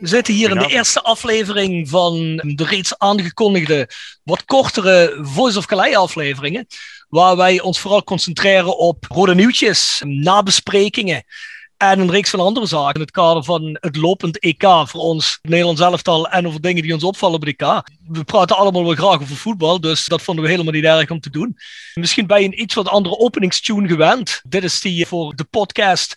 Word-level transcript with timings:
We 0.00 0.06
zitten 0.06 0.34
hier 0.34 0.50
in 0.50 0.58
de 0.58 0.66
eerste 0.66 1.02
aflevering 1.02 1.88
van 1.88 2.36
de 2.36 2.64
reeds 2.64 2.98
aangekondigde, 2.98 3.90
wat 4.22 4.44
kortere 4.44 5.18
Voice 5.22 5.58
of 5.58 5.66
Calais 5.66 5.96
afleveringen. 5.96 6.66
Waar 7.08 7.36
wij 7.36 7.60
ons 7.60 7.78
vooral 7.78 8.04
concentreren 8.04 8.78
op 8.78 9.04
rode 9.08 9.34
nieuwtjes, 9.34 10.02
nabesprekingen 10.04 11.24
en 11.76 12.00
een 12.00 12.10
reeks 12.10 12.30
van 12.30 12.40
andere 12.40 12.66
zaken 12.66 12.94
in 12.94 13.00
het 13.00 13.10
kader 13.10 13.44
van 13.44 13.76
het 13.80 13.96
lopend 13.96 14.38
EK 14.38 14.62
voor 14.62 15.00
ons 15.00 15.38
Nederlands 15.42 15.80
elftal 15.80 16.28
en 16.28 16.46
over 16.46 16.60
dingen 16.60 16.82
die 16.82 16.92
ons 16.92 17.04
opvallen 17.04 17.40
bij 17.40 17.54
het 17.56 17.68
EK. 17.68 17.82
We 18.08 18.24
praten 18.24 18.56
allemaal 18.56 18.84
wel 18.84 18.94
graag 18.94 19.20
over 19.20 19.36
voetbal, 19.36 19.80
dus 19.80 20.04
dat 20.04 20.22
vonden 20.22 20.44
we 20.44 20.50
helemaal 20.50 20.72
niet 20.72 20.84
erg 20.84 21.10
om 21.10 21.20
te 21.20 21.30
doen. 21.30 21.56
Misschien 21.94 22.26
bij 22.26 22.44
een 22.44 22.60
iets 22.60 22.74
wat 22.74 22.88
andere 22.88 23.18
openingstune 23.18 23.88
gewend. 23.88 24.40
Dit 24.48 24.64
is 24.64 24.80
die 24.80 25.06
voor 25.06 25.34
de 25.36 25.44
podcast 25.44 26.14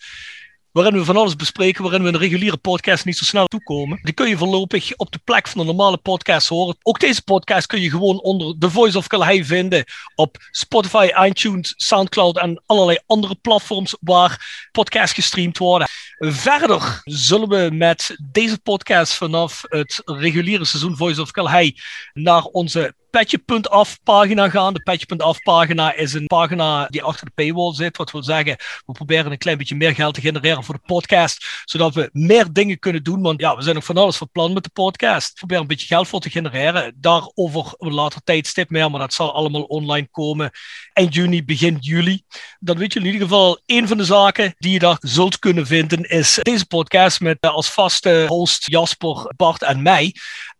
waarin 0.72 0.94
we 0.94 1.04
van 1.04 1.16
alles 1.16 1.36
bespreken, 1.36 1.82
waarin 1.82 2.02
we 2.02 2.08
een 2.08 2.18
reguliere 2.18 2.56
podcast 2.56 3.04
niet 3.04 3.16
zo 3.16 3.24
snel 3.24 3.46
toekomen. 3.46 3.98
Die 4.02 4.14
kun 4.14 4.28
je 4.28 4.36
voorlopig 4.36 4.96
op 4.96 5.12
de 5.12 5.20
plek 5.24 5.48
van 5.48 5.60
een 5.60 5.66
normale 5.66 5.96
podcast 5.96 6.48
horen. 6.48 6.76
Ook 6.82 7.00
deze 7.00 7.22
podcast 7.22 7.66
kun 7.66 7.80
je 7.80 7.90
gewoon 7.90 8.20
onder 8.20 8.58
The 8.58 8.70
Voice 8.70 8.98
of 8.98 9.06
Calais 9.06 9.46
vinden 9.46 9.84
op 10.14 10.36
Spotify, 10.50 11.10
iTunes, 11.24 11.74
Soundcloud 11.76 12.38
en 12.38 12.62
allerlei 12.66 12.98
andere 13.06 13.34
platforms 13.34 13.96
waar 14.00 14.68
podcasts 14.72 15.14
gestreamd 15.14 15.58
worden. 15.58 15.88
Verder 16.18 17.00
zullen 17.04 17.48
we 17.48 17.70
met 17.72 18.16
deze 18.30 18.58
podcast 18.58 19.14
vanaf 19.14 19.62
het 19.68 20.02
reguliere 20.04 20.64
seizoen 20.64 20.96
Voice 20.96 21.20
of 21.20 21.30
Calais 21.30 21.72
naar 22.12 22.42
onze 22.42 22.94
Petje.af 23.12 24.02
pagina 24.02 24.48
gaan. 24.48 24.74
De 24.74 24.82
Petje.af 24.82 25.42
pagina 25.42 25.94
is 25.94 26.12
een 26.12 26.26
pagina 26.26 26.86
die 26.86 27.02
achter 27.02 27.26
de 27.26 27.32
paywall 27.34 27.74
zit. 27.74 27.96
Wat 27.96 28.10
wil 28.10 28.22
zeggen, 28.22 28.56
we 28.86 28.92
proberen 28.92 29.32
een 29.32 29.38
klein 29.38 29.58
beetje 29.58 29.76
meer 29.76 29.94
geld 29.94 30.14
te 30.14 30.20
genereren 30.20 30.64
voor 30.64 30.74
de 30.74 30.80
podcast. 30.86 31.62
Zodat 31.64 31.94
we 31.94 32.10
meer 32.12 32.52
dingen 32.52 32.78
kunnen 32.78 33.02
doen. 33.02 33.22
Want 33.22 33.40
ja, 33.40 33.56
we 33.56 33.62
zijn 33.62 33.74
nog 33.74 33.84
van 33.84 33.96
alles 33.96 34.16
van 34.16 34.30
plan 34.32 34.52
met 34.52 34.64
de 34.64 34.70
podcast. 34.72 35.28
We 35.28 35.34
proberen 35.34 35.62
een 35.62 35.68
beetje 35.68 35.86
geld 35.86 36.08
voor 36.08 36.20
te 36.20 36.30
genereren. 36.30 36.94
Daarover 36.96 37.74
een 37.78 37.94
later 37.94 38.20
tijdstip 38.24 38.70
meer. 38.70 38.90
Maar 38.90 39.00
dat 39.00 39.14
zal 39.14 39.34
allemaal 39.34 39.62
online 39.62 40.08
komen. 40.10 40.50
Eind 40.92 41.14
juni, 41.14 41.44
begin 41.44 41.76
juli. 41.80 42.22
Dan 42.60 42.78
weet 42.78 42.92
je 42.92 43.00
in 43.00 43.06
ieder 43.06 43.20
geval, 43.20 43.60
een 43.66 43.88
van 43.88 43.96
de 43.96 44.04
zaken 44.04 44.54
die 44.58 44.72
je 44.72 44.78
daar 44.78 44.96
zult 45.00 45.38
kunnen 45.38 45.66
vinden 45.66 46.02
is 46.08 46.38
deze 46.42 46.66
podcast 46.66 47.20
met 47.20 47.36
eh, 47.40 47.50
als 47.50 47.70
vaste 47.70 48.24
host 48.28 48.70
Jasper, 48.70 49.32
Bart 49.36 49.62
en 49.62 49.82
mij. 49.82 50.14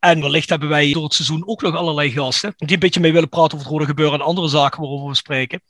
En 0.04 0.20
wellicht 0.20 0.48
hebben 0.48 0.68
wij 0.68 0.92
door 0.92 1.04
het 1.04 1.14
seizoen 1.14 1.46
ook 1.46 1.62
nog 1.62 1.76
allerlei 1.76 2.10
gasten 2.10 2.54
die 2.56 2.72
een 2.72 2.78
beetje 2.78 3.00
mee 3.00 3.12
willen 3.12 3.28
praten 3.28 3.52
over 3.52 3.66
het 3.66 3.76
rode 3.76 3.84
gebeuren 3.84 4.20
en 4.20 4.26
andere 4.26 4.48
zaken 4.48 4.80
waarover 4.80 5.08
we 5.08 5.14
spreken. 5.14 5.62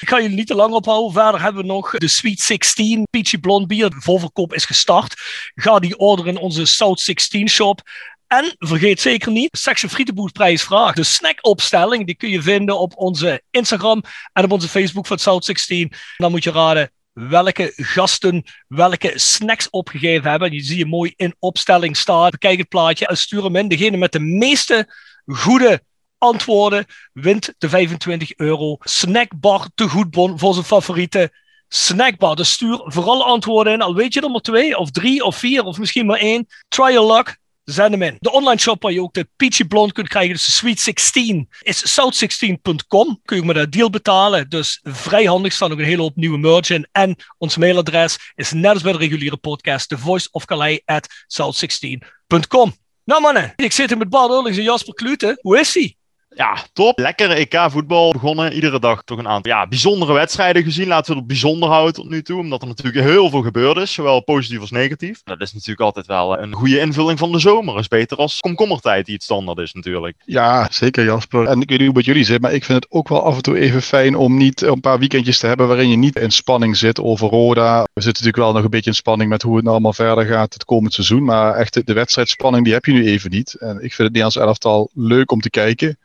Ik 0.00 0.08
ga 0.08 0.20
jullie 0.20 0.36
niet 0.36 0.46
te 0.46 0.54
lang 0.54 0.72
ophouden. 0.72 1.12
Verder 1.12 1.42
hebben 1.42 1.62
we 1.62 1.68
nog 1.68 1.90
de 1.90 2.08
Sweet 2.08 2.40
16 2.40 3.06
Peachy 3.10 3.38
Blond 3.38 3.66
Bier. 3.66 3.90
De 3.90 4.00
voorverkoop 4.00 4.54
is 4.54 4.64
gestart. 4.64 5.14
Ga 5.54 5.78
die 5.78 5.98
orderen 5.98 6.32
in 6.32 6.40
onze 6.40 6.64
South 6.64 7.00
16 7.00 7.48
shop. 7.48 7.82
En 8.26 8.54
vergeet 8.58 9.00
zeker 9.00 9.32
niet, 9.32 9.58
Section 9.58 9.90
Frietenboer 9.90 10.32
prijsvraag. 10.32 10.94
De 10.94 11.04
snackopstelling, 11.04 12.06
die 12.06 12.14
kun 12.14 12.30
je 12.30 12.42
vinden 12.42 12.78
op 12.78 12.96
onze 12.96 13.42
Instagram 13.50 14.02
en 14.32 14.44
op 14.44 14.52
onze 14.52 14.68
Facebook 14.68 15.06
van 15.06 15.18
South 15.18 15.44
16. 15.44 15.92
dan 16.16 16.30
moet 16.30 16.44
je 16.44 16.50
raden 16.50 16.90
welke 17.18 17.72
gasten 17.76 18.44
welke 18.68 19.12
snacks 19.14 19.70
opgegeven 19.70 20.30
hebben. 20.30 20.50
Die 20.50 20.62
zie 20.62 20.78
je 20.78 20.86
mooi 20.86 21.12
in 21.16 21.34
opstelling 21.38 21.96
staan. 21.96 22.30
Bekijk 22.30 22.58
het 22.58 22.68
plaatje 22.68 23.06
en 23.06 23.16
stuur 23.16 23.44
hem 23.44 23.56
in. 23.56 23.68
Degene 23.68 23.96
met 23.96 24.12
de 24.12 24.20
meeste 24.20 24.94
goede 25.26 25.82
antwoorden 26.18 26.86
wint 27.12 27.54
de 27.58 27.68
25 27.68 28.36
euro 28.36 28.76
snackbar 28.80 29.68
te 29.74 29.88
goedbon 29.88 30.38
voor 30.38 30.52
zijn 30.52 30.64
favoriete 30.64 31.32
snackbar. 31.68 32.36
Dus 32.36 32.52
stuur 32.52 32.80
vooral 32.84 33.24
antwoorden 33.24 33.72
in. 33.72 33.82
Al 33.82 33.94
weet 33.94 34.14
je 34.14 34.20
er 34.20 34.30
maar 34.30 34.40
twee 34.40 34.78
of 34.78 34.90
drie 34.90 35.24
of 35.24 35.36
vier 35.36 35.64
of 35.64 35.78
misschien 35.78 36.06
maar 36.06 36.18
één. 36.18 36.46
Try 36.68 36.92
your 36.92 37.14
luck. 37.14 37.38
Zend 37.70 37.90
hem 37.90 38.02
in. 38.02 38.16
De 38.18 38.32
online 38.32 38.60
shop 38.60 38.82
waar 38.82 38.92
je 38.92 39.02
ook 39.02 39.14
de 39.14 39.28
Peachy 39.36 39.64
Blond 39.64 39.92
kunt 39.92 40.08
krijgen, 40.08 40.32
dus 40.32 40.44
de 40.44 40.52
Sweet 40.52 40.80
16, 40.80 41.48
is 41.60 42.00
south16.com. 42.00 43.20
Kun 43.24 43.36
je 43.36 43.44
met 43.44 43.56
dat 43.56 43.72
deal 43.72 43.90
betalen. 43.90 44.48
Dus 44.48 44.80
vrij 44.82 45.24
handig, 45.24 45.52
staan 45.52 45.72
ook 45.72 45.78
een 45.78 45.84
hele 45.84 46.02
hoop 46.02 46.16
nieuwe 46.16 46.38
merch 46.38 46.70
in. 46.70 46.88
En 46.92 47.16
ons 47.38 47.56
mailadres 47.56 48.32
is 48.34 48.52
net 48.52 48.72
als 48.72 48.82
bij 48.82 48.92
de 48.92 48.98
reguliere 48.98 49.36
podcast, 49.36 49.88
thevoiceofcalais 49.88 50.80
at 50.84 51.08
south16.com. 51.26 52.72
Nou 53.04 53.20
mannen, 53.20 53.52
ik 53.56 53.72
zit 53.72 53.88
hier 53.88 53.98
met 53.98 54.08
Bart 54.08 54.30
Oorlings 54.30 54.58
en 54.58 54.64
Jasper 54.64 54.94
Klute. 54.94 55.38
Hoe 55.40 55.58
is 55.58 55.74
hij? 55.74 55.96
Ja, 56.34 56.58
top. 56.72 56.98
Lekker 56.98 57.30
EK-voetbal 57.30 58.12
begonnen. 58.12 58.52
Iedere 58.52 58.80
dag 58.80 59.02
toch 59.04 59.18
een 59.18 59.28
aantal 59.28 59.52
ja, 59.52 59.66
bijzondere 59.66 60.12
wedstrijden 60.12 60.62
gezien. 60.62 60.86
Laten 60.86 61.12
we 61.12 61.18
het 61.18 61.26
bijzonder 61.26 61.68
houden 61.68 61.94
tot 61.94 62.08
nu 62.08 62.22
toe. 62.22 62.38
Omdat 62.38 62.62
er 62.62 62.68
natuurlijk 62.68 63.04
heel 63.04 63.30
veel 63.30 63.42
gebeurd 63.42 63.76
is. 63.76 63.92
Zowel 63.92 64.20
positief 64.20 64.60
als 64.60 64.70
negatief. 64.70 65.20
Dat 65.24 65.40
is 65.40 65.52
natuurlijk 65.52 65.80
altijd 65.80 66.06
wel 66.06 66.38
een 66.38 66.52
goede 66.52 66.80
invulling 66.80 67.18
van 67.18 67.32
de 67.32 67.38
zomer. 67.38 67.78
Is 67.78 67.88
beter 67.88 68.16
als 68.16 68.40
komkommertijd 68.40 69.06
die 69.06 69.14
het 69.14 69.22
standaard 69.22 69.58
is 69.58 69.72
natuurlijk. 69.72 70.16
Ja, 70.24 70.68
zeker 70.70 71.04
Jasper. 71.04 71.46
En 71.46 71.60
ik 71.60 71.68
weet 71.68 71.78
niet 71.78 71.88
hoe 71.88 71.96
het 71.96 72.06
jullie 72.06 72.24
zit. 72.24 72.40
Maar 72.40 72.52
ik 72.52 72.64
vind 72.64 72.84
het 72.84 72.92
ook 72.92 73.08
wel 73.08 73.22
af 73.22 73.36
en 73.36 73.42
toe 73.42 73.58
even 73.58 73.82
fijn 73.82 74.16
om 74.16 74.36
niet 74.36 74.62
een 74.62 74.80
paar 74.80 74.98
weekendjes 74.98 75.38
te 75.38 75.46
hebben 75.46 75.68
waarin 75.68 75.90
je 75.90 75.96
niet 75.96 76.16
in 76.16 76.32
spanning 76.32 76.76
zit 76.76 77.00
over 77.00 77.28
Roda. 77.28 77.82
We 77.82 78.02
zitten 78.02 78.24
natuurlijk 78.24 78.36
wel 78.36 78.52
nog 78.52 78.64
een 78.64 78.70
beetje 78.70 78.90
in 78.90 78.96
spanning 78.96 79.30
met 79.30 79.42
hoe 79.42 79.54
het 79.54 79.62
nou 79.62 79.74
allemaal 79.74 79.92
verder 79.92 80.26
gaat 80.26 80.52
het 80.52 80.64
komend 80.64 80.94
seizoen. 80.94 81.24
Maar 81.24 81.54
echt 81.54 81.86
de 81.86 81.92
wedstrijdspanning 81.92 82.64
die 82.64 82.72
heb 82.74 82.84
je 82.84 82.92
nu 82.92 83.06
even 83.06 83.30
niet. 83.30 83.54
En 83.54 83.74
ik 83.74 83.78
vind 83.78 83.96
het 83.96 83.98
Nederlands 83.98 84.36
elftal 84.36 84.90
leuk 84.94 85.30
om 85.30 85.40
te 85.40 85.50
kijken. 85.50 85.98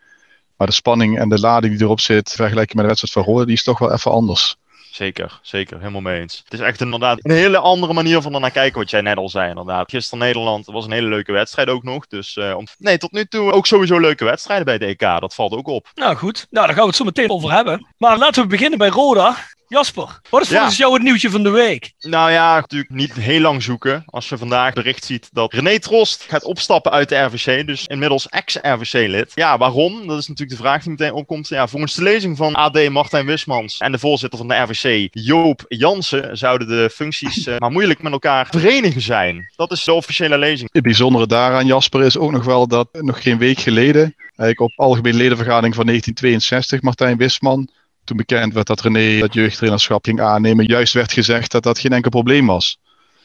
Maar 0.57 0.67
de 0.67 0.73
spanning 0.73 1.19
en 1.19 1.29
de 1.29 1.39
lading 1.39 1.73
die 1.73 1.83
erop 1.83 1.99
zit, 1.99 2.29
vergelijking 2.29 2.73
met 2.73 2.81
de 2.81 2.87
wedstrijd 2.87 3.13
van 3.13 3.33
Roda, 3.33 3.45
die 3.45 3.55
is 3.55 3.63
toch 3.63 3.79
wel 3.79 3.91
even 3.91 4.11
anders. 4.11 4.55
Zeker, 4.93 5.39
zeker, 5.41 5.77
helemaal 5.77 6.01
mee 6.01 6.19
eens. 6.19 6.41
Het 6.43 6.53
is 6.53 6.59
echt 6.59 6.81
inderdaad 6.81 7.19
een 7.21 7.31
hele 7.31 7.57
andere 7.57 7.93
manier 7.93 8.21
van 8.21 8.33
er 8.33 8.39
naar 8.39 8.51
kijken, 8.51 8.79
wat 8.79 8.89
jij 8.89 9.01
net 9.01 9.17
al 9.17 9.29
zei 9.29 9.49
inderdaad. 9.49 9.89
Gisteren 9.89 10.19
Nederland 10.19 10.65
was 10.65 10.85
een 10.85 10.91
hele 10.91 11.07
leuke 11.07 11.31
wedstrijd 11.31 11.69
ook 11.69 11.83
nog. 11.83 12.07
Dus 12.07 12.35
uh, 12.35 12.55
om... 12.57 12.65
nee, 12.77 12.97
tot 12.97 13.11
nu 13.11 13.25
toe 13.25 13.51
ook 13.51 13.65
sowieso 13.65 13.99
leuke 13.99 14.25
wedstrijden 14.25 14.65
bij 14.65 14.77
de 14.77 14.85
EK. 14.85 14.99
Dat 14.99 15.35
valt 15.35 15.53
ook 15.53 15.67
op. 15.67 15.91
Nou 15.95 16.15
goed, 16.15 16.47
nou 16.49 16.65
daar 16.65 16.75
gaan 16.75 16.83
we 16.83 16.89
het 16.89 16.97
zo 16.97 17.03
meteen 17.03 17.29
over 17.29 17.51
hebben. 17.51 17.87
Maar 17.97 18.17
laten 18.17 18.41
we 18.41 18.47
beginnen 18.49 18.77
bij 18.77 18.89
Roda. 18.89 19.35
Jasper, 19.73 20.19
wat 20.29 20.41
is 20.41 20.47
volgens 20.47 20.77
jou 20.77 20.93
het 20.93 21.03
nieuwtje 21.03 21.29
van 21.29 21.43
de 21.43 21.49
week? 21.49 21.93
Nou 21.99 22.31
ja, 22.31 22.55
natuurlijk 22.55 22.91
niet 22.91 23.13
heel 23.13 23.39
lang 23.41 23.63
zoeken. 23.63 24.03
Als 24.05 24.29
je 24.29 24.37
vandaag 24.37 24.73
bericht 24.73 25.05
ziet 25.05 25.29
dat 25.31 25.53
René 25.53 25.79
Trost 25.79 26.25
gaat 26.27 26.43
opstappen 26.43 26.91
uit 26.91 27.09
de 27.09 27.15
RVC. 27.15 27.67
Dus 27.67 27.87
inmiddels 27.87 28.29
ex-RVC-lid. 28.29 29.31
Ja, 29.35 29.57
waarom? 29.57 30.07
Dat 30.07 30.17
is 30.17 30.27
natuurlijk 30.27 30.57
de 30.57 30.63
vraag 30.63 30.81
die 30.81 30.89
meteen 30.89 31.13
opkomt. 31.13 31.47
Ja, 31.47 31.67
volgens 31.67 31.95
de 31.95 32.03
lezing 32.03 32.37
van 32.37 32.53
AD 32.53 32.89
Martijn 32.89 33.25
Wismans 33.25 33.77
en 33.77 33.91
de 33.91 33.99
voorzitter 33.99 34.39
van 34.39 34.47
de 34.47 34.55
RVC, 34.55 35.09
Joop 35.11 35.65
Jansen, 35.67 36.37
zouden 36.37 36.67
de 36.67 36.89
functies 36.89 37.47
uh, 37.47 37.57
maar 37.57 37.71
moeilijk 37.71 38.01
met 38.01 38.11
elkaar 38.11 38.47
verenigen 38.51 39.01
zijn. 39.01 39.51
Dat 39.55 39.71
is 39.71 39.83
de 39.83 39.93
officiële 39.93 40.37
lezing. 40.37 40.69
Het 40.71 40.83
bijzondere 40.83 41.27
daaraan, 41.27 41.65
Jasper, 41.65 42.03
is 42.03 42.17
ook 42.17 42.31
nog 42.31 42.45
wel 42.45 42.67
dat 42.67 42.87
nog 42.91 43.23
geen 43.23 43.37
week 43.37 43.59
geleden, 43.59 44.15
eigenlijk 44.17 44.59
op 44.59 44.73
algemene 44.75 45.17
ledenvergadering 45.17 45.75
van 45.75 45.85
1962, 45.85 46.81
Martijn 46.81 47.17
Wisman 47.17 47.69
toen 48.03 48.17
bekend 48.17 48.53
werd 48.53 48.67
dat 48.67 48.81
René 48.81 49.19
dat 49.19 49.33
jeugdtrainerschap 49.33 50.05
ging 50.05 50.21
aannemen, 50.21 50.65
juist 50.65 50.93
werd 50.93 51.11
gezegd 51.11 51.51
dat 51.51 51.63
dat 51.63 51.79
geen 51.79 51.93
enkel 51.93 52.09
probleem 52.09 52.45
was. 52.45 52.77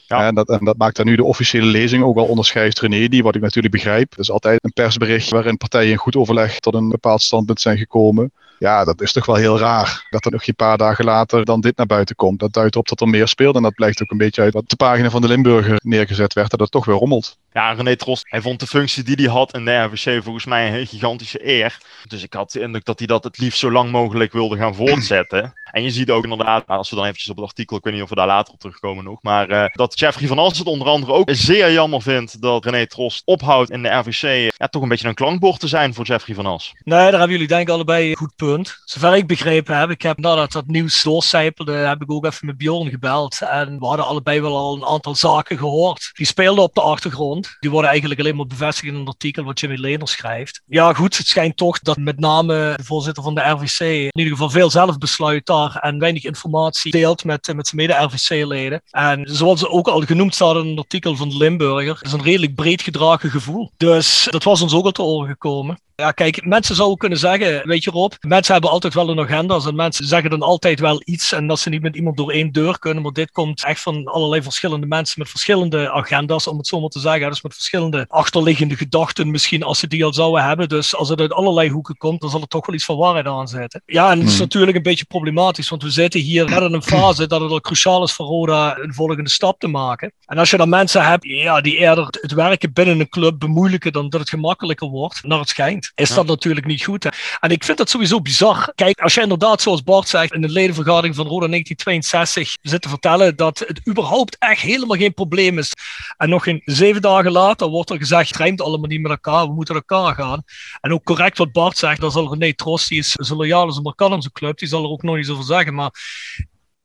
Ja. 0.06 0.26
En, 0.26 0.34
dat, 0.34 0.48
en 0.48 0.64
dat 0.64 0.76
maakt 0.76 0.96
dan 0.96 1.06
nu 1.06 1.16
de 1.16 1.24
officiële 1.24 1.66
lezing 1.66 2.02
ook 2.02 2.14
wel 2.14 2.26
onderscheidt 2.26 2.80
René, 2.80 3.08
die 3.08 3.22
wat 3.22 3.34
ik 3.34 3.40
natuurlijk 3.40 3.74
begrijp. 3.74 4.14
is 4.16 4.30
altijd 4.30 4.64
een 4.64 4.72
persbericht 4.72 5.30
waarin 5.30 5.56
partijen 5.56 5.90
in 5.90 5.96
goed 5.96 6.16
overleg 6.16 6.58
tot 6.58 6.74
een 6.74 6.88
bepaald 6.88 7.22
standpunt 7.22 7.60
zijn 7.60 7.78
gekomen. 7.78 8.32
Ja, 8.58 8.84
dat 8.84 9.00
is 9.00 9.12
toch 9.12 9.26
wel 9.26 9.36
heel 9.36 9.58
raar. 9.58 10.06
Dat 10.10 10.24
er 10.24 10.30
nog 10.30 10.46
een 10.46 10.54
paar 10.54 10.78
dagen 10.78 11.04
later 11.04 11.44
dan 11.44 11.60
dit 11.60 11.76
naar 11.76 11.86
buiten 11.86 12.16
komt. 12.16 12.38
Dat 12.40 12.52
duidt 12.52 12.76
op 12.76 12.88
dat 12.88 13.00
er 13.00 13.08
meer 13.08 13.28
speelt. 13.28 13.56
En 13.56 13.62
dat 13.62 13.74
blijkt 13.74 14.02
ook 14.02 14.10
een 14.10 14.16
beetje 14.16 14.42
uit 14.42 14.52
wat 14.52 14.68
de 14.68 14.76
pagina 14.76 15.10
van 15.10 15.20
de 15.20 15.28
Limburger 15.28 15.80
neergezet 15.82 16.32
werd. 16.32 16.50
Dat 16.50 16.60
het 16.60 16.70
toch 16.70 16.84
weer 16.84 16.96
rommelt. 16.96 17.36
Ja, 17.58 17.72
René 17.72 17.96
Trost, 17.96 18.24
hij 18.28 18.40
vond 18.40 18.60
de 18.60 18.66
functie 18.66 19.02
die 19.02 19.14
hij 19.16 19.34
had 19.34 19.54
in 19.54 19.64
de 19.64 19.76
RVC 19.76 20.22
volgens 20.22 20.44
mij 20.44 20.80
een 20.80 20.86
gigantische 20.86 21.46
eer. 21.48 21.78
Dus 22.08 22.22
ik 22.22 22.32
had 22.32 22.52
de 22.52 22.60
indruk 22.60 22.84
dat 22.84 22.98
hij 22.98 23.06
dat 23.06 23.24
het 23.24 23.38
liefst 23.38 23.58
zo 23.58 23.70
lang 23.70 23.90
mogelijk 23.90 24.32
wilde 24.32 24.56
gaan 24.56 24.74
voortzetten. 24.74 25.52
En 25.68 25.82
je 25.82 25.90
ziet 25.90 26.10
ook 26.10 26.22
inderdaad, 26.22 26.66
als 26.66 26.90
we 26.90 26.96
dan 26.96 27.04
eventjes 27.04 27.30
op 27.30 27.36
het 27.36 27.44
artikel, 27.44 27.76
ik 27.76 27.84
weet 27.84 27.94
niet 27.94 28.02
of 28.02 28.08
we 28.08 28.14
daar 28.14 28.26
later 28.26 28.52
op 28.52 28.60
terugkomen 28.60 29.04
nog, 29.04 29.22
maar 29.22 29.50
uh, 29.50 29.64
dat 29.72 29.98
Jeffrey 29.98 30.28
van 30.28 30.38
Alst 30.38 30.58
het 30.58 30.66
onder 30.66 30.88
andere 30.88 31.12
ook 31.12 31.28
zeer 31.32 31.72
jammer 31.72 32.02
vindt 32.02 32.42
dat 32.42 32.64
René 32.64 32.86
Trost 32.86 33.22
ophoudt 33.24 33.70
in 33.70 33.82
de 33.82 33.88
RVC. 33.88 34.52
Ja, 34.56 34.66
toch 34.66 34.82
een 34.82 34.88
beetje 34.88 35.08
een 35.08 35.14
klankbord 35.14 35.60
te 35.60 35.68
zijn 35.68 35.94
voor 35.94 36.04
Jeffrey 36.04 36.34
van 36.34 36.46
As. 36.46 36.72
Nee, 36.84 36.98
daar 36.98 37.10
hebben 37.10 37.30
jullie 37.30 37.46
denk 37.46 37.68
ik 37.68 37.74
allebei 37.74 38.10
een 38.10 38.16
goed 38.16 38.36
punt. 38.36 38.80
Zover 38.84 39.16
ik 39.16 39.26
begrepen 39.26 39.78
heb, 39.78 39.90
ik 39.90 40.02
heb 40.02 40.18
nadat 40.18 40.52
dat 40.52 40.66
nieuws 40.66 41.02
doorcijpelde, 41.02 41.72
heb 41.72 42.02
ik 42.02 42.10
ook 42.10 42.24
even 42.24 42.46
met 42.46 42.58
Bjorn 42.58 42.90
gebeld. 42.90 43.40
En 43.40 43.78
we 43.78 43.86
hadden 43.86 44.06
allebei 44.06 44.40
wel 44.40 44.56
al 44.56 44.76
een 44.76 44.86
aantal 44.86 45.14
zaken 45.14 45.58
gehoord. 45.58 46.10
Die 46.12 46.26
speelden 46.26 46.64
op 46.64 46.74
de 46.74 46.80
achtergrond. 46.80 47.47
Die 47.60 47.70
worden 47.70 47.90
eigenlijk 47.90 48.20
alleen 48.20 48.36
maar 48.36 48.46
bevestigd 48.46 48.92
in 48.92 48.98
een 48.98 49.06
artikel 49.06 49.44
wat 49.44 49.60
Jimmy 49.60 49.76
Lehner 49.76 50.08
schrijft. 50.08 50.62
Ja, 50.66 50.92
goed, 50.92 51.16
het 51.16 51.26
schijnt 51.26 51.56
toch 51.56 51.78
dat 51.78 51.96
met 51.96 52.18
name 52.18 52.74
de 52.76 52.84
voorzitter 52.84 53.22
van 53.22 53.34
de 53.34 53.40
RVC 53.40 53.80
in 53.80 54.10
ieder 54.12 54.32
geval 54.32 54.50
veel 54.50 54.70
zelf 54.70 54.98
besluit 54.98 55.46
daar 55.46 55.76
en 55.76 55.98
weinig 55.98 56.24
informatie 56.24 56.90
deelt 56.90 57.24
met, 57.24 57.52
met 57.54 57.68
zijn 57.68 57.80
mede-RVC-leden. 57.80 58.82
En 58.90 59.28
zoals 59.30 59.60
ze 59.60 59.70
ook 59.70 59.88
al 59.88 60.00
genoemd 60.00 60.34
staat 60.34 60.56
in 60.56 60.66
een 60.66 60.78
artikel 60.78 61.16
van 61.16 61.28
de 61.28 61.36
Limburger, 61.36 61.98
is 62.00 62.12
een 62.12 62.22
redelijk 62.22 62.54
breed 62.54 62.82
gedragen 62.82 63.30
gevoel. 63.30 63.70
Dus 63.76 64.26
dat 64.30 64.44
was 64.44 64.62
ons 64.62 64.74
ook 64.74 64.84
al 64.84 64.92
te 64.92 65.02
oren 65.02 65.28
gekomen. 65.28 65.78
Ja, 66.00 66.10
kijk, 66.10 66.44
mensen 66.44 66.74
zouden 66.74 66.98
kunnen 66.98 67.18
zeggen, 67.18 67.66
weet 67.66 67.84
je 67.84 67.90
Rob, 67.90 68.12
mensen 68.20 68.52
hebben 68.52 68.70
altijd 68.70 68.94
wel 68.94 69.08
een 69.08 69.20
agenda 69.20 69.60
en 69.66 69.74
mensen 69.74 70.06
zeggen 70.06 70.30
dan 70.30 70.42
altijd 70.42 70.80
wel 70.80 71.02
iets 71.04 71.32
en 71.32 71.46
dat 71.46 71.58
ze 71.58 71.68
niet 71.68 71.82
met 71.82 71.96
iemand 71.96 72.16
door 72.16 72.30
één 72.30 72.52
deur 72.52 72.78
kunnen, 72.78 73.02
maar 73.02 73.12
dit 73.12 73.30
komt 73.30 73.64
echt 73.64 73.80
van 73.80 74.06
allerlei 74.06 74.42
verschillende 74.42 74.86
mensen 74.86 75.14
met 75.18 75.28
verschillende 75.28 75.90
agenda's, 75.90 76.46
om 76.46 76.56
het 76.58 76.66
zo 76.66 76.80
maar 76.80 76.88
te 76.88 77.00
zeggen. 77.00 77.28
Dus 77.28 77.42
met 77.42 77.54
verschillende 77.54 78.04
achterliggende 78.08 78.76
gedachten 78.76 79.30
misschien, 79.30 79.62
als 79.62 79.78
ze 79.78 79.86
die 79.86 80.04
al 80.04 80.12
zouden 80.12 80.44
hebben. 80.44 80.68
Dus 80.68 80.96
als 80.96 81.08
het 81.08 81.20
uit 81.20 81.32
allerlei 81.32 81.70
hoeken 81.70 81.96
komt, 81.96 82.20
dan 82.20 82.30
zal 82.30 82.40
er 82.40 82.48
toch 82.48 82.66
wel 82.66 82.74
iets 82.74 82.84
van 82.84 82.96
waarheid 82.96 83.26
aan 83.26 83.48
zitten. 83.48 83.82
Ja, 83.86 84.10
en 84.10 84.18
het 84.18 84.26
is 84.26 84.32
hmm. 84.32 84.42
natuurlijk 84.42 84.76
een 84.76 84.82
beetje 84.82 85.04
problematisch, 85.04 85.68
want 85.68 85.82
we 85.82 85.90
zitten 85.90 86.20
hier 86.20 86.50
net 86.50 86.62
in 86.62 86.72
een 86.72 86.82
fase 86.82 87.26
dat 87.26 87.40
het 87.40 87.50
al 87.50 87.60
cruciaal 87.60 88.02
is 88.02 88.12
voor 88.12 88.26
Roda 88.26 88.78
een 88.78 88.94
volgende 88.94 89.30
stap 89.30 89.60
te 89.60 89.68
maken. 89.68 90.12
En 90.26 90.38
als 90.38 90.50
je 90.50 90.56
dan 90.56 90.68
mensen 90.68 91.04
hebt 91.04 91.24
ja, 91.24 91.60
die 91.60 91.76
eerder 91.76 92.06
het 92.20 92.32
werken 92.32 92.72
binnen 92.72 93.00
een 93.00 93.08
club 93.08 93.38
bemoeilijken 93.38 93.92
dan 93.92 94.08
dat 94.08 94.20
het 94.20 94.28
gemakkelijker 94.28 94.88
wordt, 94.88 95.22
naar 95.22 95.38
het 95.38 95.48
schijnt 95.48 95.87
is 95.94 96.10
dat 96.10 96.26
natuurlijk 96.26 96.66
niet 96.66 96.84
goed. 96.84 97.04
Hè? 97.04 97.10
En 97.40 97.50
ik 97.50 97.64
vind 97.64 97.78
dat 97.78 97.90
sowieso 97.90 98.20
bizar. 98.20 98.72
Kijk, 98.74 99.00
als 99.00 99.14
je 99.14 99.20
inderdaad, 99.20 99.62
zoals 99.62 99.82
Bart 99.82 100.08
zegt, 100.08 100.32
in 100.32 100.40
de 100.40 100.48
ledenvergadering 100.48 101.14
van 101.14 101.26
Roda 101.26 101.46
1962 101.46 102.56
zit 102.70 102.82
te 102.82 102.88
vertellen 102.88 103.36
dat 103.36 103.58
het 103.58 103.88
überhaupt 103.88 104.36
echt 104.38 104.60
helemaal 104.60 104.96
geen 104.96 105.14
probleem 105.14 105.58
is. 105.58 105.72
En 106.16 106.28
nog 106.28 106.42
geen 106.42 106.62
zeven 106.64 107.02
dagen 107.02 107.32
later 107.32 107.68
wordt 107.68 107.90
er 107.90 107.98
gezegd, 107.98 108.28
het 108.28 108.36
rijmt 108.36 108.60
allemaal 108.60 108.88
niet 108.88 109.00
met 109.00 109.10
elkaar, 109.10 109.46
we 109.46 109.54
moeten 109.54 109.74
elkaar 109.74 110.14
gaan. 110.14 110.42
En 110.80 110.92
ook 110.92 111.04
correct 111.04 111.38
wat 111.38 111.52
Bart 111.52 111.78
zegt, 111.78 112.00
dan 112.00 112.10
zal 112.10 112.32
René 112.32 112.54
Trost, 112.54 112.88
die 112.88 112.98
is 112.98 113.12
zo 113.12 113.36
loyaal 113.36 113.66
als 113.66 113.80
maar 113.80 113.94
kan 113.94 114.22
zijn 114.22 114.32
club, 114.32 114.58
die 114.58 114.68
zal 114.68 114.84
er 114.84 114.90
ook 114.90 115.02
nog 115.02 115.16
niet 115.16 115.28
over 115.28 115.44
zeggen. 115.44 115.74
Maar 115.74 115.90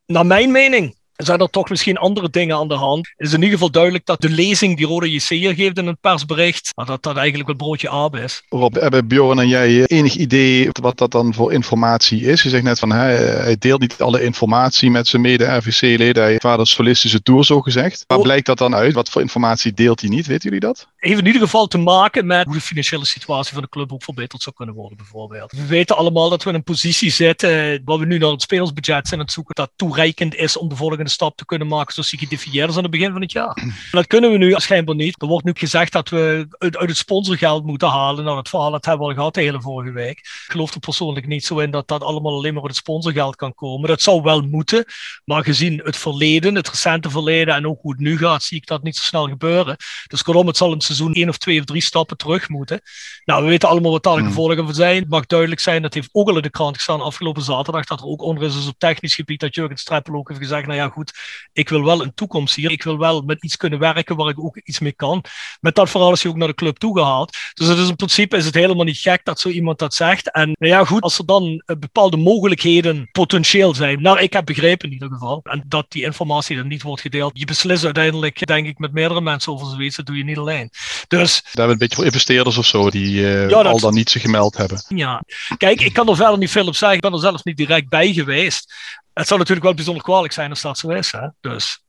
naar 0.06 0.26
mijn 0.26 0.52
mening 0.52 0.96
zijn 1.15 1.39
er 1.39 1.50
toch 1.50 1.69
misschien 1.69 1.98
andere 1.98 2.30
dingen 2.30 2.57
aan 2.57 2.68
de 2.68 2.74
hand. 2.74 3.12
Het 3.15 3.27
is 3.27 3.33
in 3.33 3.39
ieder 3.39 3.54
geval 3.54 3.71
duidelijk 3.71 4.06
dat 4.06 4.21
de 4.21 4.30
lezing 4.30 4.77
die 4.77 4.86
Rode 4.86 5.12
JC 5.12 5.27
hier 5.27 5.54
geeft 5.54 5.77
in 5.77 5.88
het 5.88 6.01
persbericht, 6.01 6.69
dat 6.86 7.04
dat 7.04 7.18
eigenlijk 7.18 7.48
wel 7.48 7.56
broodje 7.56 7.89
aap 7.89 8.15
is. 8.15 8.44
Rob, 8.50 8.75
hebben 8.75 9.07
Bjorn 9.07 9.39
en 9.39 9.48
jij 9.48 9.86
enig 9.86 10.15
idee 10.15 10.69
wat 10.71 10.98
dat 10.98 11.12
dan 11.12 11.33
voor 11.33 11.54
informatie 11.54 12.21
is? 12.21 12.44
Je 12.44 12.50
zegt 12.50 12.63
net 12.63 12.80
van 12.80 12.92
hij, 12.92 13.15
hij 13.15 13.56
deelt 13.60 13.80
niet 13.80 14.01
alle 14.01 14.24
informatie 14.24 14.92
met 14.92 15.07
zijn 15.07 15.21
mede-RVC-leden. 15.21 16.24
Hij 16.24 16.39
een 16.42 16.65
solistische 16.65 17.21
tour 17.21 17.45
zo 17.45 17.62
gezegd. 17.62 18.04
Waar 18.07 18.18
oh. 18.18 18.24
blijkt 18.24 18.45
dat 18.45 18.57
dan 18.57 18.75
uit? 18.75 18.94
Wat 18.94 19.10
voor 19.10 19.21
informatie 19.21 19.74
deelt 19.74 20.01
hij 20.01 20.10
niet? 20.10 20.27
Weten 20.27 20.44
jullie 20.44 20.60
dat? 20.60 20.88
Heeft 20.98 21.19
in 21.19 21.25
ieder 21.25 21.42
geval 21.42 21.68
te 21.68 21.77
maken 21.77 22.25
met 22.25 22.45
hoe 22.45 22.54
de 22.54 22.62
financiële 22.62 23.06
situatie 23.06 23.54
van 23.54 23.62
de 23.62 23.69
club 23.69 23.94
ook 23.94 24.04
verbeterd 24.04 24.42
zou 24.42 24.56
kunnen 24.56 24.75
worden, 24.75 24.98
bijvoorbeeld. 24.98 25.51
We 25.51 25.65
weten 25.65 25.98
allemaal 25.98 26.30
dat 26.30 26.44
we 26.44 26.50
in 26.50 26.56
een 26.56 26.63
positie 26.63 27.12
zitten 27.12 27.81
waar 27.86 27.98
we 27.98 28.06
nu 28.06 28.18
naar 28.18 28.30
het 28.30 28.42
spelersbudget 28.42 29.07
zijn 29.07 29.19
aan 29.19 29.25
het 29.25 29.36
zoeken 29.36 29.56
dat 29.56 29.71
toereikend 29.75 30.36
is 30.36 30.57
om 30.57 30.69
de 30.69 30.75
volgende 30.75 31.03
stap 31.10 31.38
te 31.38 31.46
kunnen 31.46 31.68
maken 31.68 31.94
zoals 31.94 32.10
die 32.10 32.20
gedefinieerd 32.20 32.70
is 32.70 32.76
aan 32.76 32.82
het 32.82 32.92
begin 32.92 33.12
van 33.12 33.22
het 33.22 33.32
jaar. 33.32 33.54
En 33.56 33.74
dat 33.92 34.08
kunnen 34.08 34.32
we 34.32 34.38
nu 34.38 34.54
schijnbaar 34.58 34.96
niet. 34.96 35.22
Er 35.22 35.28
wordt 35.28 35.46
nu 35.46 35.52
gezegd 35.56 35.92
dat 35.92 36.10
we 36.10 36.48
uit, 36.58 36.78
uit 36.78 36.90
het 36.90 36.98
sponsorgeld 36.98 37.66
moeten 37.66 37.88
halen. 37.88 38.24
Nou, 38.24 38.36
dat 38.36 38.50
verhaal 38.50 38.72
dat 38.72 38.86
hebben 38.86 39.06
we 39.06 39.12
al 39.12 39.18
gehad 39.18 39.34
de 39.34 39.42
hele 39.42 39.62
vorige 39.62 39.92
week. 39.92 40.18
Ik 40.18 40.46
geloof 40.48 40.74
er 40.74 40.80
persoonlijk 40.80 41.28
niet 41.28 41.46
zo 41.46 41.60
in 41.60 41.72
dat 41.72 41.88
dat 41.88 42.04
allemaal 42.04 42.34
alleen 42.34 42.54
maar 42.54 42.62
uit 42.62 42.72
het 42.72 42.82
sponsorgeld 42.82 43.36
kan 43.36 43.54
komen. 43.54 43.90
Dat 43.90 44.02
zou 44.02 44.22
wel 44.22 44.42
moeten, 44.42 44.86
maar 45.26 45.44
gezien 45.44 45.82
het 45.84 45.98
verleden, 45.98 46.56
het 46.56 46.70
recente 46.70 47.10
verleden 47.10 47.56
en 47.56 47.68
ook 47.68 47.82
hoe 47.82 47.92
het 47.92 48.02
nu 48.02 48.18
gaat, 48.18 48.44
zie 48.44 48.58
ik 48.58 48.68
dat 48.68 48.84
niet 48.84 48.96
zo 48.96 49.04
snel 49.04 49.28
gebeuren. 49.28 49.76
Dus 50.08 50.24
kortom, 50.24 50.48
het 50.48 50.58
zal 50.58 50.72
een 50.72 50.82
seizoen 50.82 51.14
één 51.14 51.30
of 51.30 51.38
twee 51.38 51.60
of 51.60 51.66
drie 51.66 51.82
stappen 51.82 52.18
terug 52.18 52.50
moeten. 52.50 52.82
Nou, 53.26 53.44
we 53.44 53.50
weten 53.50 53.70
allemaal 53.70 53.92
wat 53.92 54.04
daar 54.04 54.14
de 54.14 54.20
hmm. 54.20 54.30
gevolgen 54.30 54.66
van 54.66 54.74
zijn. 54.74 55.00
Het 55.00 55.10
mag 55.10 55.26
duidelijk 55.26 55.62
zijn, 55.62 55.82
dat 55.82 55.94
heeft 55.94 56.10
ook 56.12 56.30
al 56.30 56.36
in 56.36 56.42
de 56.42 56.50
krant 56.50 56.76
gestaan 56.76 57.02
afgelopen 57.02 57.42
zaterdag, 57.42 57.86
dat 57.86 58.00
er 58.00 58.06
ook 58.06 58.22
onder 58.22 58.44
is 58.44 58.68
op 58.68 58.76
technisch 58.78 59.16
gebied, 59.16 59.40
dat 59.40 59.56
Jurgen 59.56 59.78
Streppel 59.78 60.16
ook 60.16 60.28
heeft 60.28 60.42
gezegd, 60.42 60.66
nou 60.66 60.80
ja 60.80 60.92
goed, 60.94 61.13
ik 61.54 61.69
wil 61.69 61.84
wel 61.84 62.01
een 62.01 62.13
toekomst 62.13 62.56
hier. 62.56 62.72
Ik 62.72 62.84
wil 62.84 62.98
wel 62.98 63.22
met 63.22 63.44
iets 63.44 63.57
kunnen 63.57 63.80
werken 63.80 64.16
waar 64.16 64.30
ik 64.30 64.40
ook 64.40 64.57
iets 64.63 64.80
mee 64.80 64.92
kan. 64.92 65.24
Met 65.60 65.75
dat 65.75 65.90
verhaal 65.90 66.12
is 66.12 66.24
hij 66.24 66.31
ook 66.31 66.38
naar 66.38 66.48
de 66.48 66.54
club 66.54 66.78
toegehaald. 66.78 67.38
Dus 67.54 67.68
het 67.68 67.78
is 67.78 67.90
in 67.90 67.95
principe 67.95 68.38
is 68.38 68.45
het 68.45 68.54
helemaal 68.54 68.86
niet 68.86 68.98
gek 68.98 69.22
dat 69.24 69.40
zo 69.40 69.50
iemand 69.50 69.80
dat 69.80 69.94
zegt. 69.94 70.31
En 70.31 70.51
nou 70.60 70.74
ja, 70.74 70.86
goed, 70.86 71.01
als 71.01 71.18
er 71.18 71.25
dan 71.25 71.63
eh, 71.66 71.75
bepaalde 71.78 72.18
mogelijkheden 72.18 73.10
potentieel 73.12 73.75
zijn. 73.75 74.01
Nou, 74.01 74.19
ik 74.19 74.34
heb 74.34 74.45
begrepen 74.45 74.88
in 74.88 74.94
ieder 74.94 75.10
geval. 75.10 75.40
En 75.44 75.63
dat 75.68 75.86
die 75.90 76.04
informatie 76.04 76.57
dan 76.57 76.68
niet 76.68 76.81
wordt 76.81 77.01
gedeeld. 77.01 77.39
Je 77.39 77.46
beslist 77.46 77.86
uiteindelijk, 77.86 78.46
denk 78.46 78.68
ik, 78.68 78.78
met 78.78 78.94
meerdere 78.94 79.22
mensen 79.22 79.54
over 79.54 79.68
zoiets. 79.68 79.96
Dat 79.96 80.06
doe 80.06 80.18
je 80.18 80.24
niet 80.24 80.38
alleen. 80.38 80.69
Dus. 81.07 81.42
Daar 81.42 81.51
hebben 81.54 81.72
een 81.72 81.78
beetje 81.78 81.96
voor 81.96 82.06
investeerders 82.06 82.57
of 82.57 82.66
zo 82.66 82.89
die 82.89 83.16
uh, 83.16 83.51
al 83.51 83.80
dan 83.80 83.94
niet 83.94 84.10
zich 84.10 84.22
gemeld 84.22 84.57
hebben. 84.57 84.84
Ja, 84.88 85.24
kijk, 85.57 85.81
ik 85.81 85.94
kan 85.94 86.10
er 86.10 86.16
verder 86.16 86.38
niet 86.38 86.51
veel 86.51 86.68
op 86.68 86.75
zeggen. 86.75 86.98
Ik 86.98 87.04
ben 87.04 87.13
er 87.13 87.19
zelf 87.19 87.44
niet 87.44 87.57
direct 87.57 87.89
bij 87.89 88.13
geweest. 88.13 88.74
Het 89.13 89.28
zou 89.28 89.39
natuurlijk 89.39 89.66
wel 89.66 89.75
bijzonder 89.75 90.04
kwalijk 90.04 90.34
zijn 90.34 90.50
als 90.50 90.62
dat 90.62 90.78
zo 90.84 90.90
is. 90.90 91.12
Hè? 91.12 91.28
Dus. 91.42 91.84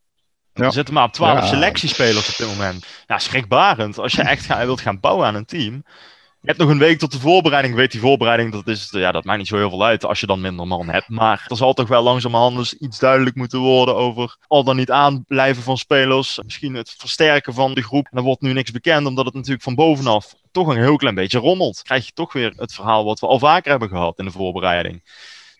Ja. 0.53 0.65
We 0.65 0.71
zitten 0.71 0.93
maar 0.93 1.03
op 1.03 1.13
12 1.13 1.39
ja. 1.39 1.45
selectiespelers 1.45 2.29
op 2.29 2.37
dit 2.37 2.47
moment. 2.47 2.85
Ja, 3.07 3.19
schrikbarend. 3.19 3.97
Als 3.97 4.13
je 4.13 4.21
echt 4.21 4.57
wilt 4.57 4.81
gaan 4.81 4.99
bouwen 4.99 5.27
aan 5.27 5.35
een 5.35 5.45
team. 5.45 5.83
Je 6.41 6.51
hebt 6.51 6.63
nog 6.63 6.69
een 6.69 6.87
week 6.87 6.99
tot 6.99 7.11
de 7.11 7.19
voorbereiding. 7.19 7.75
weet, 7.75 7.91
die 7.91 7.99
voorbereiding, 7.99 8.51
dat, 8.51 8.67
is, 8.67 8.87
ja, 8.91 9.11
dat 9.11 9.23
maakt 9.23 9.37
niet 9.37 9.47
zo 9.47 9.57
heel 9.57 9.69
veel 9.69 9.85
uit 9.85 10.05
als 10.05 10.19
je 10.19 10.27
dan 10.27 10.41
minder 10.41 10.67
man 10.67 10.89
hebt. 10.89 11.09
Maar 11.09 11.45
er 11.47 11.55
zal 11.55 11.73
toch 11.73 11.87
wel 11.87 12.03
langzamerhand 12.03 12.57
dus 12.57 12.73
iets 12.73 12.99
duidelijk 12.99 13.35
moeten 13.35 13.59
worden 13.59 13.95
over 13.95 14.37
al 14.47 14.63
dan 14.63 14.75
niet 14.75 14.91
aanblijven 14.91 15.63
van 15.63 15.77
spelers. 15.77 16.39
Misschien 16.43 16.73
het 16.73 16.95
versterken 16.97 17.53
van 17.53 17.73
de 17.73 17.83
groep. 17.83 18.07
En 18.11 18.17
er 18.17 18.23
wordt 18.23 18.41
nu 18.41 18.53
niks 18.53 18.71
bekend, 18.71 19.07
omdat 19.07 19.25
het 19.25 19.33
natuurlijk 19.33 19.63
van 19.63 19.75
bovenaf 19.75 20.33
toch 20.51 20.67
een 20.67 20.77
heel 20.77 20.95
klein 20.95 21.15
beetje 21.15 21.39
rommelt. 21.39 21.81
Krijg 21.81 22.05
je 22.05 22.11
toch 22.13 22.33
weer 22.33 22.53
het 22.55 22.73
verhaal 22.73 23.05
wat 23.05 23.19
we 23.19 23.27
al 23.27 23.39
vaker 23.39 23.69
hebben 23.69 23.89
gehad 23.89 24.19
in 24.19 24.25
de 24.25 24.31
voorbereiding 24.31 25.01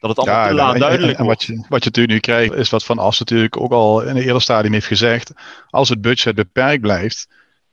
dat 0.08 0.18
het 0.18 0.28
allemaal 0.28 0.44
ja, 0.44 0.50
te 0.50 0.56
laat 0.56 0.80
duidelijk 0.80 1.20
en, 1.20 1.26
wat, 1.26 1.44
je, 1.44 1.54
wat 1.54 1.84
je 1.84 1.90
natuurlijk 1.90 2.14
nu 2.14 2.20
krijgt, 2.20 2.54
is 2.54 2.70
wat 2.70 2.86
Van 2.86 3.00
As 3.00 3.20
natuurlijk 3.20 3.60
ook 3.60 3.72
al 3.72 4.02
in 4.02 4.16
een 4.16 4.24
eerder 4.24 4.42
stadium 4.42 4.74
heeft 4.74 4.88
gezegd. 4.88 5.32
Als 5.70 5.90
het 5.90 6.02
budget 6.02 6.36
beperkt 6.36 6.82
blijft, 6.82 7.28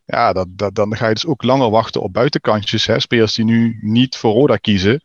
ja, 0.04 0.32
dat, 0.32 0.46
dat, 0.50 0.74
dan 0.74 0.96
ga 0.96 1.08
je 1.08 1.14
dus 1.14 1.26
ook 1.26 1.42
langer 1.42 1.70
wachten 1.70 2.02
op 2.02 2.12
buitenkantjes. 2.12 2.86
Hè? 2.86 3.00
Spelers 3.00 3.34
die 3.34 3.44
nu 3.44 3.78
niet 3.80 4.16
voor 4.16 4.32
Roda 4.32 4.56
kiezen, 4.56 5.02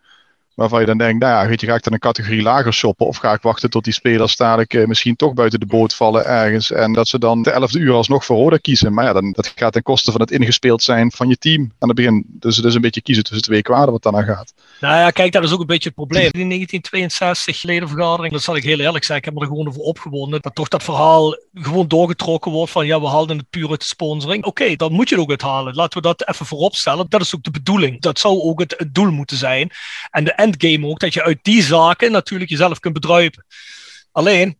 Waarvan 0.57 0.79
je 0.79 0.85
dan 0.85 0.97
denkt, 0.97 1.23
nou 1.23 1.41
ja, 1.43 1.49
weet 1.49 1.61
je, 1.61 1.67
ga 1.67 1.75
ik 1.75 1.83
dan 1.83 1.93
een 1.93 1.99
categorie 1.99 2.41
lager 2.41 2.73
shoppen? 2.73 3.05
Of 3.05 3.17
ga 3.17 3.33
ik 3.33 3.41
wachten 3.41 3.69
tot 3.69 3.83
die 3.83 3.93
spelers 3.93 4.35
dadelijk 4.35 4.73
uh, 4.73 4.85
misschien 4.85 5.15
toch 5.15 5.33
buiten 5.33 5.59
de 5.59 5.65
boot 5.65 5.93
vallen 5.93 6.25
ergens. 6.25 6.71
En 6.71 6.93
dat 6.93 7.07
ze 7.07 7.19
dan 7.19 7.41
de 7.41 7.51
elfde 7.51 7.79
uur 7.79 7.93
alsnog 7.93 8.25
voor 8.25 8.37
Roda 8.37 8.57
kiezen. 8.57 8.93
Maar 8.93 9.05
ja, 9.05 9.13
dan, 9.13 9.31
dat 9.31 9.53
gaat 9.55 9.73
ten 9.73 9.83
koste 9.83 10.11
van 10.11 10.21
het 10.21 10.31
ingespeeld 10.31 10.83
zijn 10.83 11.11
van 11.11 11.27
je 11.27 11.37
team 11.37 11.71
aan 11.79 11.87
het 11.87 11.97
begin. 11.97 12.25
Dus 12.27 12.59
is 12.59 12.75
een 12.75 12.81
beetje 12.81 13.01
kiezen 13.01 13.23
tussen 13.23 13.43
twee 13.43 13.61
kwaden 13.61 13.91
wat 13.91 14.03
dan 14.03 14.15
aan 14.15 14.23
gaat. 14.23 14.53
Nou 14.79 14.95
ja, 14.95 15.09
kijk, 15.09 15.31
dat 15.31 15.43
is 15.43 15.51
ook 15.51 15.59
een 15.59 15.65
beetje 15.65 15.87
het 15.87 15.97
probleem. 15.97 16.23
In 16.23 16.49
1962 16.49 17.63
ledenvergadering, 17.63 18.33
dat 18.33 18.43
zal 18.43 18.55
ik 18.55 18.63
heel 18.63 18.79
eerlijk 18.79 19.03
zeggen, 19.03 19.17
ik 19.17 19.25
heb 19.25 19.33
me 19.33 19.39
er 19.39 19.47
gewoon 19.47 19.67
over 19.67 19.81
opgewonden. 19.81 20.41
Dat 20.41 20.55
toch 20.55 20.67
dat 20.67 20.83
verhaal 20.83 21.37
gewoon 21.53 21.87
doorgetrokken 21.87 22.51
wordt 22.51 22.71
van, 22.71 22.85
ja, 22.85 23.01
we 23.01 23.07
haalden 23.07 23.37
het 23.37 23.49
puur 23.49 23.69
uit 23.69 23.79
de 23.79 23.85
sponsoring. 23.85 24.45
Oké, 24.45 24.75
dan 24.75 24.91
moet 24.91 25.09
je 25.09 25.15
het 25.15 25.23
ook 25.23 25.29
uithalen. 25.29 25.75
Laten 25.75 26.01
we 26.01 26.07
dat 26.07 26.27
even 26.27 26.45
voorop 26.45 26.75
stellen. 26.75 27.05
Dat 27.09 27.21
is 27.21 27.35
ook 27.35 27.43
de 27.43 27.51
bedoeling. 27.51 28.01
Dat 28.01 28.19
zou 28.19 28.41
ook 28.41 28.59
het, 28.59 28.73
het 28.77 28.93
doel 28.93 29.11
moeten 29.11 29.37
zijn. 29.37 29.71
En 30.11 30.23
de 30.23 30.33
endgame 30.47 30.87
ook, 30.87 30.99
dat 30.99 31.13
je 31.13 31.23
uit 31.23 31.39
die 31.41 31.63
zaken 31.63 32.11
natuurlijk 32.11 32.49
jezelf 32.49 32.79
kunt 32.79 32.93
bedruipen. 32.93 33.45
Alleen, 34.11 34.57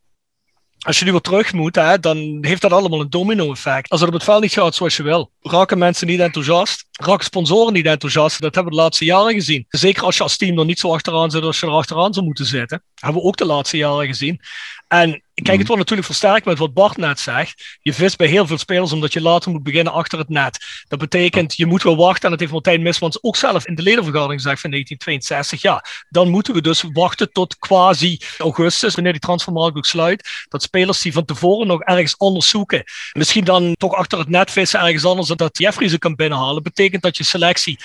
als 0.80 1.00
je 1.00 1.06
nu 1.06 1.12
weer 1.12 1.22
terug 1.22 1.54
moet, 1.54 1.76
hè, 1.76 2.00
dan 2.00 2.38
heeft 2.42 2.62
dat 2.62 2.72
allemaal 2.72 3.02
een 3.02 3.10
domino-effect. 3.10 3.90
Als 3.90 4.00
het 4.00 4.10
op 4.10 4.16
het 4.16 4.24
veld 4.24 4.42
niet 4.42 4.52
gaat 4.52 4.76
zoals 4.76 4.98
je 4.98 5.04
wil, 5.04 5.32
raken 5.42 5.78
mensen 5.78 6.08
niet 6.08 6.20
enthousiast, 6.20 6.86
raken 6.92 7.26
sponsoren 7.26 7.74
niet 7.74 7.86
enthousiast. 7.86 8.42
Dat 8.42 8.56
hebben 8.56 8.74
we 8.74 8.78
de 8.78 8.84
laatste 8.84 9.06
jaren 9.06 9.34
gezien. 9.34 9.66
Zeker 9.70 10.04
als 10.04 10.18
je 10.18 10.24
als 10.24 10.38
team 10.38 10.60
er 10.60 10.66
niet 10.66 10.80
zo 10.80 10.94
achteraan 10.94 11.32
zit 11.32 11.44
als 11.44 11.60
je 11.60 11.66
er 11.66 11.72
achteraan 11.72 12.14
zou 12.14 12.26
moeten 12.26 12.46
zitten. 12.46 12.84
Hebben 12.96 13.22
we 13.22 13.28
ook 13.28 13.38
de 13.38 13.46
laatste 13.46 13.78
jaren 13.78 14.08
gezien. 14.08 14.42
En 14.88 15.10
kijk, 15.10 15.22
het 15.34 15.58
mhm. 15.58 15.68
wordt 15.68 15.78
natuurlijk 15.78 16.08
versterkt 16.08 16.46
met 16.46 16.58
wat 16.58 16.74
Bart 16.74 16.98
net 16.98 17.20
zegt. 17.20 17.78
Je 17.82 17.94
vist 17.94 18.18
bij 18.18 18.28
heel 18.28 18.48
veel 18.48 18.58
spelers 18.58 18.92
omdat 18.92 19.14
je 19.14 19.22
later 19.22 19.52
moet 19.52 19.64
beginnen 19.64 19.94
achter 19.94 20.20
het 20.20 20.30
net. 20.30 20.66
Dat 20.88 21.00
betekent, 21.00 21.56
je 21.56 21.66
moet 21.66 21.84
wel 21.84 21.96
wachten. 21.96 22.24
En 22.24 22.30
dat 22.30 22.40
heeft 22.40 22.52
Martijn 22.52 22.82
Mismans 22.82 23.24
ook 23.24 23.36
zelf 23.36 23.68
in 23.68 23.76
de 23.76 23.82
ledenvergadering 23.82 24.42
gezegd 24.42 24.62
van 24.62 24.70
1962. 24.70 25.62
Ja, 25.62 25.86
dan 26.10 26.30
moeten 26.30 26.54
we 26.54 26.62
dus 26.62 26.84
wachten 26.94 27.32
tot 27.32 27.58
quasi 27.58 28.20
augustus, 28.38 28.96
wanneer 28.96 29.12
die 29.12 29.22
transfermarkt 29.22 29.78
ook 29.78 29.86
sluit. 29.86 30.30
Dat 30.50 30.62
spelers 30.62 31.02
die 31.02 31.14
van 31.14 31.26
tevoren 31.26 31.68
nog 31.68 31.82
ergens 31.82 32.18
anders 32.18 32.50
zoeken. 32.50 32.84
Misschien 33.14 33.44
dan 33.44 33.76
toch 33.76 33.94
achter 33.94 34.20
het 34.20 34.30
net 34.30 34.52
vissen 34.52 34.80
ergens 34.80 35.06
anders. 35.06 35.28
Dat 35.28 35.58
Jeffrey 35.58 35.88
ze 35.88 36.00
kan 36.00 36.16
binnenhalen. 36.16 36.64
Betekent 36.64 37.02
dat 37.02 37.18
je 37.18 37.24
selectie 37.24 37.80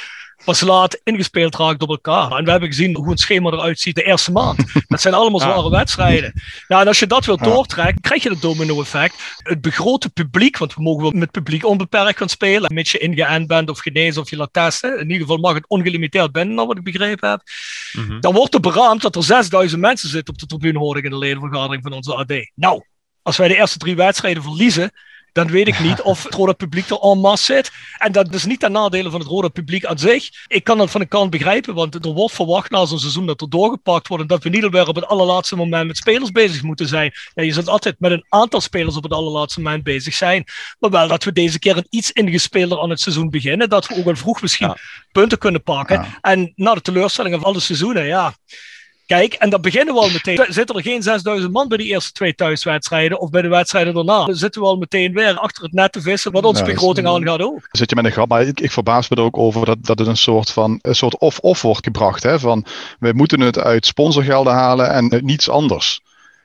pas 0.45 0.61
laat 0.61 1.01
ingespeeld 1.05 1.57
raakt 1.57 1.83
op 1.83 1.89
elkaar. 1.89 2.31
En 2.31 2.45
we 2.45 2.51
hebben 2.51 2.69
gezien 2.69 2.97
hoe 2.97 3.11
het 3.11 3.21
schema 3.21 3.51
eruit 3.51 3.81
ziet 3.81 3.95
de 3.95 4.03
eerste 4.03 4.33
maand. 4.33 4.65
Dat 4.89 5.01
zijn 5.01 5.15
allemaal 5.15 5.41
zware 5.41 5.71
wedstrijden. 5.71 6.33
Nou, 6.69 6.83
en 6.83 6.89
als 6.89 6.99
je 6.99 7.07
dat 7.07 7.25
wilt 7.25 7.45
doortrekken, 7.45 8.01
krijg 8.01 8.23
je 8.23 8.31
het 8.31 8.41
domino-effect. 8.41 9.15
Het 9.37 9.61
begrote 9.61 10.11
publiek, 10.11 10.59
want 10.59 10.75
we 10.75 10.83
mogen 10.83 11.03
wel 11.03 11.11
met 11.11 11.31
publiek 11.31 11.67
onbeperkt 11.67 12.19
gaan 12.19 12.29
spelen, 12.29 12.75
mits 12.75 12.93
je 12.93 12.99
ingeënt 12.99 13.47
bent 13.47 13.71
of 13.71 13.79
genezen 13.79 14.23
of 14.23 14.31
je 14.31 14.37
laat 14.37 14.53
testen. 14.53 14.99
In 14.99 15.11
ieder 15.11 15.21
geval 15.21 15.37
mag 15.37 15.55
het 15.55 15.69
ongelimiteerd 15.69 16.33
binnen, 16.33 16.55
naar 16.55 16.67
wat 16.67 16.77
ik 16.77 16.85
begrepen 16.85 17.31
heb. 17.31 17.43
Mhm. 17.93 18.21
Dan 18.21 18.35
wordt 18.35 18.55
er 18.55 18.61
beraamd 18.61 19.03
dat 19.03 19.17
er 19.17 19.23
6000 19.23 19.81
mensen 19.81 20.09
zitten 20.09 20.35
op 20.35 20.41
de 20.41 20.47
tribune, 20.47 20.79
hoor 20.79 20.97
ik 20.97 21.05
in 21.05 21.11
de 21.11 21.19
ledenvergadering 21.19 21.83
van 21.83 21.93
onze 21.93 22.15
AD. 22.15 22.51
Nou, 22.55 22.85
als 23.23 23.37
wij 23.37 23.49
de 23.49 23.57
eerste 23.57 23.79
drie 23.79 23.97
wedstrijden 23.97 24.43
verliezen, 24.43 24.93
dan 25.33 25.47
weet 25.47 25.69
ik 25.69 25.81
niet 25.81 26.03
of 26.03 26.23
het 26.23 26.35
rode 26.35 26.55
publiek 26.55 26.89
er 26.89 26.99
en 26.99 27.19
masse 27.19 27.53
zit. 27.55 27.71
En 27.99 28.13
dat 28.13 28.35
is 28.35 28.45
niet 28.45 28.61
ten 28.61 28.73
nadele 28.73 29.11
van 29.11 29.21
het 29.21 29.29
rode 29.29 29.51
publiek 29.51 29.85
aan 29.85 29.99
zich. 29.99 30.29
Ik 30.47 30.65
kan 30.65 30.79
dat 30.79 30.91
van 30.91 31.01
de 31.01 31.07
kant 31.07 31.31
begrijpen, 31.31 31.75
want 31.75 32.05
er 32.05 32.13
wordt 32.13 32.35
verwacht 32.35 32.71
na 32.71 32.85
zo'n 32.85 32.99
seizoen 32.99 33.27
dat 33.27 33.41
er 33.41 33.49
doorgepakt 33.49 34.09
wordt 34.09 34.23
en 34.23 34.29
dat 34.29 34.43
we 34.43 34.49
niet 34.49 34.65
alweer 34.65 34.89
op 34.89 34.95
het 34.95 35.07
allerlaatste 35.07 35.57
moment 35.57 35.87
met 35.87 35.97
spelers 35.97 36.31
bezig 36.31 36.63
moeten 36.63 36.89
zijn. 36.89 37.13
Ja, 37.35 37.43
je 37.43 37.53
zult 37.53 37.69
altijd 37.69 37.97
met 37.99 38.11
een 38.11 38.25
aantal 38.29 38.61
spelers 38.61 38.97
op 38.97 39.03
het 39.03 39.13
allerlaatste 39.13 39.61
moment 39.61 39.83
bezig 39.83 40.15
zijn, 40.15 40.45
maar 40.79 40.91
wel 40.91 41.09
dat 41.09 41.25
we 41.25 41.33
deze 41.33 41.59
keer 41.59 41.77
een 41.77 41.87
iets 41.91 42.11
ingespeelder 42.11 42.81
aan 42.81 42.91
het 42.91 43.01
seizoen 43.01 43.31
beginnen, 43.31 43.69
dat 43.69 43.87
we 43.87 43.97
ook 43.97 44.05
wel 44.05 44.17
vroeg 44.17 44.43
misschien 44.43 44.77
punten 45.13 45.39
kunnen 45.39 45.63
pakken. 45.63 46.07
En 46.21 46.53
na 46.57 46.75
de 46.75 46.81
teleurstelling 46.81 47.35
van 47.35 47.45
alle 47.45 47.61
seizoenen, 47.61 48.07
ja, 48.07 48.35
Kijk, 49.13 49.33
en 49.33 49.51
dan 49.51 49.61
beginnen 49.61 49.95
we 49.95 50.01
al 50.01 50.11
meteen. 50.11 50.47
Zitten 50.49 50.77
er 50.77 50.83
geen 50.83 51.03
6000 51.03 51.53
man 51.53 51.69
bij 51.69 51.79
die 51.79 51.87
eerste 51.87 52.13
twee 52.13 52.35
thuiswedstrijden 52.35 53.21
of 53.21 53.31
bij 53.31 53.43
de 53.43 53.49
wedstrijden 53.49 53.95
daarna? 53.95 54.25
Dan 54.25 54.35
zitten 54.35 54.61
we 54.61 54.67
al 54.67 54.77
meteen 54.77 55.13
weer 55.13 55.39
achter 55.39 55.63
het 55.63 55.73
net 55.73 55.93
te 55.93 56.01
vissen, 56.01 56.33
wat 56.33 56.45
onze 56.45 56.65
begroting 56.65 57.07
aangaat 57.07 57.41
ook. 57.41 57.69
Zit 57.71 57.91
je 57.91 57.97
met 57.97 58.05
een 58.05 58.13
grap, 58.13 58.29
maar 58.29 58.43
ik, 58.43 58.61
ik, 58.61 58.71
verbaas 58.71 59.09
me 59.09 59.17
er 59.17 59.23
ook 59.23 59.39
over 59.39 59.67
dat, 59.67 59.77
dat 59.81 59.99
het 59.99 60.09
een 60.09 60.17
soort 60.17 60.51
van 60.51 60.79
een 60.83 60.95
soort 60.95 61.19
of-of 61.19 61.63
wordt 61.63 61.85
gebracht. 61.85 62.23
Hè? 62.23 62.39
Van 62.39 62.65
we 62.99 63.13
moeten 63.13 63.41
het 63.41 63.59
uit 63.59 63.87
sponsorgelden 63.87 64.53
halen 64.53 64.91
en 64.91 65.21
niets 65.25 65.49
anders. 65.49 66.01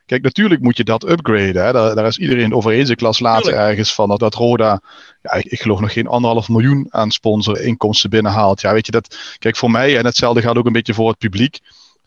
Kijk, 0.05 0.21
natuurlijk 0.21 0.61
moet 0.61 0.77
je 0.77 0.83
dat 0.83 1.09
upgraden. 1.09 1.65
Hè? 1.65 1.71
Daar, 1.71 1.95
daar 1.95 2.07
is 2.07 2.17
iedereen 2.17 2.53
over 2.53 2.71
eens. 2.71 2.89
Ik 2.89 3.01
las 3.01 3.19
laatst 3.19 3.51
ergens 3.51 3.93
van 3.93 4.09
dat, 4.09 4.19
dat 4.19 4.35
Roda, 4.35 4.81
ja, 5.21 5.33
ik, 5.33 5.45
ik, 5.45 5.61
geloof 5.61 5.79
nog 5.79 5.93
geen 5.93 6.07
anderhalf 6.07 6.49
miljoen 6.49 6.87
aan 6.89 7.11
sponsorinkomsten 7.11 8.09
binnenhaalt. 8.09 8.61
Ja, 8.61 8.73
weet 8.73 8.85
je 8.85 8.91
dat? 8.91 9.17
Kijk, 9.39 9.55
voor 9.55 9.71
mij, 9.71 9.97
en 9.97 10.05
hetzelfde 10.05 10.41
gaat 10.41 10.57
ook 10.57 10.65
een 10.65 10.71
beetje 10.71 10.93
voor 10.93 11.09
het 11.09 11.17
publiek 11.17 11.59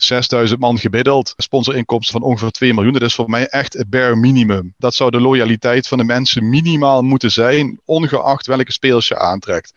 6000 0.03 0.61
man 0.61 0.79
gemiddeld, 0.79 1.35
sponsorinkomsten 1.37 2.21
van 2.21 2.29
ongeveer 2.29 2.51
2 2.51 2.75
miljoen. 2.75 2.93
Dat 2.93 3.03
is 3.03 3.15
voor 3.15 3.31
mij 3.31 3.47
echt 3.47 3.73
het 3.73 3.91
bare 3.91 4.17
minimum. 4.17 4.75
Dat 4.79 4.95
zou 4.95 5.11
de 5.11 5.21
loyaliteit 5.21 5.89
van 5.89 5.99
de 5.99 6.05
mensen 6.05 6.49
minimaal 6.49 7.03
moeten 7.03 7.31
zijn, 7.31 7.81
ongeacht 7.85 8.47
welke 8.47 8.73
spelers 8.73 9.09
je 9.09 9.19
aantrekt. 9.19 9.73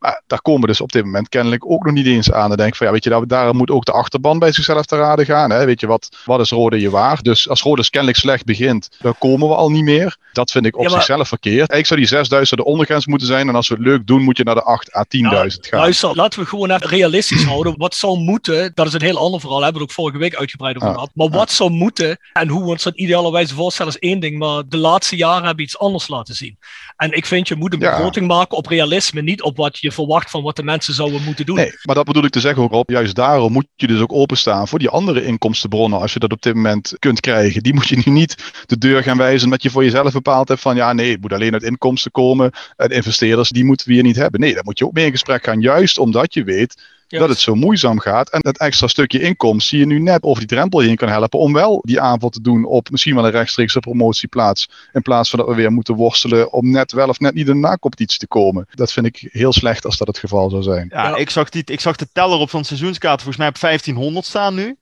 Maar 0.00 0.22
daar 0.26 0.42
komen 0.42 0.60
we 0.60 0.66
dus 0.66 0.80
op 0.80 0.92
dit 0.92 1.04
moment 1.04 1.28
kennelijk 1.28 1.70
ook 1.70 1.84
nog 1.84 1.94
niet 1.94 2.06
eens 2.06 2.32
aan. 2.32 2.48
Dan 2.48 2.56
denk 2.56 2.76
van 2.76 2.86
ja, 2.86 2.92
weet 2.92 3.04
je, 3.04 3.26
daar 3.26 3.54
moet 3.54 3.70
ook 3.70 3.84
de 3.84 3.92
achterban 3.92 4.38
bij 4.38 4.52
zichzelf 4.52 4.86
te 4.86 4.96
raden 4.96 5.24
gaan. 5.24 5.50
Hè? 5.50 5.64
Weet 5.64 5.80
je, 5.80 5.86
wat, 5.86 6.16
wat 6.24 6.40
is 6.40 6.50
Rode 6.50 6.80
je 6.80 6.90
waar? 6.90 7.22
Dus 7.22 7.48
als 7.48 7.62
Rode 7.62 7.90
kennelijk 7.90 8.18
slecht 8.18 8.44
begint, 8.44 8.90
dan 9.00 9.14
komen 9.18 9.48
we 9.48 9.54
al 9.54 9.70
niet 9.70 9.84
meer. 9.84 10.16
Dat 10.32 10.50
vind 10.50 10.66
ik 10.66 10.78
op 10.78 10.88
zichzelf 10.88 11.28
verkeerd. 11.28 11.72
Ik 11.72 11.86
zou 11.86 12.00
die 12.00 12.08
6000 12.08 12.60
de 12.60 12.66
ondergrens 12.66 13.06
moeten 13.06 13.26
zijn. 13.26 13.48
En 13.48 13.54
als 13.54 13.68
we 13.68 13.74
het 13.74 13.82
leuk 13.82 14.06
doen, 14.06 14.22
moet 14.22 14.36
je 14.36 14.44
naar 14.44 14.54
de 14.54 14.62
8 14.62 14.94
à 14.94 15.04
10.000 15.04 15.20
gaan. 15.20 15.78
Luister, 15.78 16.14
laten 16.14 16.40
we 16.40 16.46
gewoon 16.46 16.70
even 16.70 16.88
realistisch 16.88 17.44
houden. 17.44 17.74
Wat 17.76 17.94
zou 17.94 18.18
moeten, 18.18 18.72
dat 18.74 18.86
is 18.86 18.92
een 18.92 19.02
heel 19.02 19.18
ander 19.18 19.40
verhaal, 19.40 19.62
hebben 19.62 19.82
we 19.82 19.88
ook 19.88 19.94
vorige 19.94 20.18
week 20.18 20.34
uitgebreid 20.34 20.76
over 20.76 20.92
gehad. 20.92 21.10
Maar 21.14 21.28
wat 21.28 21.50
zou 21.50 21.70
moeten 21.70 22.18
en 22.32 22.48
hoe 22.48 22.62
we 22.62 22.68
ons 22.68 22.82
dat 22.82 22.96
idealerwijze 22.96 23.54
voorstellen 23.54 23.92
is 23.92 23.98
één 23.98 24.20
ding. 24.20 24.38
Maar 24.38 24.62
de 24.68 24.76
laatste 24.76 25.16
jaren 25.16 25.36
hebben 25.36 25.56
we 25.56 25.62
iets 25.62 25.78
anders 25.78 26.08
laten 26.08 26.34
zien. 26.34 26.58
En 26.96 27.12
ik 27.12 27.26
vind, 27.26 27.48
je 27.48 27.56
moet 27.56 27.72
een 27.72 27.78
begroting 27.78 28.26
maken 28.26 28.56
op 28.56 28.66
realisme, 28.66 29.22
niet 29.22 29.42
op 29.42 29.56
wat 29.56 29.78
je 29.78 29.92
verwacht 29.92 30.30
van 30.30 30.42
wat 30.42 30.56
de 30.56 30.62
mensen 30.62 30.94
zouden 30.94 31.22
moeten 31.22 31.46
doen. 31.46 31.56
Nee, 31.56 31.72
maar 31.82 31.94
dat 31.94 32.04
bedoel 32.04 32.24
ik 32.24 32.30
te 32.30 32.40
zeggen 32.40 32.62
ook 32.62 32.72
op. 32.72 32.90
Juist 32.90 33.14
daarom 33.14 33.52
moet 33.52 33.66
je 33.76 33.86
dus 33.86 34.00
ook 34.00 34.12
openstaan 34.12 34.68
voor 34.68 34.78
die 34.78 34.88
andere 34.88 35.24
inkomstenbronnen. 35.24 36.00
Als 36.00 36.12
je 36.12 36.18
dat 36.18 36.32
op 36.32 36.42
dit 36.42 36.54
moment 36.54 36.96
kunt 36.98 37.20
krijgen. 37.20 37.62
Die 37.62 37.74
moet 37.74 37.88
je 37.88 38.02
nu 38.04 38.12
niet 38.12 38.36
de 38.66 38.78
deur 38.78 39.02
gaan 39.02 39.16
wijzen 39.16 39.44
omdat 39.44 39.62
je 39.62 39.70
voor 39.70 39.84
jezelf 39.84 40.14
bepaald 40.22 40.48
hebt 40.48 40.60
van 40.60 40.76
ja 40.76 40.92
nee, 40.92 41.10
het 41.10 41.20
moet 41.20 41.32
alleen 41.32 41.52
uit 41.52 41.62
inkomsten 41.62 42.10
komen. 42.10 42.50
En 42.76 42.90
investeerders, 42.90 43.48
die 43.48 43.64
moeten 43.64 43.86
we 43.86 43.92
hier 43.92 44.02
niet 44.02 44.16
hebben. 44.16 44.40
Nee, 44.40 44.54
daar 44.54 44.64
moet 44.64 44.78
je 44.78 44.86
ook 44.86 44.92
mee 44.92 45.04
in 45.04 45.10
gesprek 45.10 45.44
gaan. 45.44 45.60
Juist 45.60 45.98
omdat 45.98 46.34
je 46.34 46.44
weet 46.44 46.76
dat 47.18 47.28
het 47.28 47.38
zo 47.38 47.54
moeizaam 47.54 47.98
gaat. 47.98 48.30
En 48.30 48.40
dat 48.40 48.58
extra 48.58 48.86
stukje 48.86 49.20
inkomsten 49.20 49.78
je 49.78 49.86
nu 49.86 49.98
net 49.98 50.22
over 50.22 50.46
die 50.46 50.56
drempel 50.56 50.80
heen 50.80 50.96
kan 50.96 51.08
helpen 51.08 51.38
om 51.38 51.52
wel 51.52 51.80
die 51.84 52.00
aanval 52.00 52.28
te 52.28 52.40
doen 52.40 52.64
op 52.64 52.90
misschien 52.90 53.14
wel 53.14 53.24
een 53.24 53.30
rechtstreekse 53.30 53.80
promotieplaats. 53.80 54.70
In 54.92 55.02
plaats 55.02 55.30
van 55.30 55.38
dat 55.38 55.48
we 55.48 55.54
weer 55.54 55.72
moeten 55.72 55.94
worstelen 55.94 56.52
om 56.52 56.70
net 56.70 56.92
wel 56.92 57.08
of 57.08 57.18
net 57.18 57.34
niet 57.34 57.48
in 57.48 57.52
de 57.52 57.68
na-competitie 57.68 58.18
te 58.18 58.26
komen. 58.26 58.66
Dat 58.70 58.92
vind 58.92 59.06
ik 59.06 59.28
heel 59.32 59.52
slecht 59.52 59.84
als 59.84 59.96
dat 59.96 60.06
het 60.06 60.18
geval 60.18 60.50
zou 60.50 60.62
zijn. 60.62 60.86
Ja, 60.92 61.16
Ik, 61.16 61.30
zag 61.30 61.48
die, 61.48 61.62
ik 61.64 61.80
zag 61.80 61.96
de 61.96 62.08
teller 62.12 62.38
op 62.38 62.50
van 62.50 62.64
seizoenskaart 62.64 63.22
volgens 63.22 63.36
mij 63.36 63.48
op 63.48 63.60
1500 63.60 64.26
staan 64.26 64.54
nu. 64.54 64.76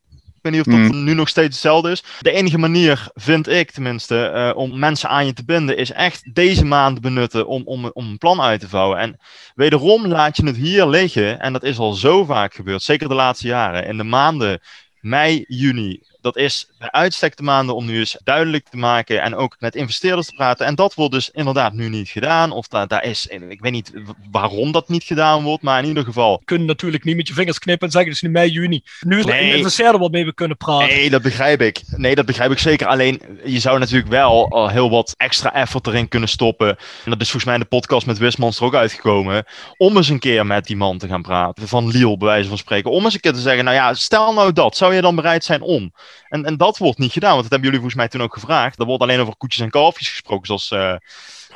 Weet 0.49 0.67
niet 0.67 0.75
of 0.75 0.83
dat 0.83 0.93
hmm. 0.95 1.05
nu 1.05 1.14
nog 1.14 1.28
steeds 1.28 1.49
hetzelfde 1.49 1.90
is. 1.90 2.02
De 2.21 2.31
enige 2.31 2.59
manier, 2.59 3.09
vind 3.14 3.49
ik 3.49 3.71
tenminste, 3.71 4.33
uh, 4.35 4.57
om 4.57 4.78
mensen 4.78 5.09
aan 5.09 5.26
je 5.26 5.33
te 5.33 5.45
binden, 5.45 5.76
is 5.76 5.93
echt 5.93 6.35
deze 6.35 6.64
maand 6.64 7.00
benutten 7.00 7.47
om, 7.47 7.62
om, 7.64 7.90
om 7.93 8.09
een 8.09 8.19
plan 8.19 8.40
uit 8.40 8.61
te 8.61 8.69
vouwen. 8.69 8.99
En 8.99 9.19
wederom 9.55 10.07
laat 10.07 10.37
je 10.37 10.47
het 10.47 10.57
hier 10.57 10.87
liggen, 10.87 11.40
en 11.40 11.52
dat 11.52 11.62
is 11.62 11.78
al 11.78 11.93
zo 11.93 12.25
vaak 12.25 12.55
gebeurd, 12.55 12.83
zeker 12.83 13.09
de 13.09 13.14
laatste 13.14 13.47
jaren. 13.47 13.87
In 13.87 13.97
de 13.97 14.05
maanden 14.05 14.61
mei, 15.00 15.45
juni 15.49 16.00
dat 16.35 16.44
is 16.44 16.68
bij 16.78 16.90
uitstek 16.90 17.37
de 17.37 17.42
maanden 17.42 17.75
om 17.75 17.87
nu 17.87 17.99
eens 17.99 18.16
duidelijk 18.25 18.68
te 18.68 18.76
maken 18.76 19.23
en 19.23 19.35
ook 19.35 19.56
met 19.58 19.75
investeerders 19.75 20.26
te 20.26 20.35
praten. 20.35 20.66
En 20.66 20.75
dat 20.75 20.94
wordt 20.94 21.12
dus 21.12 21.30
inderdaad 21.30 21.73
nu 21.73 21.88
niet 21.88 22.08
gedaan. 22.08 22.50
Of 22.52 22.68
daar, 22.68 22.88
daar 22.88 23.04
is, 23.04 23.26
ik 23.26 23.61
weet 23.61 23.73
niet 23.73 23.92
waarom 24.30 24.73
dat 24.73 24.88
niet 24.88 25.04
gedaan 25.04 25.42
wordt, 25.42 25.62
maar 25.62 25.82
in 25.82 25.88
ieder 25.88 26.04
geval. 26.04 26.37
Je 26.38 26.44
kunt 26.44 26.66
natuurlijk 26.66 27.04
niet 27.04 27.16
met 27.16 27.28
je 27.28 27.35
vingers 27.35 27.58
knippen 27.58 27.87
en 27.87 27.92
zeggen, 27.92 28.11
het 28.11 28.23
is 28.23 28.28
nu 28.28 28.35
mei, 28.35 28.50
juni. 28.50 28.82
Nu 29.00 29.18
is 29.18 29.25
er 29.25 29.40
een 29.40 29.56
investeerder 29.56 30.00
waarmee 30.00 30.25
we 30.25 30.35
kunnen 30.35 30.56
praten. 30.56 30.87
Nee, 30.88 31.11
dat 31.11 31.23
begrijp 31.23 31.61
ik. 31.61 31.80
Nee, 31.97 32.14
dat 32.14 32.26
begrijp 32.26 32.50
ik 32.50 32.58
zeker. 32.58 32.87
Alleen, 32.87 33.23
je 33.44 33.58
zou 33.58 33.78
natuurlijk 33.78 34.08
wel 34.08 34.49
al 34.50 34.68
heel 34.68 34.90
wat 34.90 35.14
extra 35.16 35.54
effort 35.54 35.87
erin 35.87 36.08
kunnen 36.08 36.28
stoppen. 36.28 36.68
En 37.04 37.11
dat 37.11 37.20
is 37.20 37.30
volgens 37.30 37.44
mij 37.44 37.54
in 37.54 37.61
de 37.61 37.66
podcast 37.66 38.06
met 38.06 38.18
Wismans 38.18 38.58
er 38.58 38.64
ook 38.64 38.75
uitgekomen. 38.75 39.44
Om 39.76 39.97
eens 39.97 40.08
een 40.08 40.18
keer 40.18 40.47
met 40.47 40.66
die 40.66 40.76
man 40.76 40.99
te 40.99 41.08
gaan 41.08 41.23
praten. 41.23 41.68
Van 41.68 41.88
Liel, 41.88 42.16
bij 42.16 42.28
wijze 42.28 42.49
van 42.49 42.58
spreken. 42.58 42.90
Om 42.90 43.04
eens 43.04 43.14
een 43.14 43.20
keer 43.20 43.32
te 43.32 43.40
zeggen, 43.40 43.64
nou 43.64 43.76
ja, 43.76 43.94
stel 43.94 44.35
nou 44.35 44.52
dat. 44.52 44.76
Zou 44.76 44.94
je 44.94 45.00
dan 45.00 45.14
bereid 45.14 45.44
zijn 45.44 45.62
om? 45.62 45.92
En, 46.28 46.44
en 46.44 46.56
dat 46.56 46.78
wordt 46.78 46.98
niet 46.98 47.12
gedaan, 47.12 47.30
want 47.30 47.42
dat 47.42 47.50
hebben 47.50 47.70
jullie 47.70 47.80
volgens 47.80 48.00
mij 48.00 48.08
toen 48.08 48.22
ook 48.22 48.34
gevraagd. 48.34 48.78
Er 48.78 48.87
wordt 48.87 49.02
alleen 49.02 49.20
over 49.20 49.37
koetjes 49.37 49.62
en 49.62 49.70
kalfjes 49.70 50.08
gesproken, 50.08 50.46
zoals 50.46 50.70
uh, 50.70 50.94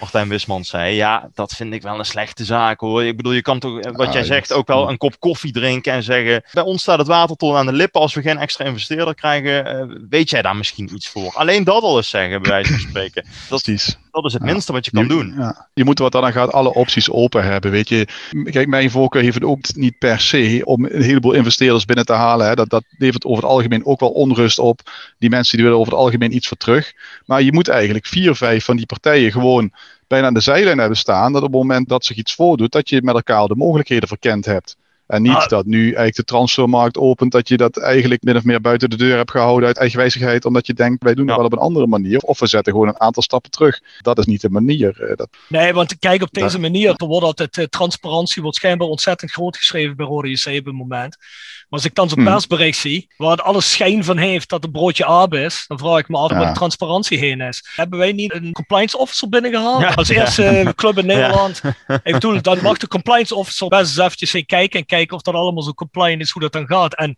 Martijn 0.01 0.29
Wisman 0.29 0.65
zei. 0.65 0.95
Ja, 0.95 1.31
dat 1.35 1.53
vind 1.53 1.73
ik 1.73 1.83
wel 1.83 1.99
een 1.99 2.05
slechte 2.05 2.45
zaak 2.45 2.81
hoor. 2.81 3.05
Ik 3.05 3.17
bedoel, 3.17 3.33
je 3.33 3.43
kan 3.43 3.59
toch, 3.59 3.75
wat 3.75 4.07
ah, 4.07 4.13
jij 4.13 4.25
zegt, 4.25 4.53
ook 4.53 4.67
wel 4.67 4.89
een 4.89 4.97
kop 4.97 5.21
koffie 5.21 5.53
drinken 5.53 5.93
en 5.93 6.03
zeggen: 6.03 6.43
Bij 6.53 6.63
ons 6.63 6.83
staat 6.83 6.99
het 6.99 7.07
water 7.07 7.37
tot 7.37 7.55
aan 7.55 7.67
de 7.67 7.73
lippen. 7.73 8.01
Als 8.01 8.15
we 8.15 8.23
geen 8.23 8.39
extra 8.39 8.65
investeerder 8.65 9.15
krijgen, 9.15 9.91
uh, 9.91 9.97
weet 10.09 10.31
jij 10.31 10.43
daar 10.43 10.57
misschien 10.57 10.95
iets 10.95 11.09
voor? 11.09 11.33
Alleen 11.35 11.65
dat 11.65 11.83
al 11.83 11.97
eens 11.97 12.09
zeggen, 12.09 12.43
bij 12.43 12.51
wijze 12.51 12.73
van 12.73 12.81
spreken. 12.91 13.25
Dat, 13.49 13.63
Precies. 13.63 13.97
Dat 14.13 14.25
is 14.25 14.33
het 14.33 14.43
minste 14.43 14.73
wat 14.73 14.85
je 14.85 14.91
kan 14.91 15.09
doen. 15.09 15.35
Ja. 15.37 15.69
Je 15.75 15.85
moet 15.85 15.99
wat 15.99 16.13
dan 16.13 16.33
gaat 16.33 16.53
alle 16.53 16.75
opties 16.75 17.11
open 17.11 17.45
hebben. 17.45 17.71
Weet 17.71 17.89
je, 17.89 18.07
kijk, 18.45 18.69
mijn 18.69 18.91
voorkeur 18.91 19.23
heeft 19.23 19.35
het 19.35 19.45
ook 19.45 19.75
niet 19.75 19.99
per 19.99 20.21
se 20.21 20.63
om 20.65 20.85
een 20.85 21.03
heleboel 21.03 21.33
investeerders 21.33 21.85
binnen 21.85 22.07
te 22.07 22.13
halen. 22.13 22.47
Hè. 22.47 22.55
Dat, 22.55 22.71
dat 22.71 22.85
levert 22.99 23.25
over 23.25 23.43
het 23.43 23.53
algemeen 23.53 23.87
ook 23.87 24.01
wel 24.01 24.11
onrust 24.11 24.59
op. 24.59 24.81
Die 25.19 25.31
mensen 25.31 25.57
die 25.57 25.65
willen 25.65 25.81
over 25.81 25.93
het 25.93 26.03
algemeen 26.03 26.35
iets 26.35 26.49
voor 26.49 26.57
terug. 26.57 26.93
Maar 27.27 27.43
je 27.43 27.53
moet 27.53 27.69
eigenlijk 27.69 28.07
vier, 28.07 28.35
vijf 28.35 28.65
van 28.65 28.77
die 28.77 28.87
partijen 28.87 29.33
gewoon 29.33 29.73
bijna 30.07 30.27
aan 30.27 30.35
de 30.35 30.41
zijlijn 30.41 30.79
hebben 30.79 30.99
staan. 30.99 31.33
Dat 31.33 31.43
op 31.43 31.53
het 31.53 31.61
moment 31.61 31.89
dat 31.89 32.05
zich 32.05 32.17
iets 32.17 32.35
voordoet, 32.35 32.73
dat 32.73 32.89
je 32.89 33.03
met 33.03 33.15
elkaar 33.15 33.47
de 33.47 33.57
mogelijkheden 33.57 34.09
verkend 34.09 34.45
hebt. 34.45 34.77
En 35.13 35.23
niet 35.23 35.33
ah. 35.33 35.49
dat 35.49 35.67
nu 35.67 35.85
eigenlijk 35.85 36.17
de 36.17 36.25
transfermarkt 36.25 36.99
opent, 36.99 37.33
dat 37.33 37.49
je 37.49 37.57
dat 37.57 37.79
eigenlijk 37.79 38.23
min 38.23 38.37
of 38.37 38.45
meer 38.45 38.61
buiten 38.61 38.91
de 38.91 38.97
deur 38.97 39.17
hebt 39.17 39.31
gehouden 39.31 39.67
uit 39.67 39.77
eigenwijzigheid, 39.77 40.45
omdat 40.45 40.67
je 40.67 40.75
denkt, 40.75 41.03
wij 41.03 41.15
doen 41.15 41.27
het 41.27 41.37
wel 41.37 41.45
op 41.45 41.53
een 41.53 41.59
andere 41.59 41.87
manier. 41.87 42.21
Of 42.21 42.39
we 42.39 42.47
zetten 42.47 42.73
gewoon 42.73 42.89
een 42.89 43.01
aantal 43.01 43.23
stappen 43.23 43.51
terug. 43.51 43.81
Dat 44.01 44.19
is 44.19 44.25
niet 44.25 44.41
de 44.41 44.51
manier. 44.51 45.03
Eh, 45.03 45.17
dat, 45.17 45.29
nee, 45.49 45.73
want 45.73 45.99
kijk, 45.99 46.23
op 46.23 46.33
deze 46.33 46.59
manier, 46.59 46.95
er 46.97 47.07
wordt 47.07 47.27
altijd, 47.27 47.57
uh, 47.57 47.65
transparantie 47.65 48.43
wordt 48.43 48.57
schijnbaar 48.57 48.89
ontzettend 48.89 49.31
groot 49.31 49.57
geschreven 49.57 49.97
bij 49.97 50.07
Rode 50.07 50.31
JC 50.31 50.47
op 50.47 50.65
het 50.65 50.75
moment. 50.75 51.17
Maar 51.19 51.81
als 51.81 51.85
ik 51.85 51.95
dan 51.95 52.09
zo'n 52.09 52.19
hmm. 52.19 52.27
persbericht 52.27 52.79
zie, 52.79 53.09
waar 53.17 53.31
het 53.31 53.43
alles 53.43 53.71
schijn 53.71 54.05
van 54.05 54.17
heeft 54.17 54.49
dat 54.49 54.63
het 54.63 54.73
broodje 54.73 55.07
aap 55.07 55.35
is, 55.35 55.65
dan 55.67 55.79
vraag 55.79 55.99
ik 55.99 56.09
me 56.09 56.17
af 56.17 56.31
waar 56.31 56.47
de 56.47 56.59
transparantie 56.59 57.19
heen 57.19 57.41
is. 57.41 57.69
Hebben 57.75 57.99
wij 57.99 58.13
niet 58.13 58.35
een 58.35 58.53
compliance 58.53 58.99
officer 58.99 59.29
binnengehaald? 59.29 59.97
Als 59.97 60.09
eerste 60.09 60.73
club 60.77 60.99
in 60.99 61.07
Nederland. 61.07 61.61
Ik 62.03 62.13
bedoel, 62.13 62.43
dan 62.43 62.59
mag 62.63 62.79
de 62.79 62.89
compliance 62.89 63.35
officer 63.35 63.69
best 63.69 63.81
eens 63.81 63.97
eventjes 63.97 64.33
heen 64.33 64.47
kijken 64.47 64.81
en 64.81 64.87
kijken 64.87 65.02
of 65.11 65.23
dat 65.23 65.35
allemaal 65.35 65.63
zo 65.63 65.73
compliant 65.73 66.21
is, 66.21 66.31
hoe 66.31 66.43
dat 66.43 66.53
dan 66.53 66.67
gaat. 66.67 66.95
En 66.95 67.17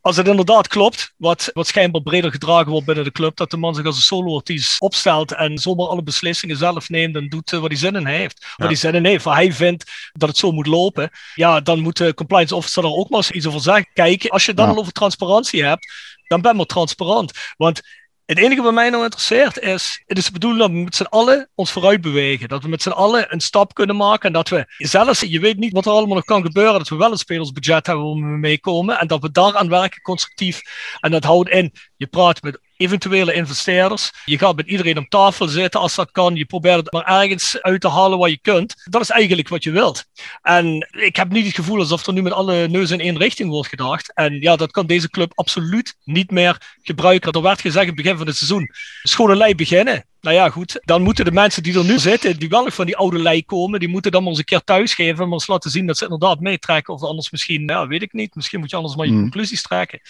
als 0.00 0.16
het 0.16 0.28
inderdaad 0.28 0.68
klopt, 0.68 1.14
wat, 1.16 1.50
wat 1.52 1.66
schijnbaar 1.66 2.02
breder 2.02 2.30
gedragen 2.30 2.70
wordt 2.70 2.86
binnen 2.86 3.04
de 3.04 3.12
club, 3.12 3.36
dat 3.36 3.50
de 3.50 3.56
man 3.56 3.74
zich 3.74 3.84
als 3.84 3.96
een 3.96 4.02
solo-artiest 4.02 4.80
opstelt 4.80 5.32
en 5.32 5.58
zomaar 5.58 5.86
alle 5.86 6.02
beslissingen 6.02 6.56
zelf 6.56 6.88
neemt 6.88 7.16
en 7.16 7.28
doet 7.28 7.52
uh, 7.52 7.60
wat 7.60 7.68
hij 7.68 7.78
zin 7.78 7.96
in 7.96 8.06
heeft. 8.06 8.46
Wat 8.56 8.66
hij 8.66 8.76
zin 8.76 8.94
in 8.94 9.04
heeft, 9.04 9.24
hij 9.24 9.52
vindt 9.52 10.10
dat 10.12 10.28
het 10.28 10.38
zo 10.38 10.52
moet 10.52 10.66
lopen, 10.66 11.10
ja, 11.34 11.60
dan 11.60 11.80
moet 11.80 11.96
de 11.96 12.14
compliance 12.14 12.54
officer 12.54 12.84
er 12.84 12.94
ook 12.94 13.08
maar 13.08 13.18
eens 13.18 13.30
iets 13.30 13.46
over 13.46 13.60
zeggen. 13.60 13.90
Kijk, 13.92 14.26
als 14.26 14.46
je 14.46 14.54
dan 14.54 14.68
al 14.68 14.78
over 14.78 14.92
transparantie 14.92 15.64
hebt, 15.64 15.86
dan 16.26 16.40
ben 16.40 16.56
maar 16.56 16.66
transparant. 16.66 17.32
Want 17.56 17.80
het 18.28 18.38
enige 18.38 18.62
wat 18.62 18.72
mij 18.72 18.90
nou 18.90 19.04
interesseert 19.04 19.58
is, 19.58 20.02
het 20.06 20.18
is 20.18 20.24
de 20.24 20.32
bedoeling 20.32 20.60
dat 20.60 20.70
we 20.70 20.76
met 20.76 20.94
z'n 20.96 21.02
allen 21.02 21.48
ons 21.54 21.72
vooruit 21.72 22.00
bewegen. 22.00 22.48
Dat 22.48 22.62
we 22.62 22.68
met 22.68 22.82
z'n 22.82 22.88
allen 22.88 23.32
een 23.32 23.40
stap 23.40 23.74
kunnen 23.74 23.96
maken 23.96 24.26
en 24.26 24.32
dat 24.32 24.48
we 24.48 24.64
zelfs, 24.78 25.20
je 25.20 25.40
weet 25.40 25.56
niet 25.56 25.72
wat 25.72 25.86
er 25.86 25.92
allemaal 25.92 26.14
nog 26.14 26.24
kan 26.24 26.42
gebeuren, 26.42 26.78
dat 26.78 26.88
we 26.88 26.96
wel 26.96 27.10
een 27.10 27.18
spelersbudget 27.18 27.86
hebben 27.86 28.04
om 28.04 28.20
mee 28.20 28.38
meekomen 28.38 28.98
en 28.98 29.06
dat 29.06 29.20
we 29.20 29.30
daaraan 29.30 29.68
werken 29.68 30.02
constructief. 30.02 30.60
En 31.00 31.10
dat 31.10 31.24
houdt 31.24 31.48
in, 31.48 31.72
je 31.96 32.06
praat 32.06 32.42
met 32.42 32.60
eventuele 32.78 33.32
investeerders. 33.32 34.10
Je 34.24 34.38
gaat 34.38 34.56
met 34.56 34.66
iedereen 34.66 34.98
om 34.98 35.08
tafel 35.08 35.48
zitten 35.48 35.80
als 35.80 35.94
dat 35.94 36.10
kan. 36.10 36.34
Je 36.34 36.44
probeert 36.44 36.76
het 36.76 36.92
maar 36.92 37.20
ergens 37.20 37.62
uit 37.62 37.80
te 37.80 37.88
halen 37.88 38.18
wat 38.18 38.30
je 38.30 38.38
kunt. 38.42 38.74
Dat 38.84 39.00
is 39.00 39.10
eigenlijk 39.10 39.48
wat 39.48 39.64
je 39.64 39.70
wilt. 39.70 40.04
En 40.42 40.88
ik 40.90 41.16
heb 41.16 41.30
niet 41.30 41.46
het 41.46 41.54
gevoel 41.54 41.78
alsof 41.78 42.06
er 42.06 42.12
nu 42.12 42.22
met 42.22 42.32
alle 42.32 42.68
neuzen 42.68 42.98
in 42.98 43.04
één 43.04 43.18
richting 43.18 43.50
wordt 43.50 43.68
gedacht. 43.68 44.14
En 44.14 44.40
ja, 44.40 44.56
dat 44.56 44.70
kan 44.70 44.86
deze 44.86 45.10
club 45.10 45.32
absoluut 45.34 45.94
niet 46.04 46.30
meer 46.30 46.76
gebruiken. 46.82 47.32
Er 47.32 47.42
werd 47.42 47.60
gezegd 47.60 47.86
in 47.86 47.92
het 47.92 48.02
begin 48.02 48.16
van 48.16 48.26
het 48.26 48.36
seizoen, 48.36 48.70
schone 49.02 49.36
lei 49.36 49.54
beginnen. 49.54 50.04
Nou 50.20 50.36
ja, 50.36 50.50
goed. 50.50 50.80
Dan 50.84 51.02
moeten 51.02 51.24
de 51.24 51.32
mensen 51.32 51.62
die 51.62 51.78
er 51.78 51.84
nu 51.84 51.98
zitten, 51.98 52.38
die 52.38 52.48
wel 52.48 52.64
nog 52.64 52.74
van 52.74 52.86
die 52.86 52.96
oude 52.96 53.18
lei 53.18 53.44
komen, 53.44 53.80
die 53.80 53.88
moeten 53.88 54.10
dan 54.12 54.20
maar 54.20 54.30
eens 54.30 54.38
een 54.38 54.44
keer 54.44 54.64
thuisgeven 54.64 55.18
en 55.18 55.24
maar 55.24 55.32
eens 55.38 55.46
laten 55.46 55.70
zien 55.70 55.86
dat 55.86 55.98
ze 55.98 56.04
inderdaad 56.04 56.40
meetrekken. 56.40 56.94
Of 56.94 57.02
anders 57.02 57.30
misschien, 57.30 57.62
ja, 57.66 57.86
weet 57.86 58.02
ik 58.02 58.12
niet. 58.12 58.34
Misschien 58.34 58.60
moet 58.60 58.70
je 58.70 58.76
anders 58.76 58.96
maar 58.96 59.06
je 59.06 59.12
Hmm. 59.12 59.20
conclusies 59.20 59.62
trekken. 59.62 60.00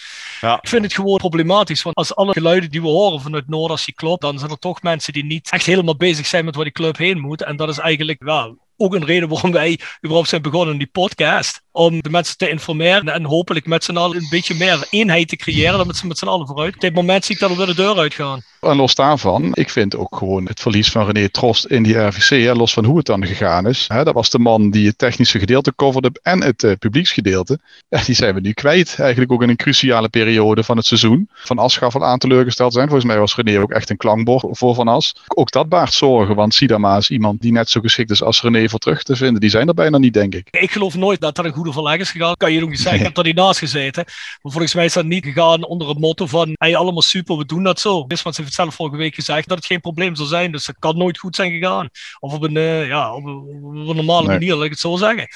Ja. 0.40 0.58
Ik 0.62 0.68
vind 0.68 0.82
het 0.84 0.94
gewoon 0.94 1.16
problematisch, 1.16 1.82
want 1.82 1.96
als 1.96 2.14
alle 2.14 2.32
geluiden 2.32 2.70
die 2.70 2.80
we 2.82 2.88
horen 2.88 3.20
vanuit 3.20 3.48
Noord, 3.48 3.70
als 3.70 3.84
die 3.84 3.94
klopt, 3.94 4.20
dan 4.20 4.38
zijn 4.38 4.50
er 4.50 4.58
toch 4.58 4.82
mensen 4.82 5.12
die 5.12 5.24
niet 5.24 5.50
echt 5.50 5.66
helemaal 5.66 5.96
bezig 5.96 6.26
zijn 6.26 6.44
met 6.44 6.54
waar 6.54 6.64
die 6.64 6.72
club 6.72 6.96
heen 6.96 7.20
moet. 7.20 7.42
En 7.42 7.56
dat 7.56 7.68
is 7.68 7.78
eigenlijk, 7.78 8.22
ja, 8.24 8.54
ook 8.76 8.94
een 8.94 9.04
reden 9.04 9.28
waarom 9.28 9.52
wij 9.52 9.80
überhaupt 9.98 10.28
zijn 10.28 10.42
begonnen 10.42 10.72
in 10.72 10.78
die 10.78 10.90
podcast. 10.92 11.62
Om 11.78 12.02
de 12.02 12.10
mensen 12.10 12.36
te 12.36 12.48
informeren 12.48 13.08
en 13.08 13.24
hopelijk 13.24 13.66
met 13.66 13.84
z'n 13.84 13.96
allen 13.96 14.16
een 14.16 14.26
beetje 14.30 14.54
meer 14.54 14.86
eenheid 14.90 15.28
te 15.28 15.36
creëren 15.36 15.78
dan 15.78 15.86
met 15.86 15.96
z'n 15.96 16.06
met 16.06 16.18
z'n 16.18 16.26
allen 16.26 16.46
vooruit. 16.46 16.74
Op 16.74 16.80
dit 16.80 16.94
moment 16.94 17.24
zie 17.24 17.34
ik 17.34 17.40
dat 17.40 17.56
we 17.56 17.66
de 17.66 17.74
deur 17.74 17.98
uitgaan. 17.98 18.42
En 18.60 18.76
los 18.76 18.94
daarvan, 18.94 19.50
ik 19.54 19.70
vind 19.70 19.96
ook 19.96 20.16
gewoon 20.16 20.46
het 20.46 20.60
verlies 20.60 20.90
van 20.90 21.06
René 21.06 21.28
Trost 21.28 21.64
in 21.64 21.82
die 21.82 21.98
RVC, 21.98 22.28
hè, 22.28 22.52
los 22.52 22.72
van 22.72 22.84
hoe 22.84 22.96
het 22.96 23.06
dan 23.06 23.26
gegaan 23.26 23.66
is. 23.66 23.84
Hè, 23.88 24.04
dat 24.04 24.14
was 24.14 24.30
de 24.30 24.38
man 24.38 24.70
die 24.70 24.86
het 24.86 24.98
technische 24.98 25.38
gedeelte 25.38 25.74
coverde 25.74 26.10
en 26.22 26.42
het 26.42 26.64
eh, 26.64 26.72
publieksgedeelte. 26.78 27.58
Ja, 27.88 28.02
die 28.04 28.14
zijn 28.14 28.34
we 28.34 28.40
nu 28.40 28.52
kwijt. 28.52 28.96
Eigenlijk 28.98 29.32
ook 29.32 29.42
in 29.42 29.48
een 29.48 29.56
cruciale 29.56 30.08
periode 30.08 30.64
van 30.64 30.76
het 30.76 30.86
seizoen. 30.86 31.28
Van 31.34 31.58
As 31.58 31.76
gaf 31.76 31.94
al 31.94 32.04
aan 32.04 32.18
teleurgesteld 32.18 32.72
zijn. 32.72 32.86
Volgens 32.88 33.06
mij 33.06 33.18
was 33.18 33.36
René 33.36 33.60
ook 33.60 33.70
echt 33.70 33.90
een 33.90 33.96
klankbord 33.96 34.44
voor 34.50 34.74
Van 34.74 34.88
As. 34.88 35.14
Ook 35.28 35.50
dat 35.50 35.68
baart 35.68 35.92
zorgen, 35.92 36.34
want 36.34 36.54
Sidama 36.54 36.96
is 36.96 37.10
iemand 37.10 37.40
die 37.40 37.52
net 37.52 37.70
zo 37.70 37.80
geschikt 37.80 38.10
is 38.10 38.22
als 38.22 38.42
René 38.42 38.68
voor 38.68 38.78
terug 38.78 39.02
te 39.02 39.16
vinden. 39.16 39.40
Die 39.40 39.50
zijn 39.50 39.68
er 39.68 39.74
bijna 39.74 39.98
niet, 39.98 40.14
denk 40.14 40.34
ik. 40.34 40.48
Ik 40.50 40.70
geloof 40.70 40.94
nooit 40.94 41.20
dat 41.20 41.36
dat 41.36 41.44
een 41.44 41.52
verleg 41.72 41.98
is 41.98 42.10
gegaan. 42.10 42.34
Kan 42.36 42.52
je 42.52 42.62
ook 42.62 42.68
niet 42.70 42.80
zeggen, 42.80 43.00
ik 43.00 43.06
heb 43.06 43.16
er 43.16 43.24
niet 43.24 43.34
naast 43.34 43.58
gezeten. 43.58 44.04
Maar 44.42 44.52
volgens 44.52 44.74
mij 44.74 44.84
is 44.84 44.92
dat 44.92 45.04
niet 45.04 45.24
gegaan 45.24 45.64
onder 45.64 45.88
het 45.88 45.98
motto 45.98 46.26
van, 46.26 46.50
hey, 46.52 46.76
allemaal 46.76 47.02
super, 47.02 47.36
we 47.36 47.44
doen 47.46 47.62
dat 47.62 47.80
zo. 47.80 48.06
Dus, 48.06 48.22
want 48.22 48.34
ze 48.34 48.42
heeft 48.42 48.54
zelf 48.54 48.74
vorige 48.74 48.96
week 48.96 49.14
gezegd 49.14 49.48
dat 49.48 49.56
het 49.56 49.66
geen 49.66 49.80
probleem 49.80 50.14
zou 50.16 50.28
zijn. 50.28 50.52
Dus 50.52 50.66
het 50.66 50.76
kan 50.78 50.96
nooit 50.98 51.18
goed 51.18 51.36
zijn 51.36 51.52
gegaan. 51.52 51.88
Of 52.20 52.32
op 52.32 52.42
een, 52.42 52.56
eh, 52.56 52.86
ja, 52.86 53.14
op 53.14 53.24
een, 53.24 53.36
op 53.62 53.88
een 53.88 53.96
normale 53.96 54.26
Nee. 54.26 54.38
manier, 54.38 54.54
laat 54.54 54.64
ik 54.64 54.70
het 54.70 54.80
zo 54.80 54.96
zeggen. 54.96 55.28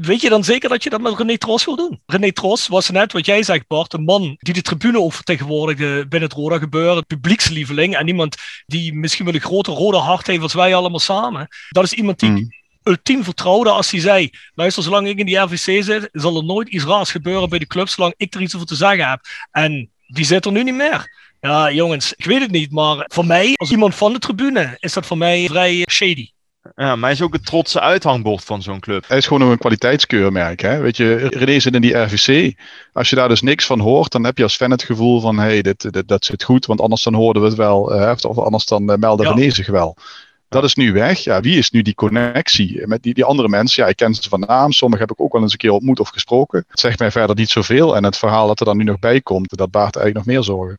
Weet 0.00 0.20
je 0.20 0.28
dan 0.28 0.44
zeker 0.44 0.68
dat 0.68 0.82
je 0.82 0.90
dat 0.90 1.00
met 1.00 1.18
René 1.18 1.38
Tros 1.38 1.64
wil 1.64 1.76
doen? 1.76 2.00
René 2.06 2.32
Tros 2.32 2.68
was 2.68 2.90
net, 2.90 3.12
wat 3.12 3.26
jij 3.26 3.42
zegt 3.42 3.66
Bart, 3.66 3.92
een 3.92 4.04
man 4.04 4.36
die 4.38 4.54
de 4.54 4.62
tribune 4.62 5.00
ook 5.00 5.12
vertegenwoordigde 5.12 6.06
binnen 6.08 6.28
het 6.28 6.38
Roda 6.38 6.58
gebeuren. 6.58 7.06
Publiekslieveling. 7.06 7.96
En 7.96 8.08
iemand 8.08 8.36
die 8.66 8.94
misschien 8.94 9.24
wel 9.24 9.34
een 9.34 9.40
groter 9.40 9.72
rode 9.72 9.96
hart 9.96 10.26
heeft 10.26 10.42
als 10.42 10.54
wij 10.54 10.74
allemaal 10.74 10.98
samen. 10.98 11.48
Dat 11.68 11.84
is 11.84 11.92
iemand 11.92 12.18
die 12.18 12.28
Hmm. 12.28 12.48
Ultiem 12.84 13.24
vertrouwde 13.24 13.70
als 13.70 13.90
hij 13.90 14.00
zei: 14.00 14.30
luister, 14.54 14.82
zolang 14.82 15.08
ik 15.08 15.18
in 15.18 15.26
die 15.26 15.36
RVC 15.36 15.84
zit, 15.84 16.08
zal 16.12 16.36
er 16.36 16.44
nooit 16.44 16.68
iets 16.68 16.84
raars 16.84 17.10
gebeuren 17.10 17.48
bij 17.48 17.58
de 17.58 17.66
club, 17.66 17.88
zolang 17.88 18.14
ik 18.16 18.34
er 18.34 18.40
iets 18.40 18.54
over 18.54 18.66
te 18.66 18.74
zeggen 18.74 19.08
heb. 19.08 19.20
En 19.50 19.90
die 20.06 20.24
zit 20.24 20.44
er 20.44 20.52
nu 20.52 20.62
niet 20.62 20.74
meer. 20.74 21.22
Ja, 21.40 21.70
jongens, 21.72 22.12
ik 22.16 22.24
weet 22.24 22.40
het 22.40 22.50
niet, 22.50 22.72
maar 22.72 23.04
voor 23.08 23.26
mij, 23.26 23.52
als 23.54 23.70
iemand 23.70 23.94
van 23.94 24.12
de 24.12 24.18
tribune, 24.18 24.76
is 24.80 24.92
dat 24.92 25.06
voor 25.06 25.18
mij 25.18 25.46
vrij 25.46 25.86
shady. 25.90 26.28
Ja, 26.76 26.96
maar 26.96 27.04
hij 27.04 27.12
is 27.12 27.22
ook 27.22 27.32
het 27.32 27.46
trotse 27.46 27.80
uithangbord 27.80 28.44
van 28.44 28.62
zo'n 28.62 28.80
club. 28.80 29.04
Hij 29.08 29.16
is 29.16 29.26
gewoon 29.26 29.50
een 29.50 29.58
kwaliteitskeurmerk. 29.58 30.60
Hè? 30.62 30.78
Weet 30.78 30.96
je, 30.96 31.14
René 31.14 31.60
zit 31.60 31.74
in 31.74 31.80
die 31.80 31.96
RVC. 31.96 32.54
Als 32.92 33.10
je 33.10 33.16
daar 33.16 33.28
dus 33.28 33.40
niks 33.42 33.66
van 33.66 33.80
hoort, 33.80 34.12
dan 34.12 34.24
heb 34.24 34.36
je 34.36 34.42
als 34.42 34.56
fan 34.56 34.70
het 34.70 34.82
gevoel 34.82 35.20
van: 35.20 35.36
hé, 35.38 35.44
hey, 35.44 35.62
dit, 35.62 35.92
dit, 35.92 36.08
dat 36.08 36.24
zit 36.24 36.42
goed, 36.42 36.66
want 36.66 36.80
anders 36.80 37.02
dan 37.02 37.14
hoorden 37.14 37.42
we 37.42 37.48
het 37.48 37.56
wel. 37.56 37.94
eh, 37.94 38.14
of 38.22 38.38
anders 38.38 38.64
dan 38.64 38.90
uh, 38.90 38.96
melden 38.96 39.26
Ja. 39.26 39.32
René 39.32 39.50
zich 39.50 39.66
wel. 39.66 39.96
Dat 40.48 40.64
is 40.64 40.74
nu 40.74 40.92
weg. 40.92 41.18
Ja, 41.18 41.40
wie 41.40 41.58
is 41.58 41.70
nu 41.70 41.82
die 41.82 41.94
connectie 41.94 42.86
met 42.86 43.02
die, 43.02 43.14
die 43.14 43.24
andere 43.24 43.48
mensen? 43.48 43.82
Ja, 43.82 43.88
ik 43.88 43.96
ken 43.96 44.14
ze 44.14 44.28
van 44.28 44.40
naam. 44.40 44.72
Sommigen 44.72 45.06
heb 45.06 45.16
ik 45.16 45.24
ook 45.24 45.32
wel 45.32 45.42
eens 45.42 45.52
een 45.52 45.58
keer 45.58 45.70
ontmoet 45.70 46.00
of 46.00 46.08
gesproken. 46.08 46.64
Het 46.68 46.80
zegt 46.80 46.98
mij 46.98 47.10
verder 47.10 47.36
niet 47.36 47.50
zoveel. 47.50 47.96
En 47.96 48.04
het 48.04 48.16
verhaal 48.16 48.46
dat 48.46 48.60
er 48.60 48.66
dan 48.66 48.76
nu 48.76 48.84
nog 48.84 48.98
bij 48.98 49.20
komt, 49.20 49.56
dat 49.56 49.70
baart 49.70 49.96
eigenlijk 49.96 50.26
nog 50.26 50.34
meer 50.34 50.44
zorgen. 50.44 50.78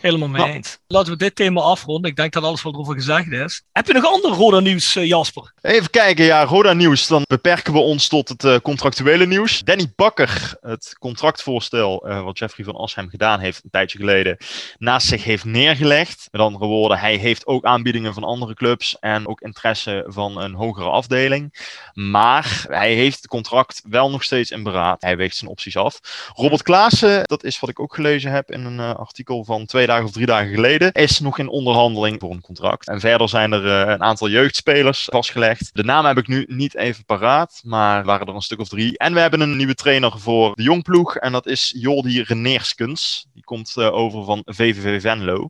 Helemaal 0.00 0.28
mee 0.28 0.46
Ja. 0.46 0.52
eens. 0.52 0.78
Laten 0.86 1.12
we 1.12 1.18
dit 1.18 1.36
thema 1.36 1.60
afronden. 1.60 2.10
Ik 2.10 2.16
denk 2.16 2.32
dat 2.32 2.42
alles 2.42 2.62
wat 2.62 2.72
erover 2.72 2.94
gezegd 2.94 3.30
is. 3.30 3.62
Heb 3.72 3.86
je 3.86 3.92
nog 3.92 4.06
ander 4.06 4.30
Roda 4.30 4.60
nieuws, 4.60 4.96
eh, 4.96 5.06
Jasper? 5.06 5.52
Even 5.60 5.90
kijken, 5.90 6.24
ja, 6.24 6.44
Roda 6.44 6.72
nieuws. 6.72 7.06
Dan 7.06 7.22
beperken 7.28 7.72
we 7.72 7.78
ons 7.78 8.08
tot 8.08 8.28
het 8.28 8.44
eh, 8.44 8.56
contractuele 8.62 9.26
nieuws. 9.26 9.60
Danny 9.60 9.92
Bakker, 9.96 10.54
het 10.60 10.96
contractvoorstel 10.98 12.06
eh, 12.08 12.22
wat 12.22 12.38
Jeffrey 12.38 12.64
van 12.64 12.76
Asheim 12.76 13.08
gedaan 13.08 13.40
heeft 13.40 13.64
een 13.64 13.70
tijdje 13.70 13.98
geleden, 13.98 14.36
naast 14.78 15.06
zich 15.06 15.24
heeft 15.24 15.44
neergelegd. 15.44 16.28
Met 16.30 16.40
andere 16.40 16.66
woorden, 16.66 16.98
hij 16.98 17.16
heeft 17.16 17.46
ook 17.46 17.64
aanbiedingen 17.64 18.14
van 18.14 18.24
andere 18.24 18.54
clubs 18.54 18.98
en 18.98 19.28
ook 19.28 19.40
interesse 19.40 20.04
van 20.06 20.40
een 20.40 20.54
hogere 20.54 20.88
afdeling. 20.88 21.54
Maar 21.94 22.64
hij 22.68 22.94
heeft 22.94 23.16
het 23.16 23.26
contract 23.26 23.82
wel 23.88 24.10
nog 24.10 24.22
steeds 24.22 24.50
in 24.50 24.62
beraad. 24.62 25.02
Hij 25.02 25.16
weegt 25.16 25.36
zijn 25.36 25.50
opties 25.50 25.76
af. 25.76 26.00
Robert 26.34 26.62
Klaassen, 26.62 27.22
dat 27.24 27.44
is 27.44 27.60
wat 27.60 27.70
ik 27.70 27.80
ook 27.80 27.94
gelezen 27.94 28.30
heb 28.32 28.50
in 28.50 28.64
een 28.64 28.80
eh, 28.80 28.94
artikel 28.94 29.44
van 29.44 29.66
twee 29.66 29.86
dagen 29.90 30.06
of 30.06 30.12
drie 30.12 30.26
dagen 30.26 30.54
geleden, 30.54 30.92
is 30.92 31.20
nog 31.20 31.38
in 31.38 31.48
onderhandeling 31.48 32.20
voor 32.20 32.30
een 32.30 32.40
contract. 32.40 32.88
En 32.88 33.00
verder 33.00 33.28
zijn 33.28 33.52
er 33.52 33.66
eh, 33.66 33.92
een 33.92 34.02
aantal 34.02 34.28
jeugdspelers 34.28 35.08
vastgelegd. 35.10 35.70
De 35.72 35.84
naam 35.84 36.04
heb 36.04 36.18
ik 36.18 36.26
nu 36.26 36.44
niet 36.48 36.74
even 36.74 37.04
paraat, 37.04 37.60
maar 37.64 38.04
waren 38.04 38.26
er 38.26 38.34
een 38.34 38.40
stuk 38.40 38.60
of 38.60 38.68
drie. 38.68 38.98
En 38.98 39.14
we 39.14 39.20
hebben 39.20 39.40
een 39.40 39.56
nieuwe 39.56 39.74
trainer 39.74 40.18
voor 40.18 40.54
de 40.54 40.62
jongploeg 40.62 41.16
en 41.16 41.32
dat 41.32 41.46
is 41.46 41.74
Jordi 41.76 42.22
Reneerskens. 42.22 43.26
Die 43.34 43.44
komt 43.44 43.76
eh, 43.76 43.92
over 43.92 44.24
van 44.24 44.42
VVV 44.44 45.00
Venlo. 45.00 45.48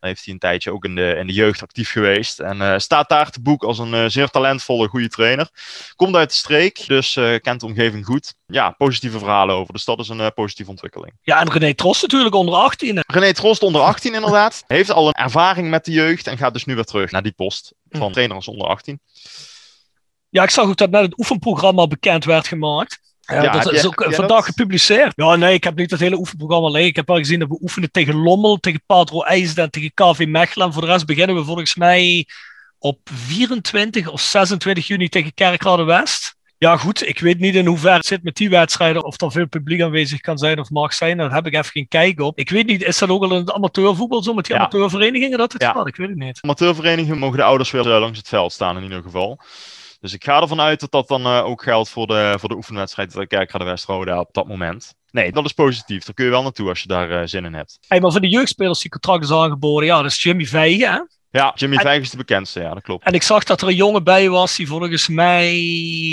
Daar 0.00 0.10
heeft 0.10 0.24
hij 0.24 0.34
een 0.34 0.40
tijdje 0.40 0.72
ook 0.72 0.84
in 0.84 0.94
de, 0.94 1.14
in 1.18 1.26
de 1.26 1.32
jeugd 1.32 1.62
actief 1.62 1.90
geweest. 1.90 2.40
En 2.40 2.60
eh, 2.60 2.78
staat 2.78 3.08
daar 3.08 3.30
te 3.30 3.40
boek 3.40 3.62
als 3.62 3.78
een 3.78 3.94
eh, 3.94 4.04
zeer 4.06 4.28
talentvolle, 4.28 4.88
goede 4.88 5.08
trainer. 5.08 5.48
Komt 5.96 6.14
uit 6.16 6.28
de 6.28 6.34
streek, 6.34 6.86
dus 6.86 7.16
eh, 7.16 7.34
kent 7.40 7.60
de 7.60 7.66
omgeving 7.66 8.04
goed. 8.06 8.34
Ja, 8.46 8.70
positieve 8.70 9.18
verhalen 9.18 9.54
over. 9.54 9.72
Dus 9.72 9.84
dat 9.84 9.98
is 9.98 10.08
een 10.08 10.32
positieve 10.34 10.70
ontwikkeling. 10.70 11.12
Ja, 11.22 11.40
en 11.40 11.50
René 11.50 11.74
Tros 11.74 12.02
natuurlijk 12.02 12.34
onder 12.34 12.54
18. 12.54 13.02
René 13.06 13.32
Trost 13.32 13.62
onder 13.62 13.80
18 13.80 14.14
inderdaad. 14.14 14.64
Heeft 14.66 14.90
al 14.90 15.06
een 15.06 15.12
ervaring 15.12 15.70
met 15.70 15.84
de 15.84 15.92
jeugd 15.92 16.26
en 16.26 16.38
gaat 16.38 16.52
dus 16.52 16.64
nu 16.64 16.74
weer 16.74 16.84
terug 16.84 17.10
naar 17.10 17.22
die 17.22 17.32
post 17.32 17.72
van 17.90 18.06
Hm. 18.06 18.12
trainer 18.12 18.36
als 18.36 18.48
onder 18.48 18.66
18. 18.66 19.00
Ja, 20.28 20.42
ik 20.42 20.50
zag 20.50 20.66
ook 20.66 20.76
dat 20.76 20.90
net 20.90 21.02
het 21.02 21.18
oefenprogramma 21.18 21.86
bekend 21.86 22.24
werd 22.24 22.46
gemaakt. 22.46 23.00
Ja, 23.26 23.42
Ja, 23.42 23.52
dat 23.52 23.72
is 23.72 23.86
ook 23.86 24.02
vandaag 24.08 24.28
dat? 24.28 24.44
gepubliceerd. 24.44 25.12
Ja, 25.16 25.36
nee, 25.36 25.54
ik 25.54 25.64
heb 25.64 25.76
niet 25.76 25.90
het 25.90 26.00
hele 26.00 26.16
oefenprogramma 26.18 26.68
liggen. 26.68 26.88
Ik 26.90 26.96
heb 26.96 27.06
wel 27.06 27.16
gezien 27.16 27.38
dat 27.38 27.48
we 27.48 27.58
oefenen 27.62 27.90
tegen 27.90 28.14
Lommel, 28.16 28.56
tegen 28.56 28.82
Patro 28.86 29.22
IJsden 29.22 29.64
en 29.64 29.70
tegen 29.70 29.90
KV 29.94 30.24
Mechelen. 30.28 30.66
En 30.66 30.72
voor 30.72 30.82
de 30.82 30.88
rest 30.88 31.06
beginnen 31.06 31.36
we 31.36 31.44
volgens 31.44 31.74
mij 31.74 32.26
op 32.78 32.98
24 33.12 34.08
of 34.08 34.20
26 34.20 34.86
juni 34.86 35.08
tegen 35.08 35.34
Kerkrade 35.34 35.84
West. 35.84 36.34
Ja, 36.58 36.76
goed, 36.76 37.08
ik 37.08 37.18
weet 37.20 37.38
niet 37.38 37.54
in 37.54 37.66
hoeverre 37.66 37.96
het 37.96 38.06
zit 38.06 38.22
met 38.22 38.36
die 38.36 38.50
wedstrijden, 38.50 39.04
of 39.04 39.20
er 39.20 39.32
veel 39.32 39.46
publiek 39.48 39.82
aanwezig 39.82 40.20
kan 40.20 40.38
zijn 40.38 40.58
of 40.58 40.70
mag 40.70 40.94
zijn. 40.94 41.16
Daar 41.16 41.32
heb 41.32 41.46
ik 41.46 41.52
even 41.52 41.70
geen 41.70 41.88
kijk 41.88 42.20
op. 42.20 42.38
Ik 42.38 42.50
weet 42.50 42.66
niet, 42.66 42.82
is 42.82 42.98
dat 42.98 43.08
ook 43.08 43.22
al 43.22 43.30
in 43.30 43.36
het 43.36 43.52
amateurvoetbal 43.52 44.22
zo 44.22 44.34
met 44.34 44.44
die 44.44 44.54
Ja. 44.54 44.60
amateurverenigingen 44.60 45.38
dat 45.38 45.52
het 45.52 45.62
Ja. 45.62 45.72
gaat? 45.72 45.86
Ik 45.86 45.96
weet 45.96 46.08
het 46.08 46.18
niet. 46.18 46.38
Amateurverenigingen 46.42 47.18
mogen 47.18 47.36
de 47.36 47.42
ouders 47.42 47.70
weer 47.70 47.92
eh, 47.94 48.00
langs 48.00 48.18
het 48.18 48.28
veld 48.28 48.52
staan 48.52 48.76
in 48.76 48.82
ieder 48.82 49.02
geval. 49.02 49.40
Dus 50.06 50.14
ik 50.14 50.24
ga 50.24 50.40
ervan 50.40 50.60
uit 50.60 50.80
dat 50.80 50.90
dat 50.90 51.08
dan 51.08 51.24
eh, 51.24 51.44
ook 51.44 51.62
geldt 51.62 51.88
voor 51.88 52.06
de, 52.06 52.36
voor 52.38 52.48
de 52.48 52.54
oefenwedstrijd 52.54 53.10
tegen 53.10 53.26
Kerkrade 53.28 53.64
West-Roda 53.64 54.20
op 54.20 54.28
dat 54.32 54.46
moment. 54.46 54.94
Nee, 55.10 55.32
dat 55.32 55.44
is 55.44 55.52
positief. 55.52 56.04
Daar 56.04 56.14
kun 56.14 56.24
je 56.24 56.30
wel 56.30 56.42
naartoe 56.42 56.68
als 56.68 56.80
je 56.80 56.88
daar 56.88 57.10
eh, 57.10 57.26
zin 57.26 57.44
in 57.44 57.54
hebt. 57.54 57.78
Hey, 57.88 58.00
maar 58.00 58.10
voor 58.10 58.20
de 58.20 58.28
jeugdspelers 58.28 58.80
die 58.80 58.90
contract 58.90 59.24
is 59.24 59.30
aangeboden, 59.30 59.86
ja, 59.86 60.02
dat 60.02 60.10
is 60.10 60.22
Jimmy 60.22 60.46
Vijgen, 60.46 60.92
hè? 60.92 61.00
Ja, 61.30 61.52
Jimmy 61.54 61.76
En- 61.76 62.00
is 62.00 62.10
de 62.10 62.16
bekendste, 62.16 62.60
ja, 62.60 62.74
dat 62.74 62.82
klopt. 62.82 63.04
En 63.04 63.12
ik 63.12 63.22
zag 63.22 63.44
dat 63.44 63.60
er 63.60 63.68
een 63.68 63.74
jongen 63.74 64.04
bij 64.04 64.28
was 64.28 64.56
die 64.56 64.66
volgens 64.66 65.08
mij 65.08 65.48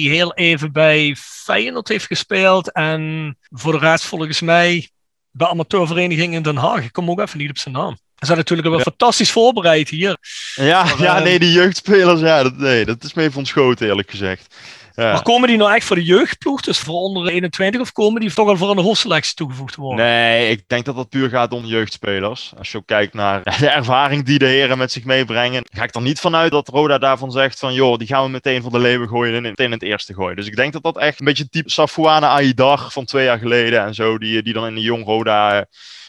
heel 0.07 0.33
even 0.33 0.71
bij 0.71 1.15
Feyenoord 1.19 1.87
heeft 1.87 2.05
gespeeld. 2.05 2.71
En 2.71 3.37
voor 3.49 3.71
de 3.71 3.77
rest 3.77 4.05
volgens 4.05 4.41
mij 4.41 4.89
bij 5.31 5.47
amateurvereniging 5.47 6.33
in 6.33 6.41
Den 6.41 6.57
Haag. 6.57 6.83
Ik 6.83 6.91
kom 6.91 7.09
ook 7.09 7.19
even 7.19 7.37
niet 7.37 7.49
op 7.49 7.57
zijn 7.57 7.75
naam. 7.75 7.97
Ze 8.23 8.29
zijn 8.29 8.37
natuurlijk 8.37 8.67
wel 8.67 8.77
Ja. 8.77 8.83
fantastisch 8.83 9.31
voorbereid 9.31 9.89
hier. 9.89 10.17
Ja, 10.55 10.83
Maar, 10.83 11.01
ja 11.01 11.17
eh, 11.17 11.23
nee, 11.23 11.39
die 11.39 11.51
jeugdspelers, 11.51 12.19
ja, 12.21 12.43
dat, 12.43 12.57
nee, 12.57 12.85
dat 12.85 13.03
is 13.03 13.13
mee 13.13 13.31
van 13.31 13.45
schoten 13.45 13.87
eerlijk 13.87 14.09
gezegd. 14.09 14.55
Ja. 14.95 15.11
Maar 15.11 15.21
komen 15.21 15.47
die 15.47 15.57
nou 15.57 15.73
echt 15.73 15.85
voor 15.85 15.95
de 15.95 16.03
jeugdploeg, 16.03 16.61
dus 16.61 16.79
voor 16.79 16.93
onder 16.93 17.25
de 17.25 17.31
21, 17.31 17.81
of 17.81 17.91
komen 17.91 18.21
die 18.21 18.33
toch 18.33 18.47
al 18.47 18.57
voor 18.57 18.69
een 18.69 18.83
hoofdselectie 18.83 19.35
toegevoegd 19.35 19.75
worden? 19.75 20.05
Nee, 20.05 20.49
ik 20.49 20.63
denk 20.67 20.85
dat 20.85 20.95
dat 20.95 21.09
puur 21.09 21.29
gaat 21.29 21.51
om 21.51 21.65
jeugdspelers. 21.65 22.53
Als 22.57 22.71
je 22.71 22.77
ook 22.77 22.85
kijkt 22.85 23.13
naar 23.13 23.43
de 23.59 23.69
ervaring 23.69 24.25
die 24.25 24.39
de 24.39 24.45
heren 24.45 24.77
met 24.77 24.91
zich 24.91 25.03
meebrengen, 25.03 25.63
ga 25.71 25.83
ik 25.83 25.95
er 25.95 26.01
niet 26.01 26.19
vanuit 26.19 26.51
dat 26.51 26.67
Roda 26.67 26.97
daarvan 26.97 27.31
zegt 27.31 27.59
van 27.59 27.73
joh, 27.73 27.97
die 27.97 28.07
gaan 28.07 28.23
we 28.23 28.29
meteen 28.29 28.61
voor 28.61 28.71
de 28.71 28.79
leeuwen 28.79 29.07
gooien 29.07 29.35
en 29.35 29.41
meteen 29.41 29.65
in 29.65 29.71
het 29.71 29.83
eerste 29.83 30.13
gooien. 30.13 30.35
Dus 30.35 30.47
ik 30.47 30.55
denk 30.55 30.73
dat 30.73 30.83
dat 30.83 30.97
echt 30.97 31.19
een 31.19 31.25
beetje 31.25 31.49
type 31.49 31.69
Safouane 31.69 32.25
Aidar 32.25 32.91
van 32.91 33.05
twee 33.05 33.25
jaar 33.25 33.39
geleden 33.39 33.85
en 33.85 33.93
zo, 33.93 34.17
die, 34.17 34.43
die 34.43 34.53
dan 34.53 34.67
in 34.67 34.75
de 34.75 34.81
jong 34.81 35.05
Roda 35.05 35.59
eh, 35.59 35.61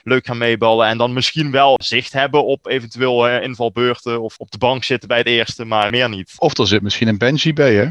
leuk 0.03 0.27
gaan 0.27 0.39
meeballen 0.39 0.89
en 0.89 0.99
dan 0.99 1.13
misschien 1.13 1.51
wel 1.51 1.79
zicht 1.83 2.13
hebben 2.13 2.45
op 2.45 2.67
eventueel 2.67 3.29
eh, 3.29 3.43
invalbeurten 3.43 4.23
of 4.23 4.35
op 4.39 4.51
de 4.51 4.59
bank 4.59 4.85
zitten 4.85 5.09
bij 5.09 5.19
het 5.19 5.27
eerste, 5.27 5.65
maar 5.65 5.91
meer 5.91 6.09
niet. 6.09 6.33
Of 6.37 6.59
er 6.59 6.67
zit 6.67 6.83
misschien 6.83 7.09
een 7.09 7.19
Benji 7.19 7.53
bij, 7.53 7.75
hè? 7.75 7.87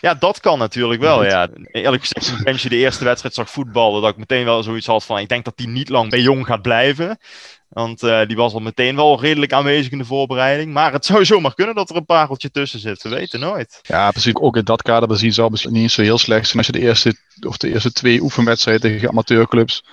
Ja, 0.00 0.14
dat 0.14 0.40
kan 0.40 0.58
natuurlijk 0.58 1.00
wel. 1.00 1.24
Ja. 1.24 1.48
Eerlijk 1.62 2.04
gezegd, 2.04 2.26
toen 2.26 2.44
Benji 2.44 2.68
de 2.68 2.76
eerste 2.76 3.04
wedstrijd 3.04 3.34
zag 3.34 3.50
voetballen, 3.50 4.02
dat 4.02 4.10
ik 4.10 4.16
meteen 4.16 4.44
wel 4.44 4.62
zoiets 4.62 4.86
had 4.86 5.04
van, 5.04 5.18
ik 5.18 5.28
denk 5.28 5.44
dat 5.44 5.52
hij 5.56 5.66
niet 5.66 5.88
lang 5.88 6.10
bij 6.10 6.20
Jong 6.20 6.46
gaat 6.46 6.62
blijven. 6.62 7.18
Want 7.68 8.02
eh, 8.02 8.26
die 8.26 8.36
was 8.36 8.52
al 8.52 8.60
meteen 8.60 8.96
wel 8.96 9.20
redelijk 9.20 9.52
aanwezig 9.52 9.92
in 9.92 9.98
de 9.98 10.04
voorbereiding. 10.04 10.72
Maar 10.72 10.92
het 10.92 11.04
zou 11.06 11.24
zomaar 11.24 11.54
kunnen 11.54 11.74
dat 11.74 11.90
er 11.90 11.96
een 11.96 12.04
pareltje 12.04 12.50
tussen 12.50 12.80
zit. 12.80 13.02
We 13.02 13.08
weten 13.08 13.40
nooit. 13.40 13.78
Ja, 13.82 14.10
precies. 14.10 14.34
Ook 14.34 14.56
in 14.56 14.64
dat 14.64 14.82
kader 14.82 15.08
bezien 15.08 15.32
het 15.42 15.50
misschien 15.50 15.72
niet 15.72 15.90
zo 15.90 16.02
heel 16.02 16.18
slecht 16.18 16.46
zijn 16.46 16.58
als 16.58 16.66
je 16.66 16.72
de 16.72 16.80
eerste, 16.80 17.16
of 17.46 17.56
de 17.56 17.72
eerste 17.72 17.92
twee 17.92 18.20
oefenwedstrijden 18.20 18.90
tegen 18.90 19.08
amateurclubs 19.08 19.84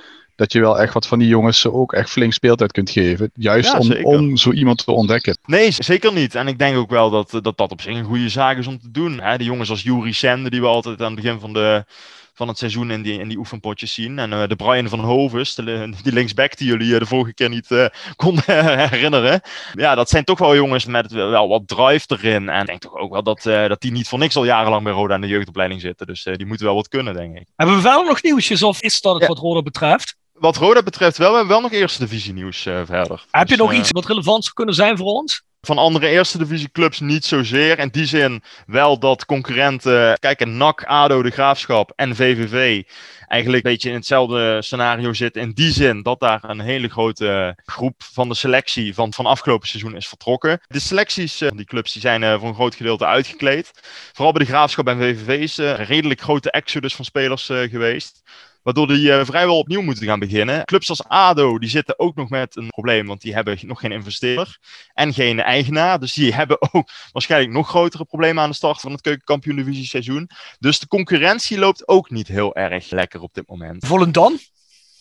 dat 0.41 0.51
je 0.51 0.59
wel 0.59 0.79
echt 0.79 0.93
wat 0.93 1.07
van 1.07 1.19
die 1.19 1.27
jongens 1.27 1.67
ook 1.67 1.93
echt 1.93 2.09
flink 2.09 2.33
speeltijd 2.33 2.71
kunt 2.71 2.89
geven. 2.89 3.31
Juist 3.33 3.77
om, 3.77 3.93
om 4.03 4.37
zo 4.37 4.51
iemand 4.51 4.85
te 4.85 4.91
ontdekken. 4.91 5.37
Nee, 5.45 5.71
zeker 5.71 6.13
niet. 6.13 6.35
En 6.35 6.47
ik 6.47 6.59
denk 6.59 6.77
ook 6.77 6.89
wel 6.89 7.09
dat 7.09 7.29
dat, 7.31 7.57
dat 7.57 7.71
op 7.71 7.81
zich 7.81 7.95
een 7.95 8.03
goede 8.03 8.29
zaak 8.29 8.57
is 8.57 8.67
om 8.67 8.79
te 8.79 8.91
doen. 8.91 9.19
Hè? 9.21 9.37
Die 9.37 9.47
jongens 9.47 9.69
als 9.69 9.81
Juri 9.81 10.13
Sende, 10.13 10.49
die 10.49 10.61
we 10.61 10.67
altijd 10.67 11.01
aan 11.01 11.11
het 11.11 11.21
begin 11.21 11.39
van 11.39 11.53
de 11.53 11.85
van 12.33 12.47
het 12.47 12.57
seizoen 12.57 12.91
in 12.91 13.01
die, 13.01 13.19
in 13.19 13.27
die 13.27 13.37
oefenpotjes 13.37 13.93
zien. 13.93 14.19
En 14.19 14.31
uh, 14.31 14.47
de 14.47 14.55
Brian 14.55 14.89
van 14.89 14.99
Hovens, 14.99 15.55
de, 15.55 15.93
die 16.03 16.13
linksback 16.13 16.57
die 16.57 16.67
jullie 16.67 16.93
uh, 16.93 16.99
de 16.99 17.05
vorige 17.05 17.33
keer 17.33 17.49
niet 17.49 17.69
uh, 17.69 17.85
konden 18.15 18.43
herinneren. 18.89 19.41
Ja, 19.73 19.95
dat 19.95 20.09
zijn 20.09 20.23
toch 20.23 20.39
wel 20.39 20.55
jongens 20.55 20.85
met 20.85 21.11
wel 21.11 21.47
wat 21.47 21.67
drive 21.67 22.05
erin. 22.07 22.49
En 22.49 22.61
ik 22.61 22.67
denk 22.67 22.81
toch 22.81 22.95
ook 22.95 23.11
wel 23.11 23.23
dat, 23.23 23.41
dat 23.43 23.81
die 23.81 23.91
niet 23.91 24.07
voor 24.07 24.19
niks 24.19 24.35
al 24.35 24.45
jarenlang 24.45 24.83
bij 24.83 24.93
Roda 24.93 25.15
in 25.15 25.21
de 25.21 25.27
jeugdopleiding 25.27 25.81
zitten. 25.81 26.07
Dus 26.07 26.23
die 26.23 26.45
moeten 26.45 26.65
wel 26.65 26.75
wat 26.75 26.87
kunnen, 26.87 27.13
denk 27.13 27.37
ik. 27.37 27.47
Hebben 27.55 27.75
we 27.75 27.81
wel 27.81 28.03
nog 28.03 28.23
nieuwsjes 28.23 28.63
of 28.63 28.81
is 28.81 29.01
dat 29.01 29.19
het 29.19 29.27
wat 29.27 29.39
Roda 29.39 29.61
betreft? 29.61 30.15
Wat 30.41 30.57
Roda 30.57 30.83
betreft 30.83 31.17
wel. 31.17 31.29
We 31.29 31.37
hebben 31.37 31.53
wel 31.53 31.61
nog 31.61 31.71
eerste 31.71 31.99
divisie 31.99 32.33
nieuws 32.33 32.61
verder. 32.61 33.25
Heb 33.31 33.47
je 33.47 33.57
dus, 33.57 33.57
nog 33.57 33.73
iets 33.73 33.91
wat 33.91 34.05
relevant 34.05 34.43
zou 34.43 34.55
kunnen 34.55 34.75
zijn 34.75 34.97
voor 34.97 35.11
ons? 35.11 35.43
Van 35.61 35.77
andere 35.77 36.07
eerste 36.07 36.37
divisie 36.37 36.69
clubs 36.71 36.99
niet 36.99 37.25
zozeer. 37.25 37.79
In 37.79 37.89
die 37.89 38.05
zin 38.05 38.43
wel 38.65 38.99
dat 38.99 39.25
concurrenten, 39.25 40.19
kijk, 40.19 40.45
NAC, 40.45 40.83
ADO, 40.83 41.21
de 41.21 41.29
Graafschap 41.29 41.91
en 41.95 42.15
VVV 42.15 42.83
eigenlijk 43.27 43.65
een 43.65 43.71
beetje 43.71 43.89
in 43.89 43.95
hetzelfde 43.95 44.61
scenario 44.61 45.13
zitten. 45.13 45.41
In 45.41 45.51
die 45.51 45.71
zin 45.71 46.01
dat 46.01 46.19
daar 46.19 46.43
een 46.43 46.59
hele 46.59 46.87
grote 46.87 47.57
groep 47.65 48.03
van 48.13 48.29
de 48.29 48.35
selectie 48.35 48.93
van, 48.93 49.13
van 49.13 49.25
afgelopen 49.25 49.67
seizoen 49.67 49.95
is 49.95 50.07
vertrokken. 50.07 50.61
De 50.67 50.79
selecties 50.79 51.37
van 51.37 51.57
die 51.57 51.65
clubs 51.65 51.93
die 51.93 52.01
zijn 52.01 52.39
voor 52.39 52.47
een 52.47 52.55
groot 52.55 52.75
gedeelte 52.75 53.05
uitgekleed. 53.05 53.71
Vooral 54.13 54.33
bij 54.33 54.45
de 54.45 54.51
Graafschap 54.51 54.87
en 54.87 54.97
VVV 54.97 55.39
is 55.39 55.57
een 55.57 55.75
redelijk 55.75 56.21
grote 56.21 56.51
exodus 56.51 56.95
van 56.95 57.05
spelers 57.05 57.45
geweest. 57.45 58.21
Waardoor 58.63 58.87
die 58.87 59.07
uh, 59.07 59.25
vrijwel 59.25 59.57
opnieuw 59.57 59.81
moeten 59.81 60.05
gaan 60.05 60.19
beginnen. 60.19 60.65
Clubs 60.65 60.89
als 60.89 61.03
ADO, 61.07 61.59
die 61.59 61.69
zitten 61.69 61.99
ook 61.99 62.15
nog 62.15 62.29
met 62.29 62.55
een 62.55 62.67
probleem, 62.67 63.07
want 63.07 63.21
die 63.21 63.33
hebben 63.33 63.59
nog 63.61 63.79
geen 63.79 63.91
investeerder 63.91 64.57
en 64.93 65.13
geen 65.13 65.39
eigenaar. 65.39 65.99
Dus 65.99 66.13
die 66.13 66.33
hebben 66.33 66.57
ook 66.71 66.89
waarschijnlijk 67.11 67.53
nog 67.53 67.69
grotere 67.69 68.05
problemen 68.05 68.43
aan 68.43 68.49
de 68.49 68.55
start 68.55 68.79
van 68.79 68.91
het 68.91 69.01
keukenkampioen 69.01 69.55
divisie 69.55 69.85
seizoen. 69.85 70.29
Dus 70.59 70.79
de 70.79 70.87
concurrentie 70.87 71.59
loopt 71.59 71.87
ook 71.87 72.09
niet 72.09 72.27
heel 72.27 72.55
erg 72.55 72.89
lekker 72.89 73.21
op 73.21 73.33
dit 73.33 73.47
moment. 73.47 73.85
Volendam? 73.85 74.39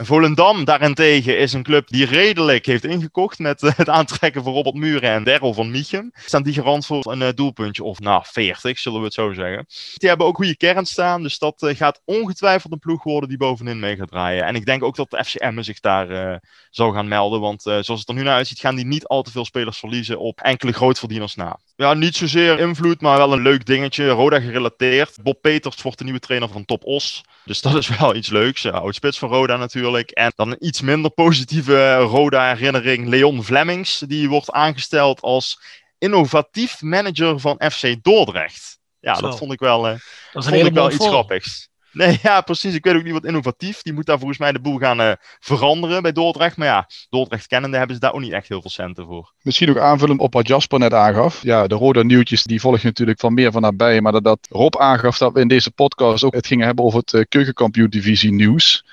Volendam 0.03 0.65
daarentegen 0.65 1.39
is 1.39 1.53
een 1.53 1.63
club 1.63 1.89
die 1.89 2.07
redelijk 2.07 2.67
heeft 2.67 2.85
ingekocht 2.85 3.39
met 3.39 3.63
eh, 3.63 3.73
het 3.77 3.89
aantrekken 3.89 4.43
van 4.43 4.53
Robert 4.53 4.75
Muren 4.75 5.11
en 5.11 5.25
Daryl 5.25 5.55
van 5.55 5.71
Miechem. 5.71 6.11
Staan 6.15 6.43
die 6.43 6.55
garant 6.55 6.87
voor 6.87 7.13
een 7.13 7.21
uh, 7.21 7.29
doelpuntje 7.35 7.85
of 7.85 7.99
nou 7.99 8.23
40, 8.27 8.79
zullen 8.79 8.99
we 8.99 9.05
het 9.05 9.15
zo 9.15 9.33
zeggen. 9.33 9.67
Die 9.95 10.09
hebben 10.09 10.27
ook 10.27 10.37
goede 10.37 10.57
kern 10.57 10.87
staan, 10.87 11.23
dus 11.23 11.39
dat 11.39 11.63
uh, 11.63 11.77
gaat 11.77 12.01
ongetwijfeld 12.05 12.73
een 12.73 12.79
ploeg 12.79 13.03
worden 13.03 13.29
die 13.29 13.39
bovenin 13.39 13.79
mee 13.79 13.97
gaat 13.97 14.09
draaien. 14.09 14.45
En 14.45 14.55
ik 14.55 14.67
denk 14.67 14.83
ook 14.83 14.97
dat 14.97 15.11
de 15.11 15.25
FCM 15.25 15.63
zich 15.63 15.81
daar 15.81 16.41
zou 16.71 16.95
gaan 16.95 17.09
melden, 17.09 17.41
want 17.41 17.63
zoals 17.63 17.89
het 17.89 18.09
er 18.09 18.15
nu 18.15 18.23
naar 18.23 18.35
uitziet 18.35 18.59
gaan 18.59 18.75
die 18.75 18.87
niet 18.87 19.07
al 19.07 19.23
te 19.23 19.31
veel 19.31 19.45
spelers 19.45 19.79
verliezen 19.79 20.19
op 20.19 20.41
enkele 20.41 20.73
grootverdieners 20.73 21.35
na. 21.35 21.59
Ja, 21.77 21.95
niet 21.95 22.17
zozeer 22.17 22.59
invloed, 22.59 23.01
maar 23.01 23.17
wel 23.17 23.33
een 23.33 23.43
leuk 23.43 23.67
dingetje. 23.67 24.09
Roda 24.09 24.41
gerelateerd. 24.41 25.23
Bob 25.23 25.41
Peters 25.41 25.83
wordt 25.83 25.99
de 25.99 26.05
nieuwe 26.05 26.21
trainer 26.21 26.49
van 26.49 26.65
Top 26.65 26.85
Os. 26.85 27.23
Dus 27.45 27.61
dat 27.61 27.75
is 27.75 27.89
wel 27.99 28.15
iets 28.15 28.29
leuks. 28.29 28.63
Ja, 28.63 28.71
oud 28.71 28.95
spits 28.95 29.19
van 29.19 29.29
Roda 29.29 29.57
natuurlijk. 29.57 29.90
En 29.99 30.33
dan 30.35 30.51
een 30.51 30.67
iets 30.67 30.81
minder 30.81 31.11
positieve 31.11 31.95
Roda-herinnering. 31.95 33.09
Leon 33.09 33.45
Vlemmings. 33.45 33.99
Die 33.99 34.29
wordt 34.29 34.51
aangesteld 34.51 35.21
als 35.21 35.61
innovatief 35.99 36.83
manager 36.83 37.41
van 37.41 37.63
FC 37.71 38.03
Dordrecht. 38.03 38.79
Ja, 39.01 39.15
dat 39.15 39.39
vond 39.39 39.53
ik 39.53 39.59
wel, 39.59 39.89
uh, 39.89 39.99
dat 40.33 40.45
vond 40.45 40.67
ik 40.67 40.73
wel 40.73 40.91
iets 40.91 41.07
grappigs. 41.07 41.71
Nee, 41.93 42.19
ja, 42.23 42.41
precies. 42.41 42.75
Ik 42.75 42.85
weet 42.85 42.95
ook 42.95 43.03
niet 43.03 43.13
wat 43.13 43.25
innovatief. 43.25 43.83
Die 43.83 43.93
moet 43.93 44.07
daar 44.07 44.19
volgens 44.19 44.39
mij 44.39 44.53
de 44.53 44.61
boel 44.61 44.79
gaan 44.79 45.01
uh, 45.01 45.13
veranderen 45.39 46.03
bij 46.03 46.13
Dordrecht. 46.13 46.57
Maar 46.57 46.67
ja, 46.67 46.89
Dordrecht 47.09 47.47
kennende 47.47 47.77
hebben 47.77 47.95
ze 47.95 48.01
daar 48.01 48.13
ook 48.13 48.21
niet 48.21 48.33
echt 48.33 48.49
heel 48.49 48.61
veel 48.61 48.71
centen 48.71 49.07
voor. 49.07 49.33
Misschien 49.43 49.71
ook 49.71 49.79
aanvullend 49.79 50.21
op 50.21 50.33
wat 50.33 50.47
Jasper 50.47 50.79
net 50.79 50.93
aangaf. 50.93 51.43
Ja, 51.43 51.67
de 51.67 51.75
rode 51.75 52.05
nieuwtjes 52.05 52.43
die 52.43 52.61
volg 52.61 52.81
je 52.81 52.87
natuurlijk 52.87 53.21
van 53.21 53.35
meer 53.35 53.53
van 53.53 53.63
nabij. 53.63 54.01
Maar 54.01 54.13
dat, 54.13 54.25
dat 54.25 54.47
Rob 54.51 54.77
aangaf 54.77 55.19
dat 55.19 55.33
we 55.33 55.41
in 55.41 55.49
deze 55.49 55.71
podcast 55.71 56.25
ook 56.25 56.35
het 56.35 56.47
gingen 56.47 56.67
hebben 56.67 56.85
over 56.85 56.99
het 56.99 57.13
uh, 57.13 57.23
keukenkampioen 57.29 57.91
divisie 57.91 58.33
nieuws. 58.33 58.85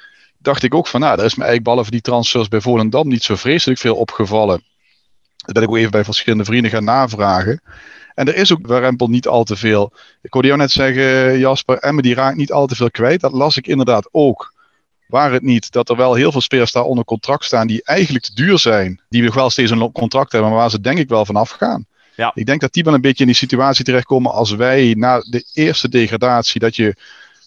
Dacht 0.48 0.64
ik 0.64 0.74
ook 0.74 0.88
van, 0.88 1.00
nou, 1.00 1.16
daar 1.16 1.26
is 1.26 1.36
me 1.36 1.44
eigenlijk 1.44 1.70
behalve 1.70 1.92
die 1.92 2.02
transfers 2.02 2.48
bij 2.48 2.62
Volendam 2.62 3.08
niet 3.08 3.24
zo 3.24 3.36
vreselijk 3.36 3.80
veel 3.80 3.96
opgevallen. 3.96 4.64
Dat 5.38 5.54
ben 5.54 5.64
ik 5.64 5.70
ook 5.70 5.78
even 5.78 5.92
bij 5.92 6.04
verschillende 6.04 6.46
vrienden 6.46 6.72
gaan 6.72 6.84
navragen. 6.84 7.62
En 8.14 8.28
er 8.28 8.36
is 8.36 8.52
ook 8.52 8.68
bij 8.68 8.80
Rempel 8.80 9.08
niet 9.08 9.28
al 9.28 9.44
te 9.44 9.56
veel. 9.56 9.94
Ik 10.22 10.34
hoorde 10.34 10.48
jou 10.48 10.60
net 10.60 10.72
zeggen, 10.72 11.40
Jasper, 11.40 11.78
Emme 11.78 12.02
die 12.02 12.14
raakt 12.14 12.38
niet 12.38 12.52
al 12.52 12.68
te 12.68 12.76
veel 12.76 12.92
kwijt. 12.92 13.22
Dat 13.22 13.32
las 13.32 13.58
ik 13.58 13.68
inderdaad 13.68 14.10
ook. 14.12 14.54
Waar 15.08 15.32
het 15.32 15.44
niet 15.44 15.72
dat 15.72 15.90
er 15.90 15.96
wel 15.96 16.14
heel 16.14 16.32
veel 16.32 16.42
spelers 16.42 16.72
daar 16.72 16.84
onder 16.84 17.06
contract 17.06 17.44
staan 17.44 17.68
die 17.68 17.84
eigenlijk 17.84 18.26
te 18.26 18.34
duur 18.34 18.60
zijn. 18.60 19.02
Die 19.10 19.24
nog 19.24 19.34
wel 19.34 19.50
steeds 19.50 19.72
een 19.72 19.92
contract 19.92 20.32
hebben, 20.32 20.50
maar 20.50 20.60
waar 20.60 20.70
ze 20.70 20.82
denk 20.82 20.98
ik 20.98 21.10
wel 21.10 21.26
vanaf 21.26 21.50
gaan. 21.50 21.86
Ja. 22.16 22.32
Ik 22.34 22.46
denk 22.46 22.62
dat 22.62 22.74
die 22.74 22.84
wel 22.84 22.94
een 22.94 23.02
beetje 23.02 23.24
in 23.24 23.30
die 23.30 23.36
situatie 23.36 23.86
terechtkomen 23.86 24.32
als 24.32 24.52
wij 24.52 24.94
na 24.98 25.20
de 25.20 25.46
eerste 25.54 25.90
degradatie, 25.90 26.60
dat 26.60 26.76
je 26.76 26.96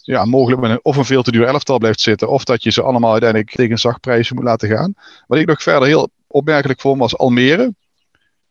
ja, 0.03 0.25
mogelijk 0.25 0.61
met 0.61 0.71
een, 0.71 0.81
of 0.83 0.97
een 0.97 1.05
veel 1.05 1.23
te 1.23 1.31
duur 1.31 1.47
elftal 1.47 1.79
blijft 1.79 2.01
zitten, 2.01 2.29
of 2.29 2.45
dat 2.45 2.63
je 2.63 2.71
ze 2.71 2.83
allemaal 2.83 3.11
uiteindelijk 3.11 3.51
tegen 3.51 3.71
een 3.71 3.79
zacht 3.79 4.01
prijsje 4.01 4.35
moet 4.35 4.45
laten 4.45 4.69
gaan. 4.69 4.95
Wat 5.27 5.39
ik 5.39 5.47
nog 5.47 5.63
verder 5.63 5.89
heel 5.89 6.09
opmerkelijk 6.27 6.81
vond 6.81 7.01
was 7.01 7.17
Almere 7.17 7.75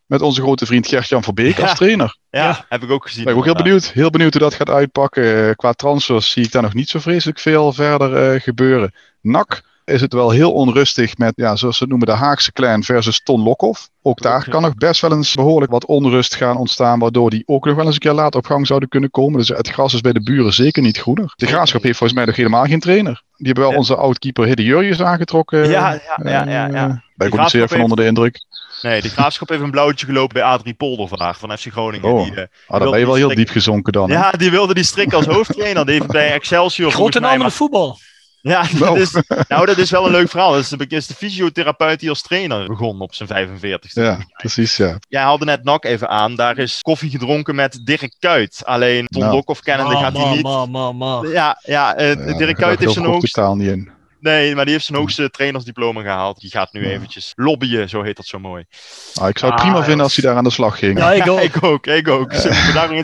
met 0.10 0.22
onze 0.22 0.42
grote 0.42 0.66
vriend 0.66 0.88
Gert-Jan 0.88 1.24
Verbeek 1.24 1.60
als 1.60 1.76
trainer. 1.76 2.18
Ja, 2.30 2.66
heb 2.70 2.84
ik 2.84 2.92
ook 2.92 3.08
gezien. 3.08 3.24
Ben 3.24 3.34
ik 3.34 3.40
ook 3.40 3.46
heel 3.46 3.64
benieuwd, 3.64 3.92
heel 3.92 4.10
benieuwd 4.10 4.34
hoe 4.34 4.42
dat 4.42 4.54
gaat 4.54 4.70
uitpakken. 4.70 5.48
Eh, 5.48 5.56
qua 5.56 5.72
transfers 5.74 6.32
zie 6.32 6.44
ik 6.44 6.52
daar 6.52 6.62
nog 6.62 6.74
niet 6.74 6.90
zo 6.90 7.00
vreselijk 7.00 7.40
veel 7.40 7.74
verder 7.74 8.34
uh, 8.34 8.42
gebeuren. 8.42 8.94
NAC 9.22 9.62
is 9.90 10.02
het 10.02 10.14
wel 10.14 10.30
heel 10.30 10.52
onrustig 10.52 11.18
met, 11.18 11.34
ja, 11.36 11.56
zoals 11.56 11.78
ze 11.78 11.86
noemen, 11.86 12.08
de 12.08 12.14
Haagse 12.14 12.52
clan 12.52 12.84
versus 12.84 13.22
Ton 13.24 13.44
Lokhoff. 13.44 13.90
Ook 14.02 14.22
daar 14.22 14.50
kan 14.50 14.62
nog 14.62 14.76
best 14.76 15.02
wel 15.02 15.12
eens 15.12 15.34
behoorlijk 15.36 15.72
wat 15.72 15.86
onrust 15.86 16.36
gaan 16.36 16.58
ontstaan, 16.58 17.00
waardoor 17.00 17.30
die 17.30 17.44
ook 17.46 17.66
nog 17.66 17.76
wel 17.76 17.86
eens 17.86 17.94
een 17.94 18.00
keer 18.00 18.12
later 18.12 18.40
op 18.40 18.46
gang 18.46 18.68
zouden 18.68 18.90
kunnen 18.90 19.12
komen. 19.12 19.40
Dus 19.40 19.48
het 19.48 19.70
gras 19.70 19.94
is 19.94 20.02
bij 20.02 20.14
de 20.14 20.24
buren 20.24 20.54
zeker 20.54 20.82
niet 20.82 20.98
groener. 20.98 21.34
De 21.36 21.46
Graafschap 21.46 21.84
heeft 21.84 21.98
volgens 21.98 22.20
mij 22.20 22.28
nog 22.28 22.36
helemaal 22.36 22.66
geen 22.66 22.80
trainer. 22.80 23.24
Die 23.38 23.46
hebben 23.46 23.64
wel 23.64 23.78
onze 23.78 23.96
oud-keeper 23.96 24.46
Hidde 24.46 24.64
Jurjes 24.64 25.02
aangetrokken. 25.02 25.70
Ja, 25.70 25.92
ja, 25.92 26.02
ja. 26.24 26.46
ja, 26.50 26.68
ja. 26.68 26.88
Uh, 26.88 26.94
ben 27.16 27.28
ik 27.28 27.34
ook 27.34 27.40
niet 27.40 27.50
zeer 27.50 27.68
van 27.68 27.82
onder 27.82 27.98
de 27.98 28.06
indruk. 28.06 28.46
Nee, 28.82 29.02
de 29.02 29.10
graafschap 29.10 29.50
heeft 29.50 29.62
een 29.62 29.72
blauwtje 29.72 30.06
gelopen 30.06 30.34
bij 30.34 30.44
Adrie 30.44 30.74
Polder 30.74 31.08
vandaag 31.08 31.40
van 31.40 31.58
FC 31.58 31.68
Groningen. 31.72 32.12
Oh, 32.12 32.24
die, 32.24 32.32
uh, 32.32 32.44
ah, 32.68 32.80
dan 32.80 32.92
ben 32.92 33.00
je 33.00 33.06
wel 33.06 33.16
heel 33.16 33.36
diep 33.36 33.50
gezonken 33.50 33.94
dan. 33.94 34.10
Ja, 34.10 34.32
die 34.32 34.52
wilde 34.52 34.74
die 34.74 34.84
strik 34.84 35.14
als 35.14 35.26
hoofdtrainer. 35.26 35.86
Die 35.86 35.94
heeft 35.94 36.12
bij 36.12 36.32
Excelsior. 36.32 36.92
Grote 36.92 37.20
naam 37.20 37.40
in 37.40 37.46
de 37.46 37.52
voetbal. 37.52 38.00
Ja, 38.42 38.64
dat 38.80 38.98
is, 38.98 39.16
nou, 39.48 39.66
dat 39.66 39.78
is 39.78 39.90
wel 39.90 40.06
een 40.06 40.12
leuk 40.12 40.30
verhaal. 40.30 40.52
Dat 40.52 40.62
is 40.62 40.70
de, 40.70 40.86
is 40.88 41.08
de 41.08 41.14
fysiotherapeut 41.14 42.00
die 42.00 42.10
als 42.10 42.22
trainer 42.22 42.68
begon 42.68 43.02
op 43.02 43.14
zijn 43.14 43.50
45ste. 43.50 43.94
Ja, 43.94 44.18
precies, 44.38 44.78
ja. 44.78 44.98
Jij 45.08 45.22
haalde 45.22 45.46
net 45.46 45.64
NAC 45.64 45.86
even 45.86 46.10
aan. 46.10 46.36
Daar 46.36 46.58
is 46.58 46.82
koffie 46.82 47.10
gedronken 47.10 47.56
met 47.56 47.80
Dirk 47.84 48.16
Kuyt. 48.20 48.62
Alleen 48.66 49.08
Tom 49.08 49.22
nou. 49.22 49.34
Lokhoff 49.34 49.62
kennende 49.62 49.96
gaat 49.96 50.18
hij 50.18 50.30
niet. 50.30 50.44
Ma, 50.44 50.66
ma, 50.66 50.92
ma. 50.92 51.22
Ja, 51.24 51.60
ja, 51.64 52.00
uh, 52.00 52.28
ja 52.28 52.38
Dirk 52.38 52.56
Kuyt 52.56 52.80
heeft 52.80 52.94
zijn 52.94 53.06
hoogste... 53.06 53.54
niet 53.56 53.68
in. 53.68 53.98
Nee, 54.20 54.56
maar 54.56 54.64
die 54.64 54.74
heeft 54.74 54.86
zijn 54.86 54.98
hoogste 54.98 55.30
trainersdiploma 55.30 56.02
gehaald. 56.02 56.40
Die 56.40 56.50
gaat 56.50 56.74
nu 56.74 56.86
eventjes 56.86 57.34
lobbyen, 57.36 57.90
zo 57.90 58.02
heet 58.02 58.16
dat 58.16 58.26
zo 58.26 58.40
mooi. 58.40 58.66
Ah, 59.14 59.30
ik 59.30 59.38
zou 59.38 59.52
het 59.52 59.62
prima 59.62 59.78
ah, 59.78 59.84
vinden 59.84 60.04
als 60.04 60.16
hij 60.16 60.26
daar 60.26 60.38
aan 60.38 60.44
de 60.44 60.50
slag 60.50 60.80
ging. 60.80 60.98
Ja, 60.98 61.12
ik 61.12 61.30
ook. 61.32 61.40
ik 61.42 61.64
ook, 61.64 61.88
ik 61.88 62.08
ook. 62.08 62.34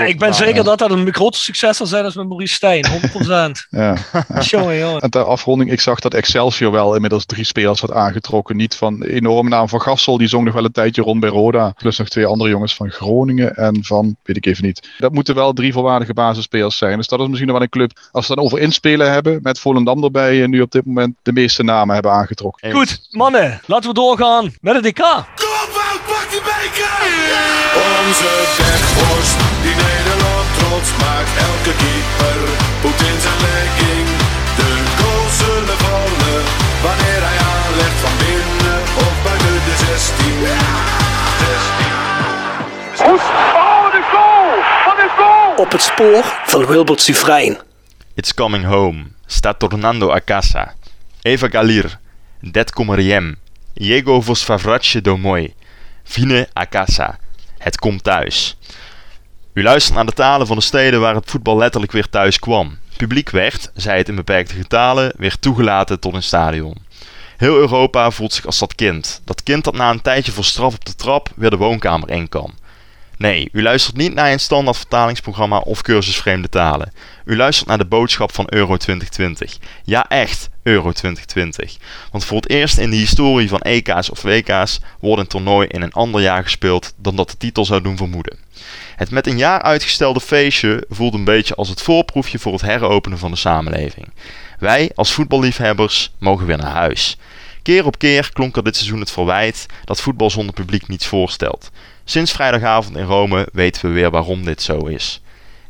ik 0.08 0.19
ben 0.19 0.34
zeker 0.34 0.63
dat 0.63 0.80
dat 0.80 0.91
een 0.91 1.13
groter 1.13 1.41
succes 1.41 1.78
zal 1.78 1.86
zijn 1.86 2.04
als 2.06 2.15
met 2.15 2.28
Maurice 2.28 2.54
Stijn, 2.54 2.86
100%. 2.86 2.89
ja. 3.69 3.95
jongen, 4.41 4.78
jongen. 4.78 5.01
En 5.01 5.10
ter 5.10 5.23
afronding, 5.23 5.71
ik 5.71 5.82
zag 5.82 5.99
dat 5.99 6.13
Excelsior 6.13 6.71
wel 6.71 6.95
inmiddels 6.95 7.25
drie 7.25 7.43
spelers 7.43 7.82
had 7.82 7.91
aangetrokken. 7.91 8.56
Niet 8.56 8.75
van 8.75 9.04
enorme 9.04 9.49
naam 9.49 9.69
van 9.69 9.82
Gassel, 9.82 10.17
die 10.17 10.28
zong 10.28 10.45
nog 10.45 10.54
wel 10.54 10.65
een 10.65 10.71
tijdje 10.71 11.01
rond 11.01 11.19
bij 11.19 11.30
Roda. 11.30 11.69
Plus 11.69 11.97
nog 11.97 12.08
twee 12.08 12.25
andere 12.25 12.49
jongens 12.49 12.75
van 12.75 12.91
Groningen 12.91 13.56
en 13.56 13.84
van, 13.84 14.15
weet 14.23 14.38
ik 14.38 14.45
even 14.45 14.65
niet. 14.65 14.89
Dat 14.97 15.13
moeten 15.13 15.36
wel 15.36 15.54
drie 15.54 15.73
volwaardige 15.73 16.13
basisspelers 16.13 16.78
zijn. 16.78 16.97
Dus 16.97 17.08
dat 17.08 17.19
is 17.19 17.28
misschien 17.28 17.47
nog 17.47 17.56
wel 17.56 17.65
een 17.65 17.71
club, 17.71 17.91
als 18.12 18.28
we 18.28 18.36
dan 18.36 18.43
over 18.43 18.60
inspelen 18.60 19.12
hebben, 19.12 19.39
met 19.41 19.60
Volendam 19.60 20.04
erbij 20.04 20.43
en 20.43 20.49
nu 20.49 20.62
op 20.62 20.71
dit 20.71 20.86
moment 20.86 21.05
de 21.24 21.34
meeste 21.34 21.63
namen 21.63 21.94
hebben 21.94 22.12
aangetrokken. 22.12 22.72
Goed, 22.72 23.08
mannen, 23.12 23.62
laten 23.65 23.89
we 23.89 23.96
doorgaan 23.96 24.54
met 24.62 24.76
het 24.76 24.84
DK. 24.84 25.02
Kom, 25.02 25.68
Wout, 25.76 26.02
pak 26.08 26.28
die 26.30 26.41
beker! 26.41 26.94
Onze 28.06 28.32
die 29.65 29.76
Nederland 29.76 30.48
trots 30.58 30.89
maakt, 31.02 31.32
elke 31.50 31.74
keeper 31.84 32.39
moet 32.84 33.00
in 33.12 33.20
zijn 33.26 33.39
legging. 33.48 34.08
De 34.60 34.70
goals 35.00 35.38
zullen 35.38 35.78
vallen, 35.86 36.41
wanneer 36.86 37.22
hij 37.28 37.39
aanlegt 37.56 38.00
van 38.06 38.15
binnen 38.24 38.80
of 39.06 39.13
buiten 39.24 39.54
de 39.68 39.76
16. 39.86 40.39
Ja! 40.48 40.63
16. 42.98 43.13
Oh, 43.13 43.91
de 43.96 44.02
goal! 44.13 44.50
Wat 44.86 44.98
een 45.04 45.13
goal! 45.18 45.56
Op 45.65 45.72
het 45.72 45.82
spoor 45.82 46.24
van 46.46 46.65
Wilbert 46.65 47.02
Sufrein. 47.02 47.58
It's 48.15 48.34
coming 48.34 48.65
home. 48.65 49.04
Sta 49.26 49.54
tornando 49.54 50.12
a 50.12 50.20
casa. 50.26 50.74
Eva 51.25 51.47
Galir, 51.47 51.99
Det 52.39 52.71
Comeriem, 52.71 53.35
Diego 53.73 54.21
vos 54.21 54.43
favratje 54.43 55.01
domoi, 55.01 55.53
Vine 56.03 56.47
a 56.59 56.65
casa, 56.65 57.17
Het 57.57 57.77
komt 57.77 58.03
thuis. 58.03 58.57
U 59.53 59.63
luistert 59.63 59.95
naar 59.95 60.05
de 60.05 60.11
talen 60.11 60.47
van 60.47 60.55
de 60.55 60.61
steden 60.61 60.99
waar 60.99 61.15
het 61.15 61.29
voetbal 61.29 61.57
letterlijk 61.57 61.91
weer 61.91 62.09
thuis 62.09 62.39
kwam. 62.39 62.77
Publiek 62.97 63.29
werd, 63.29 63.71
zij 63.73 63.97
het 63.97 64.09
in 64.09 64.15
beperkte 64.15 64.55
getalen, 64.55 65.13
weer 65.17 65.39
toegelaten 65.39 65.99
tot 65.99 66.13
een 66.13 66.23
stadion. 66.23 66.75
Heel 67.38 67.57
Europa 67.57 68.11
voelt 68.11 68.33
zich 68.33 68.45
als 68.45 68.59
dat 68.59 68.75
kind. 68.75 69.21
Dat 69.23 69.43
kind 69.43 69.63
dat 69.63 69.75
na 69.75 69.89
een 69.89 70.01
tijdje 70.01 70.31
voor 70.31 70.45
straf 70.45 70.73
op 70.73 70.85
de 70.85 70.95
trap 70.95 71.29
weer 71.35 71.49
de 71.49 71.57
woonkamer 71.57 72.09
in 72.09 72.29
kan. 72.29 72.53
Nee, 73.17 73.49
u 73.51 73.61
luistert 73.61 73.95
niet 73.95 74.13
naar 74.13 74.31
een 74.31 74.39
standaard 74.39 74.77
vertalingsprogramma 74.77 75.57
of 75.57 75.81
cursus 75.81 76.17
vreemde 76.17 76.49
talen. 76.49 76.91
U 77.23 77.35
luistert 77.35 77.67
naar 77.67 77.77
de 77.77 77.85
boodschap 77.85 78.33
van 78.33 78.45
Euro 78.49 78.77
2020. 78.77 79.57
Ja, 79.83 80.09
echt 80.09 80.49
Euro 80.65 80.91
2020. 80.91 81.78
Want 82.12 82.25
voor 82.25 82.38
het 82.38 82.49
eerst 82.49 82.78
in 82.78 82.89
de 82.89 82.95
historie 82.95 83.49
van 83.49 83.60
EK's 83.60 84.10
of 84.10 84.21
WK's 84.21 84.80
wordt 84.99 85.21
een 85.21 85.28
toernooi 85.28 85.67
in 85.67 85.82
een 85.82 85.91
ander 85.91 86.21
jaar 86.21 86.43
gespeeld 86.43 86.93
dan 86.97 87.15
dat 87.15 87.30
de 87.30 87.38
titel 87.38 87.65
zou 87.65 87.82
doen 87.82 87.97
vermoeden. 87.97 88.38
Het 88.95 89.12
met 89.12 89.28
een 89.28 89.38
jaar 89.38 89.62
uitgestelde 89.62 90.21
feestje 90.21 90.86
voelt 90.89 91.13
een 91.13 91.23
beetje 91.23 91.56
als 91.56 91.69
het 91.69 91.82
voorproefje 91.82 92.39
voor 92.39 92.51
het 92.54 92.62
heropenen 92.62 93.17
van 93.17 93.32
de 93.32 93.38
samenleving. 93.38 94.08
Wij 94.60 94.91
als 94.95 95.12
voetballiefhebbers 95.12 96.12
mogen 96.17 96.45
weer 96.45 96.58
naar 96.58 96.71
huis. 96.71 97.17
Keer 97.62 97.86
op 97.86 97.97
keer 97.97 98.30
klonk 98.34 98.56
er 98.56 98.63
dit 98.63 98.75
seizoen 98.75 98.99
het 98.99 99.12
verwijt 99.12 99.65
dat 99.84 100.01
voetbal 100.01 100.30
zonder 100.30 100.54
publiek 100.54 100.88
niets 100.88 101.08
voorstelt. 101.08 101.71
Sinds 102.04 102.32
vrijdagavond 102.32 102.97
in 102.97 103.06
Rome 103.06 103.47
weten 103.54 103.88
we 103.88 103.93
weer 103.93 104.12
waarom 104.12 104.45
dit 104.45 104.62
zo 104.62 104.78
is. 104.78 105.21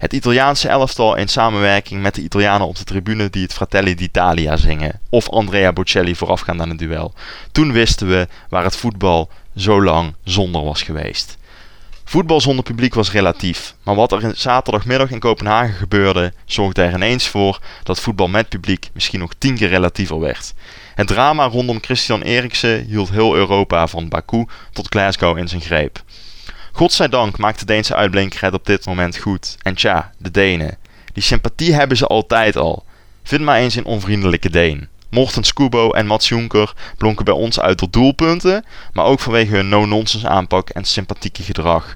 Het 0.06 0.14
Italiaanse 0.14 0.68
elftal 0.68 1.16
in 1.16 1.28
samenwerking 1.28 2.02
met 2.02 2.16
de 2.16 2.22
Italianen 2.22 2.68
op 2.68 2.76
de 2.76 2.84
tribune 2.84 3.30
die 3.30 3.44
het 3.44 3.54
Fratelli 3.54 3.96
d'Italia 3.96 4.58
zingen. 4.58 5.00
Of 5.10 5.30
Andrea 5.30 5.74
Bocelli 5.74 6.16
voorafgaand 6.16 6.62
aan 6.62 6.70
het 6.70 6.80
duel. 6.80 7.14
Toen 7.52 7.72
wisten 7.72 8.08
we 8.08 8.28
waar 8.50 8.64
het 8.64 8.76
voetbal 8.76 9.30
zo 9.56 9.84
lang 9.84 10.14
zonder 10.24 10.64
was 10.64 10.82
geweest. 10.82 11.38
Voetbal 12.04 12.42
zonder 12.42 12.64
publiek 12.64 12.94
was 12.94 13.12
relatief, 13.12 13.76
maar 13.84 13.96
wat 13.96 14.12
er 14.12 14.32
zaterdagmiddag 14.36 15.10
in 15.12 15.20
Kopenhagen 15.20 15.74
gebeurde, 15.74 16.34
zorgde 16.46 16.82
er 16.82 16.94
ineens 16.94 17.28
voor 17.28 17.60
dat 17.84 18.00
voetbal 18.00 18.28
met 18.28 18.50
publiek 18.50 18.90
misschien 18.94 19.20
nog 19.20 19.34
tien 19.38 19.56
keer 19.56 19.70
relatiever 19.70 20.20
werd. 20.20 20.54
Het 20.96 21.08
drama 21.08 21.46
rondom 21.46 21.82
Christian 21.82 22.22
Eriksen 22.22 22.86
hield 22.86 23.10
heel 23.10 23.36
Europa 23.36 23.88
van 23.88 24.10
Baku 24.10 24.46
tot 24.72 24.88
Glasgow 24.88 25.38
in 25.38 25.48
zijn 25.48 25.62
greep. 25.62 26.04
Godzijdank 26.76 27.38
maakt 27.38 27.60
de 27.60 27.66
Deense 27.66 27.96
uitblinkerheid 27.96 28.54
op 28.54 28.66
dit 28.66 28.86
moment 28.86 29.18
goed. 29.18 29.58
En 29.62 29.76
tja, 29.76 30.12
de 30.18 30.32
Denen. 30.32 30.78
Die 31.14 31.24
sympathie 31.24 31.74
hebben 31.74 31.98
ze 31.98 32.08
altijd 32.08 32.56
al. 32.56 32.86
Vind 33.24 33.42
maar 33.42 33.58
eens 33.58 33.76
een 33.76 33.86
onvriendelijke 33.86 34.50
Deen. 34.50 34.88
Morten 35.10 35.44
Skubo 35.44 35.92
en 35.92 36.06
Mats 36.06 36.30
Jonker 36.30 36.74
blonken 36.98 37.26
bij 37.26 37.34
ons 37.34 37.60
uit 37.60 37.78
tot 37.78 37.94
doelpunten, 37.94 38.66
maar 38.94 39.06
ook 39.06 39.20
vanwege 39.20 39.56
hun 39.56 39.70
no-nonsense 39.70 40.28
aanpak 40.28 40.70
en 40.70 40.86
sympathieke 40.86 41.44
gedrag. 41.44 41.96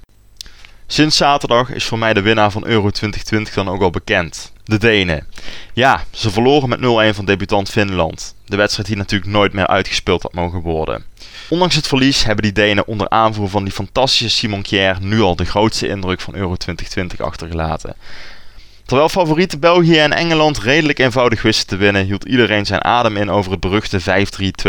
Sinds 0.92 1.18
zaterdag 1.18 1.70
is 1.70 1.86
voor 1.86 1.98
mij 1.98 2.14
de 2.14 2.22
winnaar 2.22 2.52
van 2.52 2.66
Euro 2.66 2.90
2020 2.90 3.54
dan 3.54 3.70
ook 3.70 3.82
al 3.82 3.90
bekend. 3.90 4.52
De 4.64 4.78
Denen. 4.78 5.28
Ja, 5.74 6.04
ze 6.12 6.32
verloren 6.32 6.70
met 6.70 6.80
0-1 7.14 7.16
van 7.16 7.26
debutant 7.26 7.70
Finland. 7.70 8.36
De 8.46 8.56
wedstrijd 8.56 8.88
die 8.88 8.98
natuurlijk 8.98 9.32
nooit 9.32 9.54
meer 9.54 9.68
uitgespeeld 9.68 10.24
had 10.24 10.34
mogen 10.34 10.60
worden. 10.60 11.06
Ondanks 11.50 11.76
het 11.76 11.88
verlies 11.88 12.24
hebben 12.24 12.44
die 12.44 12.52
Denen 12.52 12.88
onder 12.88 13.10
aanvoer 13.10 13.50
van 13.50 13.64
die 13.64 13.74
fantastische 13.74 14.30
Simon 14.30 14.62
Kjær 14.62 14.98
nu 15.02 15.22
al 15.22 15.36
de 15.36 15.46
grootste 15.46 15.88
indruk 15.88 16.22
van 16.22 16.36
Euro 16.36 16.56
2020 16.56 17.20
achtergelaten. 17.22 17.96
Terwijl 18.90 19.10
favorieten 19.10 19.60
België 19.60 19.98
en 19.98 20.14
Engeland 20.14 20.60
redelijk 20.60 21.00
eenvoudig 21.00 21.42
wisten 21.42 21.68
te 21.68 21.76
winnen, 21.76 22.06
hield 22.06 22.24
iedereen 22.24 22.66
zijn 22.66 22.84
adem 22.84 23.18
in 23.18 23.30
over 23.30 23.52
het 23.52 23.60
beruchte 23.60 24.02
5-3-2 24.02 24.04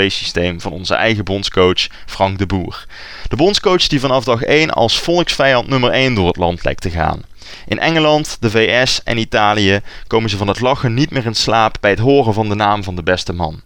systeem 0.07 0.61
van 0.61 0.73
onze 0.73 0.95
eigen 0.95 1.25
bondscoach 1.25 1.87
Frank 2.07 2.39
de 2.39 2.47
Boer. 2.47 2.87
De 3.29 3.37
bondscoach 3.37 3.87
die 3.87 4.01
vanaf 4.01 4.25
dag 4.25 4.43
1 4.43 4.71
als 4.71 4.99
volksvijand 4.99 5.69
nummer 5.69 5.91
1 5.91 6.15
door 6.15 6.27
het 6.27 6.37
land 6.37 6.65
lijkt 6.65 6.83
te 6.83 6.91
gaan. 6.91 7.23
In 7.67 7.79
Engeland, 7.79 8.37
de 8.41 8.51
VS 8.51 9.03
en 9.05 9.19
Italië 9.19 9.81
komen 10.07 10.31
ze 10.31 10.37
van 10.37 10.49
het 10.49 10.61
lachen 10.61 10.95
niet 10.95 11.11
meer 11.11 11.27
in 11.27 11.35
slaap 11.35 11.77
bij 11.81 11.91
het 11.91 11.99
horen 11.99 12.35
van 12.35 12.49
de 12.49 12.55
naam 12.55 12.85
van 12.85 12.95
de 12.95 13.03
beste 13.03 13.33
man. 13.33 13.63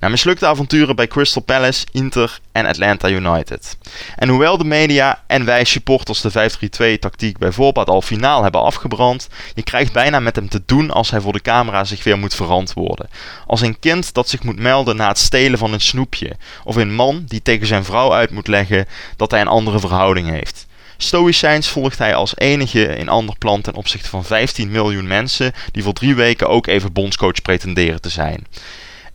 Na 0.00 0.08
mislukte 0.08 0.46
avonturen 0.46 0.96
bij 0.96 1.06
Crystal 1.06 1.42
Palace, 1.42 1.86
Inter 1.92 2.40
en 2.52 2.66
Atlanta 2.66 3.08
United. 3.08 3.76
En 4.16 4.28
hoewel 4.28 4.58
de 4.58 4.64
media 4.64 5.22
en 5.26 5.44
wij 5.44 5.64
supporters 5.64 6.20
de 6.20 6.50
5-3-2 6.96 6.98
tactiek 6.98 7.38
bij 7.38 7.52
voorbaat 7.52 7.88
al 7.88 8.02
finaal 8.02 8.42
hebben 8.42 8.60
afgebrand, 8.62 9.28
je 9.54 9.62
krijgt 9.62 9.92
bijna 9.92 10.20
met 10.20 10.36
hem 10.36 10.48
te 10.48 10.62
doen 10.66 10.90
als 10.90 11.10
hij 11.10 11.20
voor 11.20 11.32
de 11.32 11.42
camera 11.42 11.84
zich 11.84 12.04
weer 12.04 12.18
moet 12.18 12.34
verantwoorden. 12.34 13.08
Als 13.46 13.60
een 13.60 13.78
kind 13.78 14.14
dat 14.14 14.28
zich 14.28 14.42
moet 14.42 14.58
melden 14.58 14.96
na 14.96 15.08
het 15.08 15.18
stelen 15.18 15.58
van 15.58 15.72
een 15.72 15.80
snoepje. 15.80 16.36
Of 16.64 16.76
een 16.76 16.94
man 16.94 17.24
die 17.26 17.42
tegen 17.42 17.66
zijn 17.66 17.84
vrouw 17.84 18.12
uit 18.12 18.30
moet 18.30 18.48
leggen 18.48 18.86
dat 19.16 19.30
hij 19.30 19.40
een 19.40 19.46
andere 19.46 19.80
verhouding 19.80 20.28
heeft. 20.28 20.66
Stoïcijns 20.96 21.68
volgt 21.68 21.98
hij 21.98 22.14
als 22.14 22.36
enige 22.36 22.84
in 22.84 23.08
ander 23.08 23.34
plan 23.38 23.60
ten 23.60 23.74
opzichte 23.74 24.08
van 24.08 24.24
15 24.24 24.70
miljoen 24.70 25.06
mensen 25.06 25.52
die 25.72 25.82
voor 25.82 25.92
drie 25.92 26.14
weken 26.14 26.48
ook 26.48 26.66
even 26.66 26.92
bondscoach 26.92 27.42
pretenderen 27.42 28.00
te 28.00 28.08
zijn. 28.08 28.46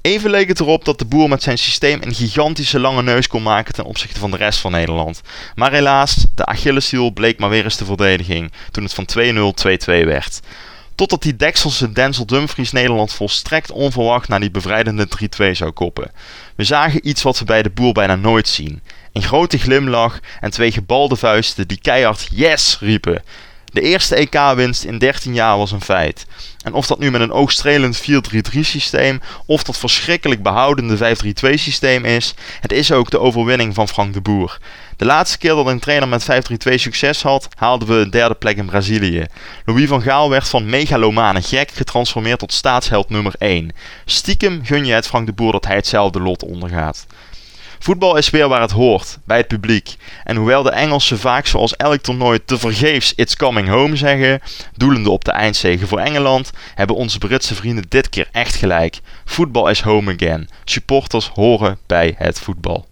Even 0.06 0.30
leek 0.30 0.48
het 0.48 0.60
erop 0.60 0.86
dat 0.86 1.00
de 1.00 1.06
boer 1.06 1.30
met 1.30 1.44
zijn 1.44 1.58
systeem 1.58 2.00
een 2.02 2.14
gigantische 2.14 2.80
lange 2.80 3.04
neus 3.04 3.28
kon 3.28 3.44
maken 3.44 3.74
ten 3.74 3.86
opzichte 3.86 4.20
van 4.20 4.32
de 4.32 4.38
rest 4.38 4.60
van 4.60 4.72
Nederland. 4.72 5.22
Maar 5.56 5.72
helaas, 5.72 6.26
de 6.36 6.46
Achilleshiel 6.46 7.12
bleek 7.12 7.40
maar 7.40 7.50
weer 7.50 7.64
eens 7.64 7.78
de 7.78 7.86
verdediging 7.86 8.52
toen 8.72 8.84
het 8.84 8.94
van 8.94 9.08
2-0 9.20 10.02
2-2 10.04 10.06
werd. 10.06 10.40
Totdat 10.96 11.22
die 11.22 11.36
Dekselse 11.36 11.92
Denzel 11.92 12.26
Dumfries 12.26 12.72
Nederland 12.72 13.14
volstrekt 13.14 13.72
onverwacht 13.72 14.28
naar 14.28 14.40
die 14.40 14.52
bevrijdende 14.52 15.08
3-2 15.48 15.52
zou 15.52 15.72
koppen. 15.72 16.12
We 16.56 16.64
zagen 16.64 17.08
iets 17.08 17.22
wat 17.22 17.40
we 17.40 17.46
bij 17.46 17.64
de 17.64 17.70
boer 17.70 17.94
bijna 17.94 18.16
nooit 18.16 18.48
zien. 18.48 18.82
Een 19.14 19.24
grote 19.24 19.58
glimlach 19.58 20.20
en 20.40 20.52
twee 20.52 20.72
gebalde 20.72 21.16
vuisten 21.16 21.68
die 21.68 21.80
keihard 21.82 22.28
yes 22.32 22.78
riepen. 22.80 23.24
De 23.76 23.82
eerste 23.82 24.16
EK-winst 24.16 24.84
in 24.84 24.98
13 24.98 25.34
jaar 25.34 25.58
was 25.58 25.72
een 25.72 25.82
feit. 25.82 26.26
En 26.64 26.74
of 26.74 26.88
dat 26.88 27.00
nu 27.00 27.12
met 27.12 27.22
een 27.22 27.32
oogstrelend 27.32 28.02
4-3-3 28.02 28.60
systeem 28.60 29.22
of 29.46 29.64
dat 29.64 29.78
verschrikkelijk 29.78 30.44
behoudende 30.44 30.98
5-3-2 30.98 31.54
systeem 31.54 32.06
is, 32.06 32.34
het 32.60 32.72
is 32.72 32.92
ook 32.92 33.10
de 33.10 33.20
overwinning 33.20 33.74
van 33.74 33.88
Frank 33.88 34.14
de 34.14 34.22
Boer. 34.22 34.58
De 34.98 35.06
laatste 35.06 35.38
keer 35.38 35.56
dat 35.56 35.68
een 35.68 35.80
trainer 35.80 36.08
met 36.08 36.28
5-3-2 36.70 36.74
succes 36.74 37.22
had, 37.22 37.48
haalden 37.58 37.88
we 37.88 37.94
een 37.94 38.10
derde 38.10 38.36
plek 38.36 38.58
in 38.58 38.66
Brazilië. 38.66 39.26
Louis 39.66 39.88
van 39.88 40.02
Gaal 40.02 40.30
werd 40.30 40.50
van 40.50 40.70
megalomane 40.70 41.42
gek 41.42 41.72
getransformeerd 41.72 42.40
tot 42.40 42.54
staatsheld 42.54 43.10
nummer 43.10 43.34
1. 43.38 43.72
Stiekem 44.06 44.66
gun 44.66 44.86
je 44.86 44.94
het 44.94 45.08
Frank 45.08 45.26
de 45.26 45.34
Boer 45.34 45.52
dat 45.52 45.66
hij 45.66 45.76
hetzelfde 45.76 46.20
lot 46.20 46.44
ondergaat. 46.44 47.06
Voetbal 47.80 48.18
is 48.18 48.30
weer 48.30 48.48
waar 48.48 48.62
het 48.62 48.72
hoort, 48.72 49.18
bij 49.26 49.38
het 49.38 49.48
publiek. 49.48 49.96
En 50.24 50.36
hoewel 50.36 50.64
de 50.64 50.72
Engelsen 50.72 51.20
vaak 51.20 51.46
zoals 51.46 51.76
elk 51.76 52.02
toernooi 52.02 52.46
te 52.46 52.58
vergeefs 52.58 53.14
It's 53.16 53.36
coming 53.36 53.68
home 53.68 53.96
zeggen, 53.96 54.42
doelende 54.76 55.10
op 55.10 55.26
de 55.26 55.32
eindzege 55.32 55.88
voor 55.88 56.00
Engeland, 56.00 56.52
hebben 56.76 56.96
onze 56.96 57.18
Britse 57.18 57.56
vrienden 57.56 57.86
dit 57.90 58.10
keer 58.10 58.28
echt 58.32 58.56
gelijk. 58.56 59.00
Voetbal 59.26 59.70
is 59.70 59.82
home 59.82 60.14
again. 60.14 60.50
Supporters 60.64 61.28
horen 61.28 61.78
bij 61.86 62.16
het 62.18 62.40
voetbal. 62.40 62.86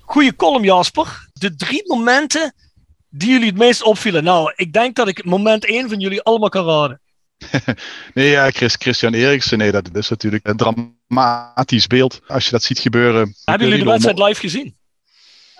Goeie 0.00 0.36
column 0.36 0.64
Jasper. 0.64 1.28
De 1.32 1.56
drie 1.56 1.82
momenten 1.86 2.54
die 3.10 3.30
jullie 3.30 3.46
het 3.46 3.58
meest 3.58 3.82
opvielen. 3.82 4.24
Nou, 4.24 4.52
ik 4.56 4.72
denk 4.72 4.96
dat 4.96 5.08
ik 5.08 5.24
moment 5.24 5.64
1 5.64 5.88
van 5.88 6.00
jullie 6.00 6.22
allemaal 6.22 6.48
kan 6.48 6.66
raden. 6.66 7.00
nee, 8.14 8.30
ja, 8.30 8.50
Chris, 8.50 8.74
Christian 8.74 9.14
Eriksen, 9.14 9.58
nee, 9.58 9.72
dat 9.72 9.96
is 9.96 10.08
natuurlijk 10.08 10.46
een 10.46 10.56
dramatisch 10.56 11.86
beeld 11.86 12.20
als 12.26 12.44
je 12.44 12.50
dat 12.50 12.62
ziet 12.62 12.78
gebeuren. 12.78 13.34
Hebben 13.44 13.68
jullie 13.68 13.84
de 13.84 13.90
wedstrijd 13.90 14.18
live 14.18 14.40
gezien? 14.40 14.76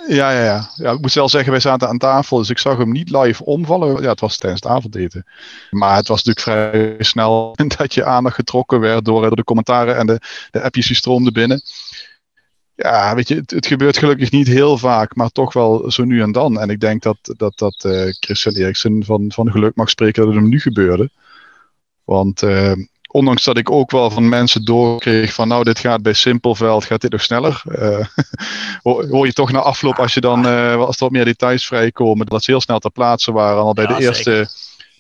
Ja, 0.08 0.30
ja, 0.30 0.44
ja, 0.44 0.70
ja. 0.76 0.90
Ik 0.90 1.00
moet 1.00 1.12
wel 1.12 1.28
zeggen, 1.28 1.50
wij 1.50 1.60
zaten 1.60 1.88
aan 1.88 1.98
tafel, 1.98 2.38
dus 2.38 2.50
ik 2.50 2.58
zag 2.58 2.78
hem 2.78 2.92
niet 2.92 3.10
live 3.10 3.44
omvallen. 3.44 4.02
Ja, 4.02 4.08
het 4.08 4.20
was 4.20 4.37
tijdens 4.37 4.62
het 4.62 4.72
avondeten. 4.72 5.26
Maar 5.70 5.96
het 5.96 6.08
was 6.08 6.24
natuurlijk 6.24 6.72
vrij 6.72 7.04
snel 7.04 7.56
dat 7.76 7.94
je 7.94 8.04
aandacht 8.04 8.34
getrokken 8.34 8.80
werd 8.80 9.04
door, 9.04 9.22
door 9.22 9.37
de 9.37 9.44
commentaren 9.44 9.96
en 9.96 10.06
de, 10.06 10.20
de 10.50 10.62
appjes 10.62 10.87
die 10.87 10.96
stroomden 10.96 11.32
binnen. 11.32 11.62
Ja, 12.76 13.14
weet 13.14 13.28
je, 13.28 13.34
het, 13.34 13.50
het, 13.50 13.66
gebeurt 13.66 13.98
gelukkig 13.98 14.30
niet 14.30 14.46
heel 14.46 14.78
vaak, 14.78 15.14
maar 15.14 15.30
toch 15.30 15.52
wel 15.52 15.90
zo 15.90 16.04
nu 16.04 16.22
en 16.22 16.32
dan. 16.32 16.60
En 16.60 16.70
ik 16.70 16.80
denk 16.80 17.02
dat, 17.02 17.18
dat, 17.22 17.58
dat 17.58 17.84
uh, 17.87 18.12
Christian 18.20 18.54
Eriksen 18.54 19.04
van, 19.04 19.32
van 19.32 19.50
geluk 19.50 19.74
mag 19.74 19.90
spreken 19.90 20.22
dat 20.22 20.32
het 20.32 20.40
hem 20.40 20.50
nu 20.50 20.60
gebeurde. 20.60 21.10
Want 22.05 22.43
uh, 22.43 22.73
ondanks 23.09 23.45
dat 23.45 23.57
ik 23.57 23.71
ook 23.71 23.90
wel 23.90 24.11
van 24.11 24.29
mensen 24.29 24.64
doorkreeg 24.64 25.35
van 25.35 25.49
nou 25.49 25.64
dit 25.64 25.79
gaat 25.79 26.03
bij 26.03 26.12
Simpelveld, 26.12 26.85
gaat 26.85 27.01
dit 27.01 27.11
nog 27.11 27.23
sneller. 27.23 27.62
Uh, 28.85 29.11
hoor 29.11 29.27
je 29.27 29.33
toch 29.33 29.53
na 29.53 29.59
afloop 29.59 29.99
als 29.99 30.14
je 30.14 30.21
dan, 30.21 30.47
uh, 30.47 30.77
als 30.77 30.97
er 30.97 31.03
wat 31.03 31.11
meer 31.11 31.25
details 31.25 31.67
vrijkomen, 31.67 32.27
dat 32.27 32.45
ze 32.45 32.51
heel 32.51 32.61
snel 32.61 32.79
ter 32.79 32.90
plaatse 32.90 33.33
waren. 33.33 33.62
Al 33.62 33.73
bij 33.73 33.85
ja, 33.85 33.97
de 33.97 34.03
eerste 34.03 34.49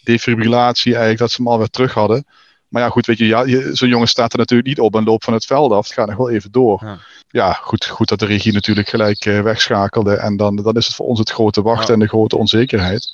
defibrillatie 0.02 0.92
eigenlijk, 0.92 1.20
dat 1.20 1.30
ze 1.30 1.42
hem 1.42 1.50
alweer 1.50 1.68
terug 1.68 1.94
hadden. 1.94 2.26
Maar 2.68 2.82
ja, 2.82 2.88
goed, 2.88 3.06
weet 3.06 3.18
je, 3.18 3.26
ja, 3.26 3.44
zo'n 3.74 3.88
jongen 3.88 4.08
staat 4.08 4.32
er 4.32 4.38
natuurlijk 4.38 4.68
niet 4.68 4.80
op 4.80 4.96
en 4.96 5.04
loopt 5.04 5.24
van 5.24 5.32
het 5.32 5.44
veld 5.44 5.72
af. 5.72 5.84
Het 5.84 5.94
gaat 5.94 6.06
nog 6.06 6.16
wel 6.16 6.30
even 6.30 6.52
door. 6.52 6.80
Ja, 6.84 6.98
ja 7.28 7.52
goed, 7.52 7.86
goed 7.86 8.08
dat 8.08 8.18
de 8.18 8.26
regie 8.26 8.52
natuurlijk 8.52 8.88
gelijk 8.88 9.24
uh, 9.24 9.40
wegschakelde. 9.40 10.14
En 10.14 10.36
dan, 10.36 10.56
dan 10.56 10.76
is 10.76 10.86
het 10.86 10.94
voor 10.94 11.06
ons 11.06 11.18
het 11.18 11.30
grote 11.30 11.62
wachten 11.62 11.86
ja. 11.86 11.92
en 11.92 11.98
de 11.98 12.08
grote 12.08 12.36
onzekerheid 12.36 13.12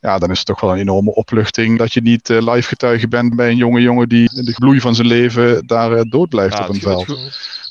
ja, 0.00 0.18
dan 0.18 0.30
is 0.30 0.38
het 0.38 0.46
toch 0.46 0.60
wel 0.60 0.72
een 0.72 0.78
enorme 0.78 1.14
opluchting 1.14 1.78
dat 1.78 1.92
je 1.92 2.00
niet 2.00 2.28
uh, 2.28 2.52
live 2.52 2.68
getuige 2.68 3.08
bent 3.08 3.36
bij 3.36 3.50
een 3.50 3.56
jonge 3.56 3.80
jongen 3.80 4.08
die 4.08 4.30
in 4.34 4.44
de 4.44 4.54
bloei 4.58 4.80
van 4.80 4.94
zijn 4.94 5.06
leven 5.06 5.66
daar 5.66 5.92
uh, 5.92 6.00
dood 6.08 6.28
blijft 6.28 6.58
ja, 6.58 6.64
op 6.64 6.68
een 6.68 6.80
veld. 6.80 7.18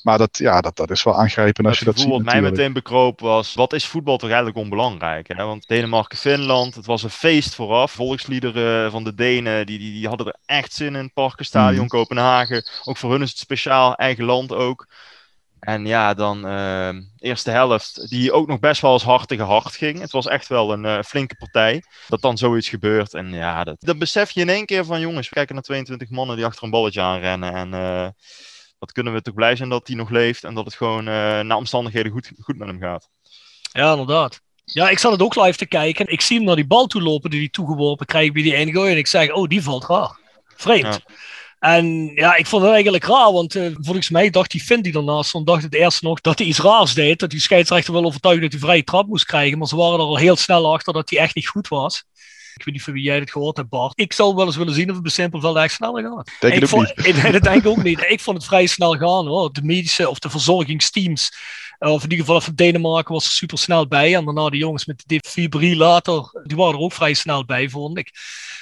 Maar 0.04 0.18
dat, 0.18 0.38
ja, 0.38 0.62
dat, 0.62 0.76
dat 0.76 0.90
is 0.90 1.04
wel 1.04 1.16
aangrijpend 1.16 1.68
als 1.68 1.80
je 1.80 1.86
dat 1.86 2.00
ziet. 2.00 2.10
Wat 2.10 2.24
mij 2.24 2.42
meteen 2.42 2.74
bekroop 2.74 3.20
was, 3.20 3.54
wat 3.54 3.74
is 3.74 3.86
voetbal 3.86 4.18
toch 4.18 4.30
eigenlijk 4.30 4.58
onbelangrijk? 4.58 5.28
Hè? 5.28 5.44
Want 5.46 5.68
Denemarken-Finland, 5.68 6.76
het 6.76 6.86
was 6.86 7.04
een 7.04 7.10
feest 7.10 7.56
vooraf. 7.56 7.92
Volksliederen 7.92 8.92
van 8.92 9.04
de 9.04 9.16
Denen, 9.16 9.66
die, 9.66 9.80
die, 9.80 9.92
die 9.92 10.08
hadden 10.08 10.28
er 10.28 10.36
echt 10.46 10.74
zin 10.74 10.96
in. 10.96 11.12
Parkenstadion, 11.14 11.82
mm. 11.82 11.88
Kopenhagen. 11.88 12.66
Ook 12.84 12.98
voor 12.98 13.12
hun 13.12 13.22
is 13.22 13.30
het 13.30 13.38
speciaal, 13.38 13.96
eigen 13.96 14.24
land 14.24 14.54
ook. 14.54 14.88
En 15.60 15.86
ja, 15.86 16.14
dan 16.14 16.46
uh, 16.46 16.90
eerste 17.18 17.52
helft, 17.52 18.10
die 18.10 18.32
ook 18.32 18.48
nog 18.48 18.60
best 18.60 18.82
wel 18.82 18.94
eens 18.94 19.04
hard 19.04 19.28
tegen 19.28 19.46
hard 19.46 19.76
ging. 19.76 20.00
Het 20.00 20.12
was 20.12 20.28
echt 20.28 20.48
wel 20.48 20.72
een 20.72 20.84
uh, 20.84 21.02
flinke 21.02 21.36
partij. 21.36 21.84
Dat 22.08 22.22
dan 22.22 22.38
zoiets 22.38 22.70
gebeurt. 22.70 23.14
En 23.14 23.34
ja, 23.34 23.64
dat, 23.64 23.76
dat 23.80 23.98
besef 23.98 24.32
je 24.32 24.42
in 24.42 24.50
één 24.50 24.66
keer 24.66 24.86
van 24.86 25.00
jongens, 25.00 25.30
we 25.30 25.36
kijken 25.36 25.56
naar 25.56 25.64
22 25.64 26.10
mannen 26.10 26.36
die 26.36 26.46
achter 26.46 26.64
een 26.64 26.70
balletje 26.70 27.02
aanrennen. 27.02 27.54
En 27.54 27.74
uh, 27.74 28.08
wat 28.80 28.92
kunnen 28.92 29.14
we 29.14 29.22
toch 29.22 29.34
blij 29.34 29.56
zijn 29.56 29.70
dat 29.70 29.88
hij 29.88 29.96
nog 29.96 30.10
leeft 30.10 30.44
en 30.44 30.54
dat 30.54 30.66
het 30.66 30.76
gewoon 30.76 31.04
naar 31.04 31.58
omstandigheden 31.58 32.12
goed, 32.12 32.32
goed 32.40 32.58
met 32.58 32.68
hem 32.68 32.80
gaat. 32.80 33.10
Ja, 33.72 33.92
inderdaad. 33.92 34.42
Ja, 34.64 34.90
ik 34.90 35.00
zat 35.00 35.12
het 35.12 35.22
ook 35.22 35.36
live 35.36 35.58
te 35.58 35.66
kijken. 35.66 36.08
Ik 36.08 36.22
zie 36.22 36.38
hem 36.38 36.46
naar 36.46 36.56
die 36.56 36.68
bal 36.68 36.88
toe 36.88 37.02
lopen 37.02 37.30
die 37.30 37.40
hij 37.40 37.50
toegeworpen 37.50 38.06
krijgt 38.06 38.34
bij 38.34 38.42
die 38.42 38.56
ene 38.56 38.72
gooi. 38.72 38.92
En 38.92 38.98
ik 38.98 39.08
zeg, 39.08 39.32
oh, 39.32 39.48
die 39.48 39.64
valt 39.64 39.86
raar. 39.86 40.20
Vreemd. 40.56 41.02
Ja. 41.06 41.14
En 41.60 42.12
ja, 42.16 42.36
ik 42.36 42.46
vond 42.46 42.64
het 42.64 42.72
eigenlijk 42.72 43.04
raar, 43.04 43.32
want 43.32 43.56
uh, 43.56 43.76
volgens 43.80 44.10
mij 44.10 44.30
dacht 44.30 44.52
die 44.52 44.62
Finn 44.62 44.82
die 44.82 44.94
ernaast 44.94 45.30
stond, 45.30 45.48
dacht 45.48 45.64
het 45.64 45.74
eerst 45.74 46.02
nog 46.02 46.22
dat 46.22 46.38
hij 46.38 46.48
iets 46.48 46.60
raars 46.60 46.94
deed. 46.94 47.20
Dat 47.20 47.30
die 47.30 47.40
scheidsrechter 47.40 47.94
wel 47.94 48.06
overtuigd 48.06 48.42
dat 48.42 48.52
hij 48.52 48.60
vrije 48.60 48.84
trap 48.84 49.08
moest 49.08 49.26
krijgen. 49.26 49.58
Maar 49.58 49.68
ze 49.68 49.76
waren 49.76 50.00
er 50.00 50.06
al 50.06 50.18
heel 50.18 50.36
snel 50.36 50.74
achter 50.74 50.94
dat 50.94 51.10
hij 51.10 51.20
echt 51.20 51.36
niet 51.36 51.48
goed 51.48 51.68
was. 51.68 52.04
Ik 52.56 52.66
weet 52.66 52.74
niet 52.74 52.84
van 52.84 52.94
wie 52.94 53.04
jij 53.04 53.20
het 53.20 53.32
gehoord 53.32 53.58
hebt, 53.58 53.70
Bart. 53.70 53.94
Ik 53.96 54.14
zou 54.14 54.36
wel 54.36 54.46
eens 54.46 54.56
willen 54.56 54.74
zien 54.74 54.88
of 54.88 54.94
het 54.94 55.04
bij 55.04 55.12
Simpelveld 55.12 55.56
echt 55.56 55.74
sneller 55.74 56.04
gaat. 56.04 56.32
Denk 56.40 56.54
ik 56.54 56.68
vond, 56.68 56.96
niet. 56.96 57.06
Ik, 57.06 57.32
dat 57.32 57.44
denk 57.44 57.64
ik 57.64 57.68
ook 57.68 57.84
niet. 57.90 58.06
Ik 58.08 58.20
vond 58.20 58.38
het 58.38 58.46
vrij 58.46 58.66
snel 58.66 58.98
gaan 58.98 59.28
hoor. 59.28 59.54
De 59.54 59.64
medische 59.64 60.10
of 60.10 60.20
de 60.20 60.30
verzorgingsteams 60.30 61.32
of 61.80 62.04
in 62.04 62.10
ieder 62.10 62.26
geval 62.26 62.42
van 62.42 62.56
Denemarken 62.56 63.14
was 63.14 63.26
er 63.26 63.32
super 63.32 63.58
snel 63.58 63.88
bij. 63.88 64.16
En 64.16 64.26
daarna 64.26 64.50
de 64.50 64.58
jongens 64.58 64.86
met 64.86 65.04
de 65.06 65.20
defibrillator, 65.20 66.42
die 66.44 66.58
waren 66.58 66.74
er 66.74 66.80
ook 66.80 66.94
vrij 66.94 67.14
snel 67.14 67.46
bij, 67.46 67.70
vond 67.70 67.98
ik. 67.98 68.12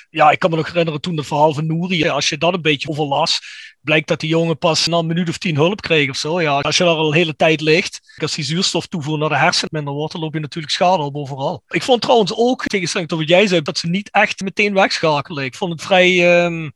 Ja, 0.09 0.31
ik 0.31 0.39
kan 0.39 0.49
me 0.49 0.55
nog 0.55 0.67
herinneren 0.67 1.01
toen 1.01 1.17
het 1.17 1.27
verhaal 1.27 1.53
van 1.53 1.65
Nouri, 1.65 2.09
als 2.09 2.29
je 2.29 2.37
dat 2.37 2.53
een 2.53 2.61
beetje 2.61 2.89
overlas, 2.89 3.39
blijkt 3.81 4.07
dat 4.07 4.19
die 4.19 4.29
jongen 4.29 4.57
pas 4.57 4.87
na 4.87 4.97
een 4.97 5.05
minuut 5.05 5.29
of 5.29 5.37
tien 5.37 5.55
hulp 5.55 5.81
kreeg 5.81 6.09
of 6.09 6.17
zo. 6.17 6.41
Ja, 6.41 6.59
als 6.59 6.77
je 6.77 6.83
daar 6.83 6.93
al 6.93 7.07
een 7.07 7.13
hele 7.13 7.35
tijd 7.35 7.61
ligt, 7.61 7.99
als 8.17 8.35
die 8.35 8.43
zuurstof 8.43 8.87
toevoer 8.87 9.17
naar 9.17 9.29
de 9.29 9.37
hersenen 9.37 9.69
minder 9.71 9.93
wordt, 9.93 10.13
dan 10.13 10.21
loop 10.21 10.33
je 10.33 10.39
natuurlijk 10.39 10.73
schade 10.73 11.03
op 11.03 11.15
overal. 11.15 11.63
Ik 11.67 11.83
vond 11.83 12.01
trouwens 12.01 12.33
ook, 12.35 12.63
tegenstelling 12.65 13.09
tot 13.09 13.19
wat 13.19 13.29
jij 13.29 13.47
zei, 13.47 13.61
dat 13.61 13.77
ze 13.77 13.87
niet 13.87 14.09
echt 14.11 14.41
meteen 14.41 14.73
wegschakelen. 14.73 15.43
Ik 15.43 15.55
vond 15.55 15.71
het 15.71 15.81
vrij... 15.81 16.43
Um, 16.45 16.73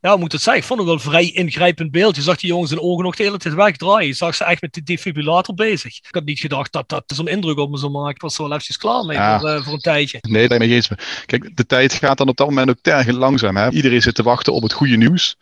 ja, 0.00 0.16
moet 0.16 0.32
het 0.32 0.42
zeggen? 0.42 0.62
Ik 0.62 0.68
vond 0.68 0.78
het 0.78 0.88
wel 0.88 0.98
een 0.98 1.04
vrij 1.04 1.30
ingrijpend 1.30 1.90
beeld. 1.90 2.16
Je 2.16 2.22
zag 2.22 2.36
die 2.36 2.48
jongens 2.48 2.70
hun 2.70 2.80
ogen 2.80 3.04
nog 3.04 3.16
de 3.16 3.22
hele 3.22 3.36
tijd 3.36 3.54
wegdraaien. 3.54 4.06
Je 4.06 4.12
zag 4.12 4.34
ze 4.34 4.44
echt 4.44 4.60
met 4.60 4.74
de 4.74 4.82
defibrillator 4.82 5.54
bezig. 5.54 5.96
Ik 5.96 6.14
had 6.14 6.24
niet 6.24 6.40
gedacht 6.40 6.72
dat 6.72 6.88
dat 6.88 7.04
zo'n 7.06 7.28
indruk 7.28 7.58
op 7.58 7.70
me 7.70 7.78
zou 7.78 7.92
maken. 7.92 8.14
Ik 8.14 8.20
was 8.20 8.34
er 8.34 8.42
wel 8.42 8.50
eventjes 8.50 8.76
klaar 8.76 9.04
mee 9.04 9.16
ja. 9.16 9.40
voor, 9.40 9.48
uh, 9.48 9.64
voor, 9.64 9.72
een 9.72 9.80
tijdje. 9.80 10.18
Nee, 10.20 10.48
dat 10.48 10.58
ben 10.58 10.70
eens. 10.70 10.90
Kijk, 11.26 11.56
de 11.56 11.66
tijd 11.66 11.92
gaat 11.92 12.18
dan 12.18 12.28
op 12.28 12.36
dat 12.36 12.46
moment 12.46 12.70
ook 12.70 12.80
tergend 12.80 13.16
langzaam. 13.16 13.56
Hè? 13.56 13.70
Iedereen 13.70 14.02
zit 14.02 14.14
te 14.14 14.22
wachten 14.22 14.52
op 14.52 14.62
het 14.62 14.72
goede 14.72 14.96
nieuws. 14.96 15.36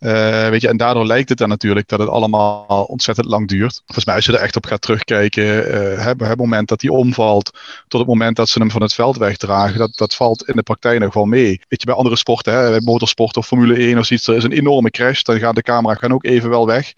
Uh, 0.00 0.48
weet 0.48 0.60
je, 0.60 0.68
en 0.68 0.76
daardoor 0.76 1.06
lijkt 1.06 1.28
het 1.28 1.38
dan 1.38 1.48
natuurlijk 1.48 1.88
dat 1.88 1.98
het 1.98 2.08
allemaal 2.08 2.84
ontzettend 2.84 3.26
lang 3.26 3.48
duurt. 3.48 3.82
Volgens 3.84 4.06
mij, 4.06 4.14
als 4.14 4.24
je 4.24 4.32
er 4.32 4.38
echt 4.38 4.56
op 4.56 4.66
gaat 4.66 4.80
terugkijken, 4.80 5.44
uh, 5.44 6.04
het, 6.04 6.20
het 6.20 6.38
moment 6.38 6.68
dat 6.68 6.80
hij 6.80 6.90
omvalt, 6.90 7.50
tot 7.88 8.00
het 8.00 8.08
moment 8.08 8.36
dat 8.36 8.48
ze 8.48 8.58
hem 8.58 8.70
van 8.70 8.82
het 8.82 8.94
veld 8.94 9.16
wegdragen, 9.16 9.78
dat, 9.78 9.96
dat 9.96 10.14
valt 10.14 10.48
in 10.48 10.56
de 10.56 10.62
praktijk 10.62 11.00
nog 11.00 11.14
wel 11.14 11.24
mee. 11.24 11.60
Weet 11.68 11.80
je, 11.80 11.86
bij 11.86 11.94
andere 11.94 12.16
sporten, 12.16 12.52
hè, 12.52 12.70
bij 12.70 12.80
motorsport 12.80 13.36
of 13.36 13.46
Formule 13.46 13.74
1 13.74 13.98
of 13.98 14.06
zoiets, 14.06 14.26
er 14.26 14.36
is 14.36 14.44
een 14.44 14.52
enorme 14.52 14.90
crash, 14.90 15.22
dan 15.22 15.38
gaat 15.38 15.54
de 15.54 15.62
camera 15.62 15.94
gaan 15.94 16.12
ook 16.12 16.24
even 16.24 16.50
wel 16.50 16.66
weg. 16.66 16.92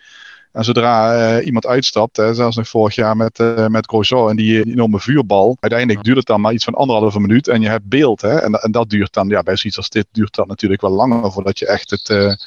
En 0.52 0.64
zodra 0.64 1.16
uh, 1.38 1.46
iemand 1.46 1.66
uitstapt, 1.66 2.16
hè, 2.16 2.34
zelfs 2.34 2.56
nog 2.56 2.68
vorig 2.68 2.94
jaar 2.94 3.16
met, 3.16 3.38
uh, 3.38 3.66
met 3.66 3.86
Grosjean 3.86 4.30
en 4.30 4.36
die 4.36 4.64
enorme 4.64 5.00
vuurbal, 5.00 5.56
uiteindelijk 5.60 6.04
duurt 6.04 6.16
het 6.16 6.26
dan 6.26 6.40
maar 6.40 6.52
iets 6.52 6.64
van 6.64 6.74
anderhalve 6.74 7.20
minuut 7.20 7.48
en 7.48 7.60
je 7.60 7.68
hebt 7.68 7.88
beeld. 7.88 8.20
Hè, 8.20 8.38
en, 8.38 8.52
en 8.52 8.70
dat 8.70 8.90
duurt 8.90 9.12
dan, 9.12 9.28
ja, 9.28 9.42
bij 9.42 9.56
zoiets 9.56 9.78
als 9.78 9.88
dit 9.88 10.06
duurt 10.12 10.34
dat 10.34 10.46
natuurlijk 10.46 10.80
wel 10.80 10.90
langer 10.90 11.32
voordat 11.32 11.58
je 11.58 11.66
echt 11.66 11.90
het, 11.90 12.38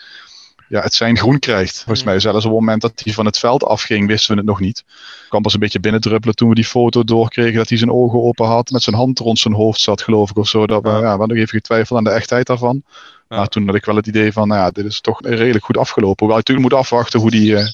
ja, 0.72 0.82
het 0.82 0.94
zijn 0.94 1.18
groen 1.18 1.40
krijgt. 1.40 1.78
Volgens 1.78 2.04
mij 2.04 2.20
zelfs 2.20 2.46
op 2.46 2.52
het 2.52 2.60
moment 2.60 2.82
dat 2.82 3.02
hij 3.04 3.14
van 3.14 3.26
het 3.26 3.38
veld 3.38 3.64
afging, 3.64 4.08
wisten 4.08 4.32
we 4.32 4.38
het 4.38 4.50
nog 4.50 4.60
niet. 4.60 4.84
kwam 5.30 5.42
pas 5.42 5.54
een 5.54 5.60
beetje 5.60 5.80
binnendruppelen 5.80 6.36
toen 6.36 6.50
we 6.50 6.56
die 6.56 6.66
foto 6.66 7.04
doorkregen 7.04 7.58
dat 7.58 7.70
hij 7.70 7.78
zijn 7.78 7.92
ogen 7.92 8.22
open 8.22 8.46
had, 8.46 8.70
met 8.70 8.84
zijn 8.84 8.96
hand 8.96 9.20
rond 9.20 9.40
zijn 9.40 9.54
hoofd 9.54 9.80
zat, 9.80 10.02
geloof 10.02 10.30
ik, 10.30 10.38
of 10.38 10.48
zo. 10.48 10.68
Dat 10.68 10.84
we, 10.84 10.90
ja. 10.90 11.00
we 11.00 11.06
hadden 11.06 11.28
nog 11.28 11.38
even 11.38 11.50
getwijfeld 11.50 11.98
aan 11.98 12.04
de 12.04 12.10
echtheid 12.10 12.48
daarvan. 12.48 12.84
Ja. 13.30 13.38
Maar 13.38 13.48
toen 13.48 13.66
had 13.66 13.76
ik 13.76 13.86
wel 13.86 13.96
het 13.96 14.08
idee 14.08 14.34
van, 14.34 14.48
nou 14.48 14.62
ja, 14.62 14.72
dit 14.72 14.86
is 14.86 15.02
toch 15.02 15.22
redelijk 15.22 15.66
goed 15.66 15.78
afgelopen. 15.78 16.26
Hoewel 16.26 16.38
je 16.38 16.44
natuurlijk 16.48 16.70
moet 16.70 16.80
afwachten 16.80 17.20
hoe 17.20 17.32
die... 17.32 17.52
Uh, 17.52 17.68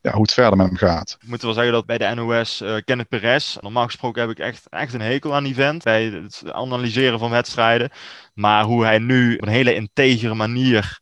ja, 0.00 0.12
hoe 0.12 0.22
het 0.22 0.32
verder 0.32 0.56
met 0.56 0.66
hem 0.66 0.76
gaat. 0.76 1.16
Ik 1.20 1.28
moet 1.28 1.42
wel 1.42 1.52
zeggen 1.52 1.72
dat 1.72 1.86
bij 1.86 1.98
de 1.98 2.14
NOS 2.14 2.60
uh, 2.60 2.76
Kenneth 2.84 3.08
Perez, 3.08 3.56
normaal 3.60 3.84
gesproken 3.84 4.20
heb 4.20 4.30
ik 4.30 4.38
echt, 4.38 4.66
echt 4.68 4.94
een 4.94 5.00
hekel 5.00 5.34
aan 5.34 5.44
die 5.44 5.54
vent, 5.54 5.82
bij 5.82 6.04
het 6.04 6.42
analyseren 6.52 7.18
van 7.18 7.30
wedstrijden. 7.30 7.90
Maar 8.34 8.64
hoe 8.64 8.84
hij 8.84 8.98
nu 8.98 9.34
op 9.34 9.42
een 9.42 9.48
hele 9.48 9.74
integere 9.74 10.34
manier 10.34 11.00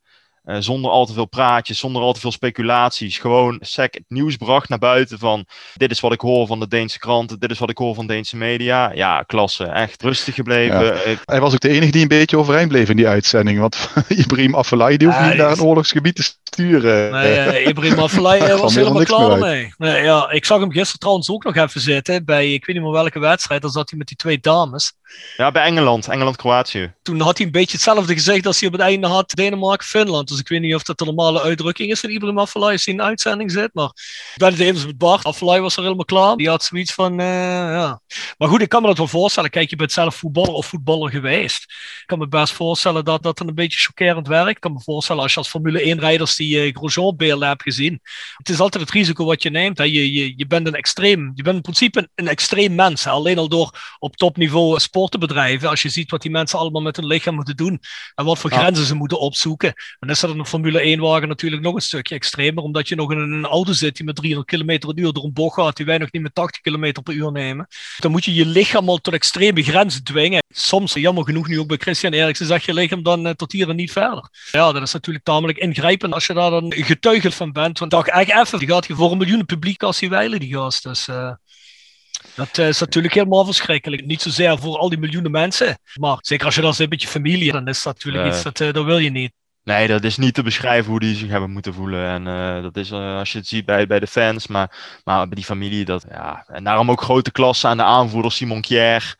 uh, 0.50 0.56
zonder 0.58 0.90
al 0.90 1.06
te 1.06 1.12
veel 1.12 1.26
praatjes, 1.26 1.78
zonder 1.78 2.02
al 2.02 2.12
te 2.12 2.20
veel 2.20 2.32
speculaties. 2.32 3.18
Gewoon 3.18 3.58
sec 3.60 3.94
het 3.94 4.04
nieuws 4.08 4.36
bracht 4.36 4.68
naar 4.68 4.78
buiten 4.78 5.18
van 5.18 5.46
dit 5.74 5.90
is 5.90 6.00
wat 6.00 6.12
ik 6.12 6.20
hoor 6.20 6.46
van 6.46 6.60
de 6.60 6.68
Deense 6.68 6.98
kranten, 6.98 7.38
dit 7.38 7.50
is 7.50 7.58
wat 7.58 7.70
ik 7.70 7.78
hoor 7.78 7.94
van 7.94 8.06
Deense 8.06 8.36
media. 8.36 8.92
Ja, 8.94 9.22
klasse. 9.22 9.64
Echt 9.64 10.02
rustig 10.02 10.34
gebleven. 10.34 10.84
Ja. 10.84 11.16
Hij 11.24 11.40
was 11.40 11.52
ook 11.52 11.60
de 11.60 11.68
enige 11.68 11.92
die 11.92 12.02
een 12.02 12.08
beetje 12.08 12.38
overeind 12.38 12.68
bleef 12.68 12.88
in 12.88 12.96
die 12.96 13.08
uitzending. 13.08 13.58
Want 13.58 13.90
Ibrahim 14.08 14.54
Afellay, 14.54 14.96
die 14.96 15.08
hoeft 15.08 15.20
niet 15.20 15.36
naar 15.36 15.50
een 15.50 15.62
oorlogsgebied 15.62 16.14
te 16.14 16.22
sturen. 16.22 17.12
Nee, 17.12 17.62
uh, 17.62 17.66
Ibrahim 17.70 17.98
Afellay 17.98 18.56
was 18.56 18.74
helemaal 18.74 19.04
klaar 19.04 19.38
mee. 19.38 19.74
Nee, 19.76 20.02
ja, 20.02 20.30
ik 20.30 20.44
zag 20.44 20.60
hem 20.60 20.72
gisteren 20.72 20.98
trouwens 20.98 21.30
ook 21.30 21.44
nog 21.44 21.56
even 21.56 21.80
zitten 21.80 22.24
bij, 22.24 22.52
ik 22.52 22.66
weet 22.66 22.76
niet 22.76 22.84
meer 22.84 22.94
welke 22.94 23.18
wedstrijd. 23.18 23.62
Dan 23.62 23.70
zat 23.70 23.90
hij 23.90 23.98
met 23.98 24.08
die 24.08 24.16
twee 24.16 24.38
dames. 24.40 24.92
Ja, 25.36 25.50
bij 25.50 25.64
Engeland. 25.64 26.08
Engeland-Kroatië. 26.08 26.92
Toen 27.02 27.20
had 27.20 27.36
hij 27.36 27.46
een 27.46 27.52
beetje 27.52 27.72
hetzelfde 27.72 28.14
gezegd 28.14 28.46
als 28.46 28.58
hij 28.58 28.68
op 28.68 28.74
het 28.74 28.82
einde 28.82 29.06
had 29.06 29.30
Denemarken-Finland. 29.30 30.28
Dus 30.28 30.38
ik 30.40 30.48
weet 30.48 30.60
niet 30.60 30.74
of 30.74 30.82
dat 30.82 30.98
de 30.98 31.04
normale 31.04 31.42
uitdrukking 31.42 31.90
is 31.90 32.00
van 32.00 32.10
Ibrahim 32.10 32.38
Afellay 32.38 32.72
als 32.72 32.84
hij 32.84 32.98
uitzending 32.98 33.50
zit. 33.50 33.70
Maar 33.72 33.90
ik 34.34 34.34
ben 34.36 34.50
het 34.50 34.60
even 34.60 34.86
met 34.86 34.98
Bart. 34.98 35.24
Afellay 35.24 35.60
was 35.60 35.76
er 35.76 35.82
helemaal 35.82 36.04
klaar. 36.04 36.36
Die 36.36 36.48
had 36.48 36.62
zoiets 36.62 36.92
van, 36.92 37.20
uh, 37.20 37.26
ja. 37.26 38.00
Maar 38.38 38.48
goed, 38.48 38.60
ik 38.60 38.68
kan 38.68 38.80
me 38.82 38.88
dat 38.88 38.98
wel 38.98 39.06
voorstellen. 39.06 39.50
Kijk, 39.50 39.70
je 39.70 39.76
bent 39.76 39.92
zelf 39.92 40.14
voetballer 40.14 40.52
of 40.52 40.66
voetballer 40.66 41.10
geweest. 41.10 41.62
Ik 42.00 42.02
kan 42.06 42.18
me 42.18 42.28
best 42.28 42.52
voorstellen 42.52 43.04
dat 43.04 43.22
dat 43.22 43.40
een 43.40 43.54
beetje 43.54 43.78
chockerend 43.78 44.26
werkt. 44.26 44.48
Ik 44.48 44.60
kan 44.60 44.72
me 44.72 44.80
voorstellen 44.80 45.22
als 45.22 45.32
je 45.32 45.38
als 45.38 45.48
Formule 45.48 45.96
1-rijders 45.96 46.36
die 46.36 46.66
uh, 46.66 46.74
Grosjean-beelden 46.74 47.48
hebt 47.48 47.62
gezien. 47.62 48.00
Het 48.36 48.48
is 48.48 48.60
altijd 48.60 48.84
het 48.84 48.92
risico 48.92 49.24
wat 49.24 49.42
je 49.42 49.50
neemt. 49.50 49.78
Hè. 49.78 49.84
Je, 49.84 50.12
je, 50.12 50.32
je 50.36 50.46
bent 50.46 50.66
een 50.66 50.74
extreem, 50.74 51.32
je 51.34 51.42
bent 51.42 51.56
in 51.56 51.62
principe 51.62 51.98
een, 51.98 52.08
een 52.14 52.28
extreem 52.28 52.74
mens. 52.74 53.04
Hè. 53.04 53.10
Alleen 53.10 53.38
al 53.38 53.48
door 53.48 53.96
op 53.98 54.16
topniveau 54.16 54.80
sport 54.80 55.10
te 55.10 55.18
bedrijven, 55.18 55.68
als 55.68 55.82
je 55.82 55.88
ziet 55.88 56.10
wat 56.10 56.22
die 56.22 56.30
mensen 56.30 56.58
allemaal 56.58 56.82
met 56.82 56.96
hun 56.96 57.06
lichaam 57.06 57.34
moeten 57.34 57.56
doen 57.56 57.80
en 58.14 58.24
wat 58.24 58.38
voor 58.38 58.50
ja. 58.50 58.58
grenzen 58.58 58.86
ze 58.86 58.94
moeten 58.94 59.20
opzoeken, 59.20 59.72
dan 59.98 60.08
is 60.22 60.28
dat 60.28 60.38
een 60.38 60.46
Formule 60.46 60.96
1-wagen 60.96 61.28
natuurlijk 61.28 61.62
nog 61.62 61.74
een 61.74 61.80
stukje 61.80 62.14
extremer, 62.14 62.62
omdat 62.62 62.88
je 62.88 62.94
nog 62.94 63.12
in 63.12 63.18
een 63.18 63.44
auto 63.44 63.72
zit 63.72 63.96
die 63.96 64.04
met 64.04 64.16
300 64.16 64.48
km 64.48 64.78
per 64.78 65.04
uur 65.04 65.12
door 65.12 65.24
een 65.24 65.32
bocht 65.32 65.54
gaat, 65.54 65.76
die 65.76 65.86
wij 65.86 65.98
nog 65.98 66.12
niet 66.12 66.22
met 66.22 66.34
80 66.34 66.60
km 66.60 66.92
per 67.02 67.14
uur 67.14 67.32
nemen. 67.32 67.66
Dan 67.98 68.10
moet 68.10 68.24
je 68.24 68.34
je 68.34 68.46
lichaam 68.46 68.88
al 68.88 68.98
tot 68.98 69.14
extreme 69.14 69.62
grenzen 69.62 70.04
dwingen. 70.04 70.42
Soms, 70.48 70.92
jammer 70.92 71.24
genoeg 71.24 71.48
nu 71.48 71.58
ook 71.58 71.66
bij 71.66 71.76
Christian 71.76 72.12
Eriksen, 72.12 72.46
zeg 72.46 72.64
je 72.64 72.74
lichaam 72.74 73.02
dan 73.02 73.26
uh, 73.26 73.32
tot 73.32 73.52
hier 73.52 73.68
en 73.68 73.76
niet 73.76 73.92
verder. 73.92 74.28
Ja, 74.52 74.72
dat 74.72 74.82
is 74.82 74.92
natuurlijk 74.92 75.24
tamelijk 75.24 75.58
ingrijpend 75.58 76.14
als 76.14 76.26
je 76.26 76.34
daar 76.34 76.50
dan 76.50 76.72
getuige 76.76 77.30
van 77.30 77.52
bent, 77.52 77.78
want 77.78 77.90
dacht 77.90 78.10
echt 78.10 78.30
even, 78.30 78.58
die 78.58 78.68
gaat 78.68 78.86
hier 78.86 78.96
voor 78.96 79.12
een 79.12 79.18
miljoen 79.18 79.46
publiek 79.46 79.82
als 79.82 80.00
hij 80.00 80.08
wijlen, 80.08 80.40
die 80.40 80.54
gast. 80.54 80.82
Dus, 80.82 81.08
uh, 81.08 81.32
dat 82.34 82.58
is 82.58 82.80
natuurlijk 82.80 83.14
helemaal 83.14 83.44
verschrikkelijk. 83.44 84.06
Niet 84.06 84.22
zozeer 84.22 84.58
voor 84.58 84.78
al 84.78 84.88
die 84.88 84.98
miljoenen 84.98 85.30
mensen, 85.30 85.78
maar 85.94 86.16
zeker 86.20 86.46
als 86.46 86.54
je 86.54 86.60
dan 86.60 86.74
zit 86.74 86.90
met 86.90 87.02
je 87.02 87.08
familie, 87.08 87.52
dan 87.52 87.68
is 87.68 87.82
dat 87.82 87.94
natuurlijk 87.94 88.26
iets 88.34 88.42
dat, 88.42 88.56
dat 88.56 88.84
wil 88.84 88.98
je 88.98 89.10
niet. 89.10 89.32
Nee, 89.64 89.86
dat 89.86 90.04
is 90.04 90.16
niet 90.16 90.34
te 90.34 90.42
beschrijven 90.42 90.90
hoe 90.90 91.00
die 91.00 91.16
zich 91.16 91.28
hebben 91.28 91.50
moeten 91.50 91.74
voelen. 91.74 92.06
En 92.06 92.26
uh, 92.26 92.62
dat 92.62 92.76
is 92.76 92.90
uh, 92.90 93.16
als 93.16 93.32
je 93.32 93.38
het 93.38 93.46
ziet 93.46 93.64
bij, 93.64 93.86
bij 93.86 94.00
de 94.00 94.06
fans, 94.06 94.46
maar, 94.46 95.00
maar 95.04 95.26
bij 95.26 95.34
die 95.34 95.44
familie. 95.44 95.84
Dat, 95.84 96.04
ja. 96.08 96.44
En 96.46 96.64
daarom 96.64 96.90
ook 96.90 97.02
grote 97.02 97.32
klasse 97.32 97.66
aan 97.66 97.76
de 97.76 97.82
aanvoerder 97.82 98.32
Simon 98.32 98.60
Kjær 98.60 99.16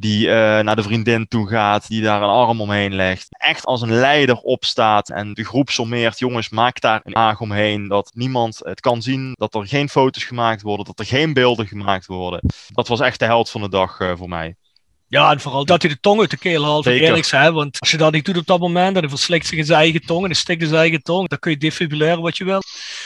die 0.00 0.26
uh, 0.26 0.32
naar 0.32 0.76
de 0.76 0.82
vriendin 0.82 1.28
toe 1.28 1.48
gaat, 1.48 1.88
die 1.88 2.02
daar 2.02 2.22
een 2.22 2.28
arm 2.28 2.60
omheen 2.60 2.94
legt. 2.94 3.26
Echt 3.30 3.64
als 3.64 3.82
een 3.82 3.92
leider 3.92 4.36
opstaat 4.36 5.10
en 5.10 5.34
de 5.34 5.44
groep 5.44 5.70
sommeert, 5.70 6.18
jongens, 6.18 6.48
maak 6.48 6.80
daar 6.80 7.00
een 7.04 7.16
aag 7.16 7.40
omheen, 7.40 7.88
dat 7.88 8.10
niemand 8.14 8.60
het 8.62 8.80
kan 8.80 9.02
zien, 9.02 9.32
dat 9.34 9.54
er 9.54 9.66
geen 9.66 9.88
foto's 9.88 10.24
gemaakt 10.24 10.62
worden, 10.62 10.86
dat 10.86 10.98
er 10.98 11.06
geen 11.06 11.32
beelden 11.32 11.66
gemaakt 11.66 12.06
worden. 12.06 12.40
Dat 12.68 12.88
was 12.88 13.00
echt 13.00 13.18
de 13.18 13.24
held 13.24 13.50
van 13.50 13.60
de 13.60 13.68
dag 13.68 13.96
voor 14.16 14.28
mij. 14.28 14.56
Ja, 15.10 15.30
en 15.30 15.40
vooral 15.40 15.64
dat 15.64 15.82
hij 15.82 15.90
de 15.90 16.00
tong 16.00 16.20
uit 16.20 16.30
de 16.30 16.36
keel 16.36 16.64
haalt, 16.64 16.86
eerlijk 16.86 17.24
zijn. 17.24 17.52
Want 17.52 17.80
als 17.80 17.90
je 17.90 17.96
dat 17.96 18.12
niet 18.12 18.24
doet 18.24 18.36
op 18.36 18.46
dat 18.46 18.60
moment, 18.60 18.94
dan 18.94 19.08
verslikt 19.08 19.46
zich 19.46 19.58
in 19.58 19.64
zijn 19.64 19.78
eigen 19.78 20.00
tong 20.00 20.28
en 20.28 20.34
stikt 20.34 20.62
zijn 20.62 20.80
eigen 20.80 21.02
tong. 21.02 21.28
Dan 21.28 21.38
kun 21.38 21.50
je 21.50 21.56
defibrilleren 21.56 22.20
wat 22.20 22.36
je 22.36 22.44
wil. 22.44 22.62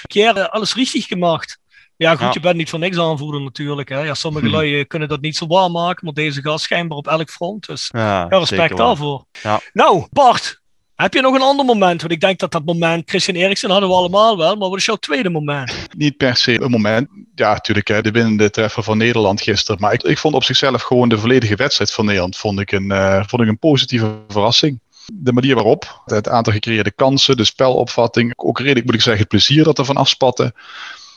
Keer 0.07 0.37
uh, 0.37 0.45
alles 0.45 0.75
richtig 0.75 1.07
gemaakt. 1.07 1.59
Ja, 1.97 2.11
goed, 2.11 2.21
ja. 2.21 2.31
je 2.33 2.41
bent 2.41 2.57
niet 2.57 2.71
van 2.71 2.81
niks 2.81 2.99
aanvoerder 2.99 3.41
natuurlijk. 3.41 3.89
Hè. 3.89 4.01
Ja, 4.01 4.15
sommige 4.15 4.47
hmm. 4.47 4.55
lui 4.55 4.85
kunnen 4.85 5.09
dat 5.09 5.21
niet 5.21 5.37
zo 5.37 5.47
waar 5.47 5.71
maken, 5.71 6.05
maar 6.05 6.15
deze 6.15 6.43
gast 6.43 6.65
schijnbaar 6.65 6.99
op 6.99 7.09
elk 7.09 7.31
front. 7.31 7.67
Dus 7.67 7.89
ja, 7.93 8.27
ja 8.31 8.39
respect 8.39 8.77
daarvoor. 8.77 9.25
Ja. 9.43 9.61
Nou, 9.73 10.07
Bart, 10.11 10.63
heb 10.97 11.15
je 11.15 11.21
nog 11.21 11.35
een 11.35 11.41
ander 11.41 11.65
moment? 11.65 12.01
Want 12.01 12.13
ik 12.13 12.21
denk 12.21 12.39
dat 12.39 12.53
dat 12.53 12.65
moment, 12.65 13.09
Christian 13.11 13.37
Eriksen 13.37 13.71
hadden 13.71 13.89
we 13.89 13.95
allemaal 13.95 14.37
wel, 14.37 14.57
maar 14.57 14.69
wat 14.69 14.79
is 14.79 14.85
jouw 14.85 14.97
tweede 14.97 15.31
moment? 15.31 15.73
Niet 15.97 16.17
per 16.17 16.37
se 16.37 16.61
een 16.61 16.71
moment. 16.71 17.09
Ja, 17.35 17.53
natuurlijk, 17.53 17.87
de 17.87 18.11
winnende 18.11 18.51
treffer 18.51 18.83
van 18.83 18.99
Nederland 18.99 19.41
gisteren. 19.41 19.81
Maar 19.81 19.93
ik, 19.93 20.03
ik 20.03 20.19
vond 20.19 20.35
op 20.35 20.45
zichzelf 20.45 20.83
gewoon 20.83 21.09
de 21.09 21.19
volledige 21.19 21.57
wedstrijd 21.57 21.93
van 21.93 22.05
Nederland 22.05 22.37
vond 22.37 22.61
ik 22.61 22.73
een, 22.73 22.93
uh, 22.93 23.23
vond 23.27 23.43
ik 23.43 23.49
een 23.49 23.59
positieve 23.59 24.19
verrassing 24.29 24.83
de 25.13 25.33
manier 25.33 25.55
waarop, 25.55 26.03
het 26.05 26.29
aantal 26.29 26.53
gecreëerde 26.53 26.91
kansen, 26.91 27.37
de 27.37 27.45
spelopvatting, 27.45 28.33
ook 28.37 28.59
redelijk 28.59 28.85
moet 28.85 28.95
ik 28.95 29.01
zeggen 29.01 29.23
het 29.23 29.31
plezier 29.31 29.65
dat 29.65 29.79
er 29.79 29.85
van 29.85 29.97
afspatte 29.97 30.55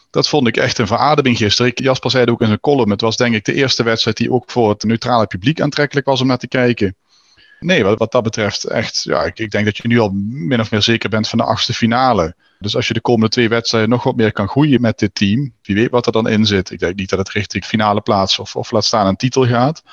Dat 0.09 0.30
vond 0.30 0.47
ik 0.47 0.57
echt 0.57 0.78
een 0.78 0.88
verademing 0.88 1.38
gisteren. 1.38 1.71
Jasper 1.75 2.11
zei 2.11 2.23
het 2.23 2.32
ook 2.32 2.41
in 2.41 2.47
zijn 2.47 2.59
column. 2.59 2.91
Het 2.91 3.01
was 3.01 3.17
denk 3.17 3.36
ik 3.36 3.45
de 3.45 3.53
eerste 3.53 3.84
wedstrijd 3.84 4.17
die 4.17 4.32
ook 4.32 4.51
voor 4.51 4.69
het 4.69 4.84
neutrale 4.84 5.28
publiek 5.28 5.61
aantrekkelijk 5.61 6.07
was 6.07 6.21
om 6.21 6.28
naar 6.28 6.38
te 6.38 6.47
kijken. 6.47 6.95
Nee, 7.60 7.84
wat, 7.84 8.12
dat 8.12 8.24
betreft 8.24 8.64
echt, 8.64 9.03
ja, 9.03 9.24
ik, 9.24 9.39
ik 9.39 9.51
denk 9.51 9.66
dat 9.66 9.78
je 9.78 9.88
nu 9.88 9.99
al 9.99 10.12
min 10.24 10.60
of 10.60 10.72
meer 10.72 10.82
zeker 10.82 11.10
bent 11.10 11.28
van 11.28 11.38
de 11.38 11.45
achtste 11.45 11.74
finale. 11.74 12.36
Dus 12.60 12.76
als 12.76 12.88
je 12.88 12.93
de 12.93 13.01
komende 13.01 13.30
twee 13.30 13.49
wedstrijden 13.49 13.89
nog 13.89 14.03
wat 14.03 14.16
meer 14.16 14.32
kan 14.32 14.47
groeien 14.47 14.82
met 14.82 14.99
dit 14.99 15.16
team, 15.16 15.53
wie 15.62 15.76
weet 15.76 15.89
wat 15.89 16.05
er 16.05 16.12
dan 16.12 16.28
in 16.28 16.45
zit. 16.45 16.72
Ik 16.72 16.80
denk 16.80 16.95
niet 16.95 17.10
dat 17.10 17.20
het 17.20 17.30
richting 17.30 17.66
finale 17.66 18.01
plaats 18.01 18.39
of, 18.39 18.55
of 18.55 18.72
laat 18.72 18.86
staan 18.86 19.08
een 19.08 19.16
titel 19.16 19.47
gaat. 19.47 19.84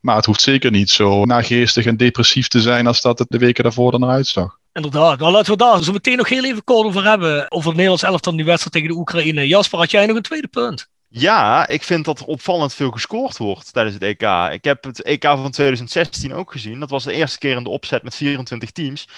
Maar 0.00 0.16
het 0.16 0.24
hoeft 0.24 0.40
zeker 0.40 0.70
niet 0.70 0.90
zo 0.90 1.24
nageestig 1.24 1.86
en 1.86 1.96
depressief 1.96 2.48
te 2.48 2.60
zijn 2.60 2.86
als 2.86 3.00
dat 3.00 3.18
het 3.18 3.28
de 3.30 3.38
weken 3.38 3.62
daarvoor 3.62 3.90
dan 3.90 4.04
eruit 4.04 4.26
zag. 4.26 4.58
Inderdaad, 4.72 5.18
nou 5.18 5.32
laten 5.32 5.52
we 5.52 5.58
daar 5.58 5.82
zo 5.82 5.92
meteen 5.92 6.16
nog 6.16 6.28
heel 6.28 6.44
even 6.44 6.64
kort 6.64 6.86
over 6.86 7.04
hebben. 7.04 7.50
Over 7.50 7.66
het 7.66 7.76
Nederlands 7.76 8.02
elftal 8.02 8.36
die 8.36 8.44
wedstrijd 8.44 8.72
tegen 8.72 8.88
de 8.88 9.00
Oekraïne. 9.00 9.46
Jasper, 9.46 9.78
had 9.78 9.90
jij 9.90 10.06
nog 10.06 10.16
een 10.16 10.22
tweede 10.22 10.48
punt? 10.48 10.88
Ja, 11.10 11.68
ik 11.68 11.82
vind 11.82 12.04
dat 12.04 12.20
er 12.20 12.26
opvallend 12.26 12.74
veel 12.74 12.90
gescoord 12.90 13.36
wordt 13.36 13.72
tijdens 13.72 13.94
het 13.94 14.04
EK. 14.04 14.52
Ik 14.52 14.64
heb 14.64 14.84
het 14.84 15.02
EK 15.02 15.22
van 15.22 15.50
2016 15.50 16.34
ook 16.34 16.52
gezien. 16.52 16.80
Dat 16.80 16.90
was 16.90 17.04
de 17.04 17.12
eerste 17.12 17.38
keer 17.38 17.56
in 17.56 17.62
de 17.62 17.68
opzet 17.68 18.02
met 18.02 18.14
24 18.14 18.70
teams. 18.70 19.08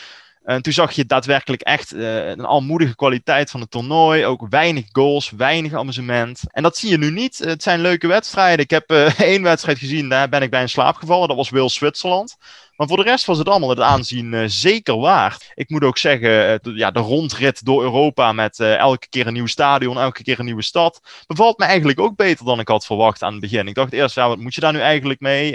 En 0.42 0.62
toen 0.62 0.72
zag 0.72 0.92
je 0.92 1.06
daadwerkelijk 1.06 1.62
echt 1.62 1.94
uh, 1.94 2.28
een 2.28 2.44
almoedige 2.44 2.96
kwaliteit 2.96 3.50
van 3.50 3.60
het 3.60 3.70
toernooi. 3.70 4.26
Ook 4.26 4.46
weinig 4.48 4.84
goals, 4.92 5.30
weinig 5.30 5.74
amusement. 5.74 6.40
En 6.46 6.62
dat 6.62 6.76
zie 6.76 6.90
je 6.90 6.98
nu 6.98 7.10
niet. 7.10 7.38
Het 7.38 7.62
zijn 7.62 7.80
leuke 7.80 8.06
wedstrijden. 8.06 8.64
Ik 8.64 8.70
heb 8.70 8.92
uh, 8.92 9.20
één 9.30 9.42
wedstrijd 9.42 9.78
gezien, 9.78 10.08
daar 10.08 10.28
ben 10.28 10.42
ik 10.42 10.50
bij 10.50 10.60
in 10.60 10.68
slaap 10.68 10.96
gevallen. 10.96 11.28
Dat 11.28 11.36
was 11.36 11.50
Wales-Zwitserland. 11.50 12.36
Maar 12.80 12.88
voor 12.88 12.98
de 12.98 13.10
rest 13.10 13.24
was 13.24 13.38
het 13.38 13.48
allemaal 13.48 13.68
het 13.68 13.80
aanzien 13.80 14.32
uh, 14.32 14.42
zeker 14.46 14.96
waard. 14.96 15.52
Ik 15.54 15.70
moet 15.70 15.84
ook 15.84 15.98
zeggen, 15.98 16.60
uh, 16.66 16.76
ja, 16.76 16.90
de 16.90 17.00
rondrit 17.00 17.64
door 17.64 17.82
Europa 17.82 18.32
met 18.32 18.58
uh, 18.58 18.76
elke 18.76 19.08
keer 19.08 19.26
een 19.26 19.32
nieuw 19.32 19.46
stadion, 19.46 19.98
elke 19.98 20.22
keer 20.22 20.38
een 20.38 20.44
nieuwe 20.44 20.62
stad, 20.62 21.00
bevalt 21.26 21.58
me 21.58 21.64
eigenlijk 21.64 22.00
ook 22.00 22.16
beter 22.16 22.44
dan 22.44 22.60
ik 22.60 22.68
had 22.68 22.86
verwacht 22.86 23.22
aan 23.22 23.32
het 23.32 23.40
begin. 23.40 23.68
Ik 23.68 23.74
dacht 23.74 23.92
eerst, 23.92 24.14
ja, 24.14 24.28
wat 24.28 24.38
moet 24.38 24.54
je 24.54 24.60
daar 24.60 24.72
nu 24.72 24.78
eigenlijk 24.78 25.20
mee? 25.20 25.52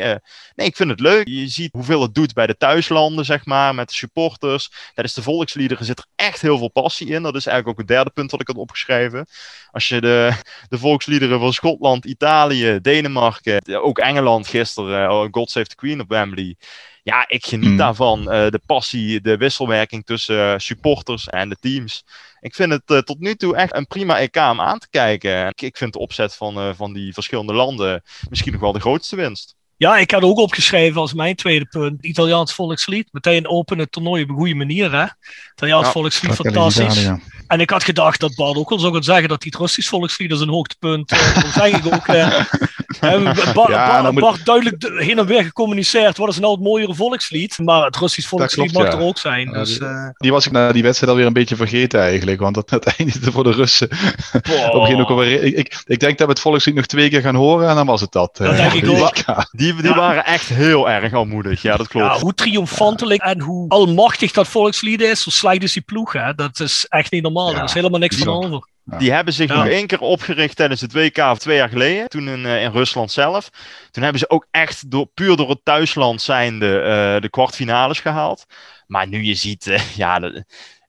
nee, 0.55 0.67
ik 0.67 0.75
vind 0.75 0.89
het 0.89 0.99
leuk. 0.99 1.27
Je 1.27 1.47
ziet 1.47 1.71
hoeveel 1.71 2.01
het 2.01 2.15
doet 2.15 2.33
bij 2.33 2.47
de 2.47 2.57
thuislanden, 2.57 3.25
zeg 3.25 3.45
maar, 3.45 3.75
met 3.75 3.89
de 3.89 3.95
supporters. 3.95 4.71
Tijdens 4.93 5.15
de 5.15 5.21
volksliederen 5.21 5.85
zit 5.85 5.99
er 5.99 6.05
echt 6.15 6.41
heel 6.41 6.57
veel 6.57 6.71
passie 6.71 7.07
in. 7.07 7.23
Dat 7.23 7.35
is 7.35 7.45
eigenlijk 7.45 7.67
ook 7.67 7.87
het 7.87 7.95
derde 7.95 8.09
punt 8.09 8.29
dat 8.29 8.41
ik 8.41 8.47
had 8.47 8.57
opgeschreven. 8.57 9.27
Als 9.71 9.87
je 9.87 10.01
de, 10.01 10.31
de 10.69 10.77
volksliederen 10.77 11.39
van 11.39 11.53
Schotland, 11.53 12.05
Italië, 12.05 12.79
Denemarken, 12.81 13.83
ook 13.83 13.99
Engeland 13.99 14.47
gisteren, 14.47 15.11
oh, 15.11 15.27
God 15.31 15.49
Save 15.49 15.67
the 15.67 15.75
Queen 15.75 16.01
op 16.01 16.09
Wembley 16.09 16.55
ja, 17.05 17.25
ik 17.27 17.45
geniet 17.45 17.69
mm. 17.69 17.77
daarvan. 17.77 18.19
Uh, 18.19 18.27
de 18.27 18.61
passie, 18.65 19.21
de 19.21 19.37
wisselwerking 19.37 20.05
tussen 20.05 20.35
uh, 20.35 20.53
supporters 20.57 21.27
en 21.27 21.49
de 21.49 21.57
teams. 21.59 22.03
Ik 22.39 22.55
vind 22.55 22.71
het 22.71 22.81
uh, 22.85 22.97
tot 22.97 23.19
nu 23.19 23.35
toe 23.35 23.55
echt 23.55 23.75
een 23.75 23.87
prima 23.87 24.19
EK 24.19 24.35
om 24.35 24.61
aan 24.61 24.79
te 24.79 24.87
kijken. 24.89 25.47
Ik, 25.47 25.61
ik 25.61 25.77
vind 25.77 25.93
de 25.93 25.99
opzet 25.99 26.35
van, 26.35 26.75
van 26.75 26.93
die 26.93 27.13
verschillende 27.13 27.53
landen 27.53 28.03
misschien 28.29 28.51
nog 28.51 28.61
wel 28.61 28.71
de 28.71 28.79
grootste 28.79 29.15
winst. 29.15 29.55
Ja, 29.77 29.97
ik 29.97 30.11
had 30.11 30.23
ook 30.23 30.37
opgeschreven 30.37 31.01
als 31.01 31.13
mijn 31.13 31.35
tweede 31.35 31.65
punt. 31.65 32.05
Italiaans 32.05 32.53
volkslied. 32.53 33.07
Meteen 33.11 33.47
openen 33.47 33.83
het 33.83 33.91
toernooi 33.91 34.23
op 34.23 34.29
een 34.29 34.35
goede 34.35 34.55
manier. 34.55 34.91
Hè? 34.91 35.05
Italiaans 35.51 35.85
ja, 35.85 35.91
volkslied, 35.91 36.33
fantastisch. 36.33 37.01
Italië. 37.01 37.21
En 37.47 37.59
ik 37.59 37.69
had 37.69 37.83
gedacht 37.83 38.19
dat 38.19 38.35
Bart 38.35 38.57
ook 38.57 38.69
wel 38.69 38.79
zou 38.79 38.91
kunnen 38.91 39.09
zeggen 39.09 39.29
dat 39.29 39.41
die 39.41 39.55
Russisch 39.57 39.89
volkslied 39.89 40.31
is 40.31 40.39
een 40.39 40.49
hoogtepunt. 40.49 41.11
Uh, 41.11 41.35
dat 41.35 41.51
zeg 41.53 41.67
ik 41.67 41.93
ook. 41.93 42.07
Uh, 43.03 43.53
Bart, 43.53 43.69
ja, 43.69 44.01
Bart, 44.01 44.15
Bart 44.15 44.45
duidelijk 44.45 44.91
heen 44.97 45.19
en 45.19 45.25
weer 45.25 45.43
gecommuniceerd. 45.43 46.17
Wat 46.17 46.29
is 46.29 46.39
nou 46.39 46.53
het 46.53 46.63
mooiere 46.63 46.95
volkslied? 46.95 47.57
Maar 47.57 47.85
het 47.85 47.97
Russisch 47.97 48.29
volkslied 48.29 48.73
mag 48.73 48.87
er 48.87 48.99
ook 48.99 49.17
zijn. 49.17 49.49
Ja, 49.49 49.59
dus, 49.59 49.79
die, 49.79 49.87
uh... 49.87 50.09
die, 50.17 50.31
was 50.31 50.45
ik 50.45 50.51
na 50.51 50.71
die 50.71 50.83
wedstrijd 50.83 51.11
alweer 51.11 51.27
een 51.27 51.33
beetje 51.33 51.55
vergeten 51.55 51.99
eigenlijk. 52.01 52.39
Want 52.39 52.55
dat, 52.55 52.69
dat 52.69 52.85
eindigde 52.97 53.31
voor 53.31 53.43
de 53.43 53.51
Russen. 53.51 53.89
Op 54.71 54.73
ook 54.73 55.09
alweer, 55.09 55.43
ik, 55.43 55.55
ik, 55.55 55.81
ik, 55.85 55.99
denk 55.99 56.17
dat 56.17 56.27
we 56.27 56.33
het 56.33 56.41
volkslied 56.41 56.75
nog 56.75 56.85
twee 56.85 57.09
keer 57.09 57.21
gaan 57.21 57.35
horen 57.35 57.69
en 57.69 57.75
dan 57.75 57.85
was 57.85 58.01
het 58.01 58.11
dat. 58.11 58.37
Dat 58.37 58.55
denk 58.55 58.73
ik 58.73 58.89
ook. 58.89 59.47
Die, 59.51 59.81
die 59.81 59.93
waren 59.93 60.25
echt 60.25 60.49
heel 60.49 60.89
erg 60.89 61.13
almoedig. 61.13 61.61
Ja, 61.61 61.77
dat 61.77 61.87
klopt. 61.87 62.21
hoe 62.21 62.33
triomfantelijk 62.33 63.21
en 63.21 63.39
hoe 63.39 63.69
almachtig 63.69 64.31
dat 64.31 64.47
volkslied 64.47 65.01
is. 65.01 65.21
Zo 65.21 65.29
slecht 65.29 65.63
is 65.63 65.73
die 65.73 65.81
ploeg. 65.81 66.13
Hè? 66.13 66.33
Dat 66.33 66.59
is 66.59 66.85
echt 66.89 67.11
niet 67.11 67.23
normaal. 67.23 67.34
Ja, 67.43 67.57
er 67.57 67.63
is 67.63 67.73
helemaal 67.73 67.99
niks 67.99 68.17
van 68.17 68.27
over. 68.27 68.67
Die 68.85 69.11
hebben 69.11 69.33
zich 69.33 69.49
nog 69.49 69.67
één 69.67 69.87
keer 69.87 69.99
opgericht 69.99 70.55
tijdens 70.55 70.81
het 70.81 70.93
WK 70.93 71.17
of 71.17 71.37
twee 71.37 71.57
jaar 71.57 71.69
geleden. 71.69 72.09
Toen 72.09 72.27
in, 72.27 72.39
uh, 72.39 72.63
in 72.63 72.71
Rusland 72.71 73.11
zelf. 73.11 73.49
Toen 73.91 74.03
hebben 74.03 74.19
ze 74.19 74.29
ook 74.29 74.47
echt 74.51 74.91
door, 74.91 75.05
puur 75.13 75.35
door 75.35 75.49
het 75.49 75.59
thuisland 75.63 76.21
zijnde 76.21 76.65
uh, 76.65 77.21
de 77.21 77.29
kwartfinales 77.29 77.99
gehaald. 77.99 78.45
Maar 78.87 79.07
nu 79.07 79.23
je 79.23 79.33
ziet, 79.33 79.65
uh, 79.65 79.95
ja, 79.95 80.31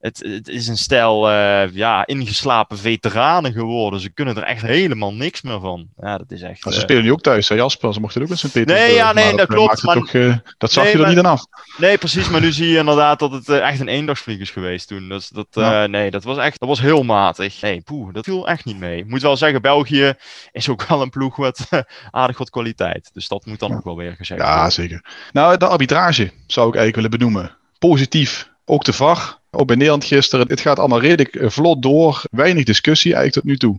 het, 0.07 0.23
het 0.27 0.49
is 0.49 0.69
een 0.69 0.77
stel 0.77 1.31
uh, 1.31 1.75
ja, 1.75 2.07
ingeslapen 2.07 2.79
veteranen 2.79 3.53
geworden. 3.53 4.01
Ze 4.01 4.11
kunnen 4.11 4.37
er 4.37 4.43
echt 4.43 4.63
helemaal 4.63 5.15
niks 5.15 5.43
meer 5.43 5.61
van. 5.61 5.89
Ja, 6.01 6.19
dat 6.19 6.31
is 6.31 6.43
echt. 6.43 6.63
ze 6.63 6.69
uh... 6.69 6.75
spelen 6.75 7.03
nu 7.03 7.13
ook 7.13 7.21
thuis, 7.21 7.49
hè 7.49 7.55
Jasper? 7.55 7.95
Ze 7.95 8.01
mochten 8.01 8.23
ook 8.23 8.29
met 8.29 8.39
zijn 8.39 8.67
Nee, 8.67 8.95
ja, 8.95 9.13
nee, 9.13 9.29
dat, 9.29 9.37
dat 9.37 9.47
klopt. 9.47 9.83
Maar... 9.83 10.09
Uh, 10.13 10.37
dat 10.59 10.73
zag 10.73 10.85
nee, 10.85 10.93
je 10.93 10.99
er 10.99 11.05
maar... 11.05 11.15
niet 11.15 11.25
aan 11.25 11.33
af. 11.33 11.45
Nee, 11.77 11.99
precies. 11.99 12.29
Maar 12.29 12.41
nu 12.41 12.53
zie 12.53 12.69
je 12.69 12.79
inderdaad 12.79 13.19
dat 13.19 13.33
het 13.33 13.49
echt 13.49 13.81
een 13.81 13.89
eendagsvlieg 13.89 14.39
is 14.39 14.51
geweest 14.51 14.89
toen. 14.89 15.09
Dus 15.09 15.29
dat, 15.29 15.47
ja. 15.51 15.87
nee, 15.87 16.11
dat 16.11 16.25
was 16.25 16.39
echt 16.39 16.61
dat 16.61 16.69
was 16.69 16.81
heel 16.81 17.03
matig. 17.03 17.61
Nee, 17.61 17.81
poeh, 17.81 18.13
dat 18.13 18.25
viel 18.25 18.49
echt 18.49 18.65
niet 18.65 18.79
mee. 18.79 18.99
Ik 18.99 19.09
moet 19.09 19.23
wel 19.23 19.37
zeggen, 19.37 19.63
België 19.63 20.15
is 20.53 20.69
ook 20.69 20.87
wel 20.89 21.03
een 21.03 21.11
ploeg 21.11 21.39
met 21.39 21.69
aardig 22.11 22.39
wat 22.39 22.51
kwaliteit. 22.51 23.11
Dus 23.13 23.29
dat 23.29 23.47
moet 23.47 23.59
dan 23.59 23.75
ook 23.75 23.85
wel 23.85 23.97
weer 23.97 24.15
gezegd 24.17 24.41
worden. 24.41 24.59
Ja, 24.59 24.71
zeker. 24.71 25.05
Nou, 25.33 25.57
de 25.57 25.67
arbitrage 25.67 26.33
zou 26.47 26.69
ik 26.69 26.75
eigenlijk 26.75 26.95
willen 26.95 27.11
benoemen. 27.11 27.57
Positief. 27.79 28.55
Ook 28.69 28.85
de 28.85 28.93
VAR 28.93 29.39
ook 29.51 29.67
bij 29.67 29.77
Nederland 29.77 30.05
gisteren. 30.05 30.49
Het 30.49 30.61
gaat 30.61 30.79
allemaal 30.79 31.01
redelijk 31.01 31.53
vlot 31.53 31.83
door. 31.83 32.23
Weinig 32.31 32.65
discussie 32.65 33.15
eigenlijk 33.15 33.45
tot 33.45 33.53
nu 33.53 33.59
toe. 33.59 33.79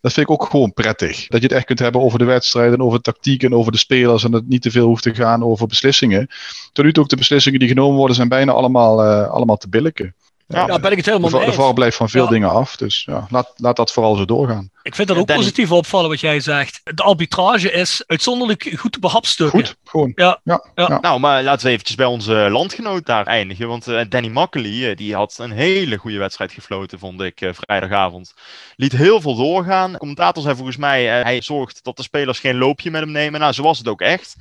Dat 0.00 0.12
vind 0.12 0.28
ik 0.28 0.32
ook 0.32 0.50
gewoon 0.50 0.72
prettig. 0.72 1.26
Dat 1.26 1.40
je 1.40 1.46
het 1.46 1.56
echt 1.56 1.64
kunt 1.64 1.78
hebben 1.78 2.00
over 2.00 2.18
de 2.18 2.24
wedstrijden, 2.24 2.80
over 2.80 2.96
de 2.96 3.04
tactiek 3.04 3.42
en 3.42 3.54
over 3.54 3.72
de 3.72 3.78
spelers. 3.78 4.24
En 4.24 4.30
dat 4.30 4.40
het 4.40 4.50
niet 4.50 4.62
te 4.62 4.70
veel 4.70 4.86
hoeft 4.86 5.02
te 5.02 5.14
gaan 5.14 5.44
over 5.44 5.66
beslissingen. 5.66 6.28
Tot 6.72 6.84
nu 6.84 6.92
toe 6.92 7.02
ook 7.02 7.08
de 7.08 7.16
beslissingen 7.16 7.58
die 7.58 7.68
genomen 7.68 7.96
worden 7.96 8.16
zijn 8.16 8.28
bijna 8.28 8.52
allemaal, 8.52 9.04
uh, 9.04 9.30
allemaal 9.30 9.56
te 9.56 9.68
billijken. 9.68 10.14
Ja, 10.52 10.78
ben 10.78 10.90
ik 10.90 10.96
het 10.96 11.06
helemaal 11.06 11.30
de, 11.30 11.36
mee 11.36 11.46
De 11.46 11.52
VAR 11.52 11.72
blijft 11.72 11.96
van 11.96 12.08
veel 12.08 12.24
ja. 12.24 12.30
dingen 12.30 12.50
af. 12.50 12.76
Dus 12.76 13.04
ja, 13.04 13.26
laat, 13.30 13.52
laat 13.56 13.76
dat 13.76 13.92
vooral 13.92 14.14
zo 14.14 14.24
doorgaan. 14.24 14.70
Ik 14.82 14.94
vind 14.94 15.08
dat 15.08 15.16
ook 15.16 15.26
Danny. 15.26 15.42
positief 15.42 15.72
opvallen 15.72 16.10
wat 16.10 16.20
jij 16.20 16.40
zegt. 16.40 16.80
De 16.84 17.02
arbitrage 17.02 17.72
is 17.72 18.02
uitzonderlijk 18.06 18.72
goed 18.76 18.92
te 18.92 18.98
behapstukken. 18.98 19.58
Goed, 19.58 19.76
gewoon. 19.84 20.12
Ja. 20.14 20.40
Ja, 20.44 20.64
ja. 20.74 20.98
Nou, 21.00 21.20
maar 21.20 21.42
laten 21.42 21.66
we 21.66 21.72
eventjes 21.72 21.96
bij 21.96 22.06
onze 22.06 22.34
landgenoot 22.50 23.06
daar 23.06 23.26
eindigen. 23.26 23.68
Want 23.68 23.88
uh, 23.88 24.00
Danny 24.08 24.28
Makkely, 24.28 24.90
uh, 24.90 24.96
die 24.96 25.14
had 25.14 25.38
een 25.38 25.50
hele 25.50 25.96
goede 25.96 26.18
wedstrijd 26.18 26.52
gefloten, 26.52 26.98
vond 26.98 27.20
ik, 27.20 27.40
uh, 27.40 27.50
vrijdagavond. 27.52 28.34
Liet 28.76 28.92
heel 28.92 29.20
veel 29.20 29.36
doorgaan. 29.36 29.92
De 29.92 29.98
commentator 29.98 30.42
zei 30.42 30.54
volgens 30.54 30.76
mij, 30.76 31.04
hij 31.04 31.40
zorgt 31.40 31.84
dat 31.84 31.96
de 31.96 32.02
spelers 32.02 32.40
geen 32.40 32.58
loopje 32.58 32.90
met 32.90 33.00
hem 33.00 33.10
nemen. 33.10 33.40
Nou, 33.40 33.52
zo 33.52 33.62
was 33.62 33.78
het 33.78 33.88
ook 33.88 34.00
echt 34.00 34.36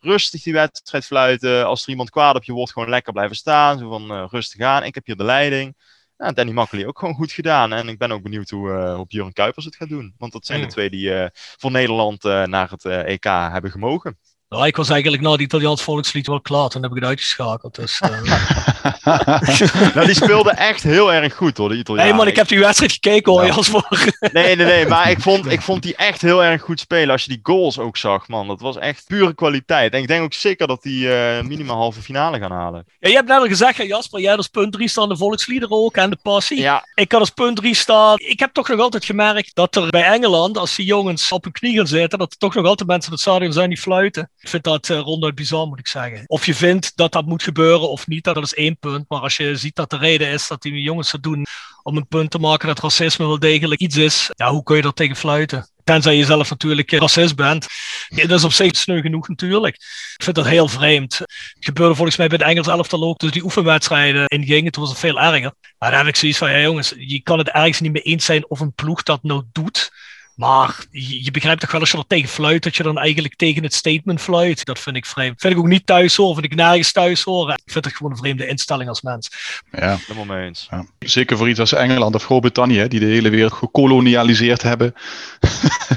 rustig 0.00 0.42
die 0.42 0.52
wedstrijd 0.52 1.04
fluiten. 1.04 1.66
Als 1.66 1.82
er 1.82 1.88
iemand 1.88 2.10
kwaad 2.10 2.36
op 2.36 2.44
je 2.44 2.52
wordt, 2.52 2.72
gewoon 2.72 2.88
lekker 2.88 3.12
blijven 3.12 3.36
staan. 3.36 3.78
Zo 3.78 3.88
van 3.88 4.12
uh, 4.12 4.26
rustig 4.30 4.60
aan. 4.60 4.84
Ik 4.84 4.94
heb 4.94 5.06
hier 5.06 5.16
de 5.16 5.24
leiding. 5.24 5.76
Nou, 6.16 6.34
Danny 6.34 6.52
Makkely 6.52 6.84
ook 6.84 6.98
gewoon 6.98 7.14
goed 7.14 7.32
gedaan. 7.32 7.72
En 7.72 7.88
ik 7.88 7.98
ben 7.98 8.12
ook 8.12 8.22
benieuwd 8.22 8.50
hoe, 8.50 8.68
uh, 8.68 8.94
hoe 8.94 9.06
Björn 9.06 9.32
Kuipers 9.32 9.64
het 9.64 9.76
gaat 9.76 9.88
doen. 9.88 10.14
Want 10.18 10.32
dat 10.32 10.46
zijn 10.46 10.60
mm. 10.60 10.66
de 10.66 10.72
twee 10.72 10.90
die 10.90 11.10
uh, 11.10 11.26
voor 11.32 11.70
Nederland 11.70 12.22
naar 12.22 12.70
het 12.70 12.84
EK 12.84 13.24
hebben 13.24 13.70
gemogen. 13.70 14.18
Nou, 14.48 14.66
ik 14.66 14.76
was 14.76 14.88
eigenlijk 14.88 15.22
na 15.22 15.30
het 15.30 15.40
Italiaans 15.40 15.82
volkslied 15.82 16.26
wel 16.26 16.40
klaar. 16.40 16.68
Toen 16.68 16.82
heb 16.82 16.90
ik 16.90 16.96
het 16.96 17.06
uitgeschakeld. 17.06 17.74
Dus. 17.74 18.00
nou, 19.94 20.06
die 20.06 20.14
speelde 20.14 20.50
echt 20.50 20.82
heel 20.82 21.12
erg 21.12 21.34
goed 21.34 21.56
hoor, 21.56 21.68
de 21.68 21.76
Italiaan. 21.76 22.06
Nee 22.06 22.16
man, 22.16 22.26
ik 22.26 22.36
heb 22.36 22.48
die 22.48 22.58
wedstrijd 22.58 22.92
gekeken 22.92 23.32
hoor, 23.32 23.46
ja. 23.46 23.52
als 23.52 23.70
Nee, 24.32 24.56
nee, 24.56 24.66
nee. 24.66 24.86
Maar 24.86 25.10
ik 25.10 25.20
vond, 25.20 25.46
ik 25.52 25.60
vond 25.60 25.82
die 25.82 25.96
echt 25.96 26.22
heel 26.22 26.44
erg 26.44 26.62
goed 26.62 26.80
spelen. 26.80 27.10
Als 27.10 27.24
je 27.24 27.30
die 27.30 27.40
goals 27.42 27.78
ook 27.78 27.96
zag, 27.96 28.28
man. 28.28 28.48
Dat 28.48 28.60
was 28.60 28.78
echt 28.78 29.04
pure 29.06 29.34
kwaliteit. 29.34 29.92
En 29.92 30.00
ik 30.00 30.08
denk 30.08 30.22
ook 30.22 30.32
zeker 30.32 30.66
dat 30.66 30.82
die 30.82 31.06
uh, 31.06 31.40
minimaal 31.40 31.76
halve 31.76 32.02
finale 32.02 32.38
gaan 32.38 32.52
halen. 32.52 32.84
Ja, 32.98 33.08
je 33.08 33.14
hebt 33.14 33.28
net 33.28 33.38
al 33.38 33.46
gezegd, 33.46 33.76
ja, 33.76 33.84
Jasper, 33.84 34.20
jij 34.20 34.36
als 34.36 34.48
punt 34.48 34.72
3 34.72 34.88
staan 34.88 35.08
de 35.08 35.16
volksliederen 35.16 35.76
ook 35.76 35.96
en 35.96 36.10
de 36.10 36.18
passie. 36.22 36.60
Ja. 36.60 36.84
Ik 36.94 37.12
had 37.12 37.20
als 37.20 37.30
punt 37.30 37.56
3 37.56 37.74
staan. 37.74 38.18
Ik 38.18 38.38
heb 38.38 38.52
toch 38.52 38.68
nog 38.68 38.80
altijd 38.80 39.04
gemerkt 39.04 39.54
dat 39.54 39.76
er 39.76 39.90
bij 39.90 40.04
Engeland, 40.04 40.58
als 40.58 40.76
die 40.76 40.86
jongens 40.86 41.32
op 41.32 41.44
hun 41.44 41.52
knie 41.52 41.76
gaan 41.76 41.86
zitten, 41.86 42.18
dat 42.18 42.32
er 42.32 42.38
toch 42.38 42.54
nog 42.54 42.66
altijd 42.66 42.88
mensen 42.88 43.08
in 43.08 43.14
het 43.14 43.22
stadion 43.22 43.52
zijn 43.52 43.68
die 43.68 43.78
fluiten. 43.78 44.30
Ik 44.38 44.48
vind 44.48 44.64
dat 44.64 44.88
uh, 44.88 44.98
ronduit 44.98 45.34
bizar, 45.34 45.66
moet 45.66 45.78
ik 45.78 45.86
zeggen. 45.86 46.24
Of 46.26 46.46
je 46.46 46.54
vindt 46.54 46.92
dat 46.96 47.12
dat 47.12 47.26
moet 47.26 47.42
gebeuren 47.42 47.90
of 47.90 48.06
niet, 48.06 48.24
dat 48.24 48.36
is 48.36 48.54
één 48.54 48.69
punt. 48.78 49.04
Maar 49.08 49.20
als 49.20 49.36
je 49.36 49.56
ziet 49.56 49.74
dat 49.74 49.90
de 49.90 49.96
reden 49.96 50.28
is 50.28 50.48
dat 50.48 50.62
die 50.62 50.82
jongens 50.82 51.12
het 51.12 51.22
doen 51.22 51.46
om 51.82 51.96
een 51.96 52.06
punt 52.06 52.30
te 52.30 52.38
maken 52.38 52.68
dat 52.68 52.80
racisme 52.80 53.26
wel 53.26 53.38
degelijk 53.38 53.80
iets 53.80 53.96
is, 53.96 54.30
ja, 54.36 54.50
hoe 54.50 54.62
kun 54.62 54.76
je 54.76 54.82
dat 54.82 54.96
tegen 54.96 55.16
fluiten? 55.16 55.70
Tenzij 55.84 56.16
je 56.16 56.24
zelf 56.24 56.50
natuurlijk 56.50 56.90
racist 56.90 57.36
bent. 57.36 57.66
Dat 58.08 58.30
is 58.30 58.44
op 58.44 58.52
zich 58.52 58.76
sneu 58.76 59.00
genoeg 59.00 59.28
natuurlijk. 59.28 59.74
Ik 59.74 60.22
vind 60.22 60.36
dat 60.36 60.46
heel 60.46 60.68
vreemd. 60.68 61.18
Het 61.18 61.28
gebeurde 61.60 61.94
volgens 61.94 62.16
mij 62.16 62.28
bij 62.28 62.38
de 62.38 62.44
Engels 62.44 62.66
elftal 62.66 63.02
ook. 63.02 63.18
Dus 63.18 63.30
die 63.30 63.44
oefenwedstrijden 63.44 64.26
ingingen, 64.26 64.72
toen 64.72 64.82
was 64.82 64.92
het 64.92 65.00
veel 65.00 65.20
erger. 65.20 65.52
Maar 65.78 65.90
daar 65.90 65.98
heb 65.98 66.08
ik 66.08 66.16
zoiets 66.16 66.38
van, 66.38 66.50
ja 66.50 66.60
jongens, 66.60 66.94
je 66.96 67.20
kan 67.22 67.38
het 67.38 67.48
ergens 67.48 67.80
niet 67.80 67.92
mee 67.92 68.02
eens 68.02 68.24
zijn 68.24 68.50
of 68.50 68.60
een 68.60 68.72
ploeg 68.72 69.02
dat 69.02 69.22
nou 69.22 69.42
doet. 69.52 69.90
Maar 70.34 70.84
je, 70.90 71.24
je 71.24 71.30
begrijpt 71.30 71.60
toch 71.60 71.70
wel 71.70 71.80
als 71.80 71.90
je 71.90 71.98
er 71.98 72.06
tegen 72.06 72.28
fluit, 72.28 72.62
dat 72.62 72.76
je 72.76 72.82
dan 72.82 72.98
eigenlijk 72.98 73.36
tegen 73.36 73.62
het 73.62 73.74
statement 73.74 74.20
fluit. 74.20 74.64
Dat 74.64 74.78
vind 74.78 74.96
ik 74.96 75.06
vreemd. 75.06 75.40
Vind 75.40 75.52
ik 75.52 75.58
ook 75.58 75.66
niet 75.66 75.86
thuis 75.86 76.16
horen, 76.16 76.34
vind 76.34 76.52
ik 76.52 76.54
nergens 76.54 76.92
thuis 76.92 77.22
horen. 77.22 77.54
Ik 77.64 77.72
vind 77.72 77.84
het 77.84 77.96
gewoon 77.96 78.12
een 78.12 78.18
vreemde 78.18 78.46
instelling 78.46 78.88
als 78.88 79.02
mens. 79.02 79.30
Ja. 79.72 79.98
Helemaal 80.06 80.36
mee 80.36 80.46
eens. 80.46 80.66
Ja. 80.70 80.86
Zeker 80.98 81.36
voor 81.36 81.48
iets 81.48 81.60
als 81.60 81.72
Engeland 81.72 82.14
of 82.14 82.24
Groot-Brittannië, 82.24 82.78
hè, 82.78 82.88
die 82.88 83.00
de 83.00 83.06
hele 83.06 83.30
wereld 83.30 83.52
gekolonialiseerd 83.52 84.62
hebben. 84.62 84.94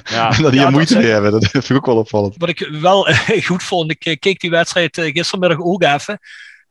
Ja. 0.03 0.31
en 0.35 0.41
dat 0.41 0.51
die 0.51 0.59
Ja, 0.59 0.65
er 0.65 0.71
moeite 0.71 0.97
mee 0.97 1.11
hebben. 1.11 1.31
Dat 1.31 1.47
vind 1.47 1.69
ik 1.69 1.75
ook 1.75 1.85
wel 1.85 1.97
opvallend. 1.97 2.35
Wat 2.37 2.49
ik 2.49 2.67
wel 2.71 3.07
eh, 3.07 3.45
goed 3.45 3.63
vond, 3.63 3.91
ik 3.91 4.05
eh, 4.05 4.19
keek 4.19 4.39
die 4.39 4.49
wedstrijd 4.49 4.97
eh, 4.97 5.11
gistermiddag 5.11 5.59
ook 5.59 5.83
even. 5.83 6.19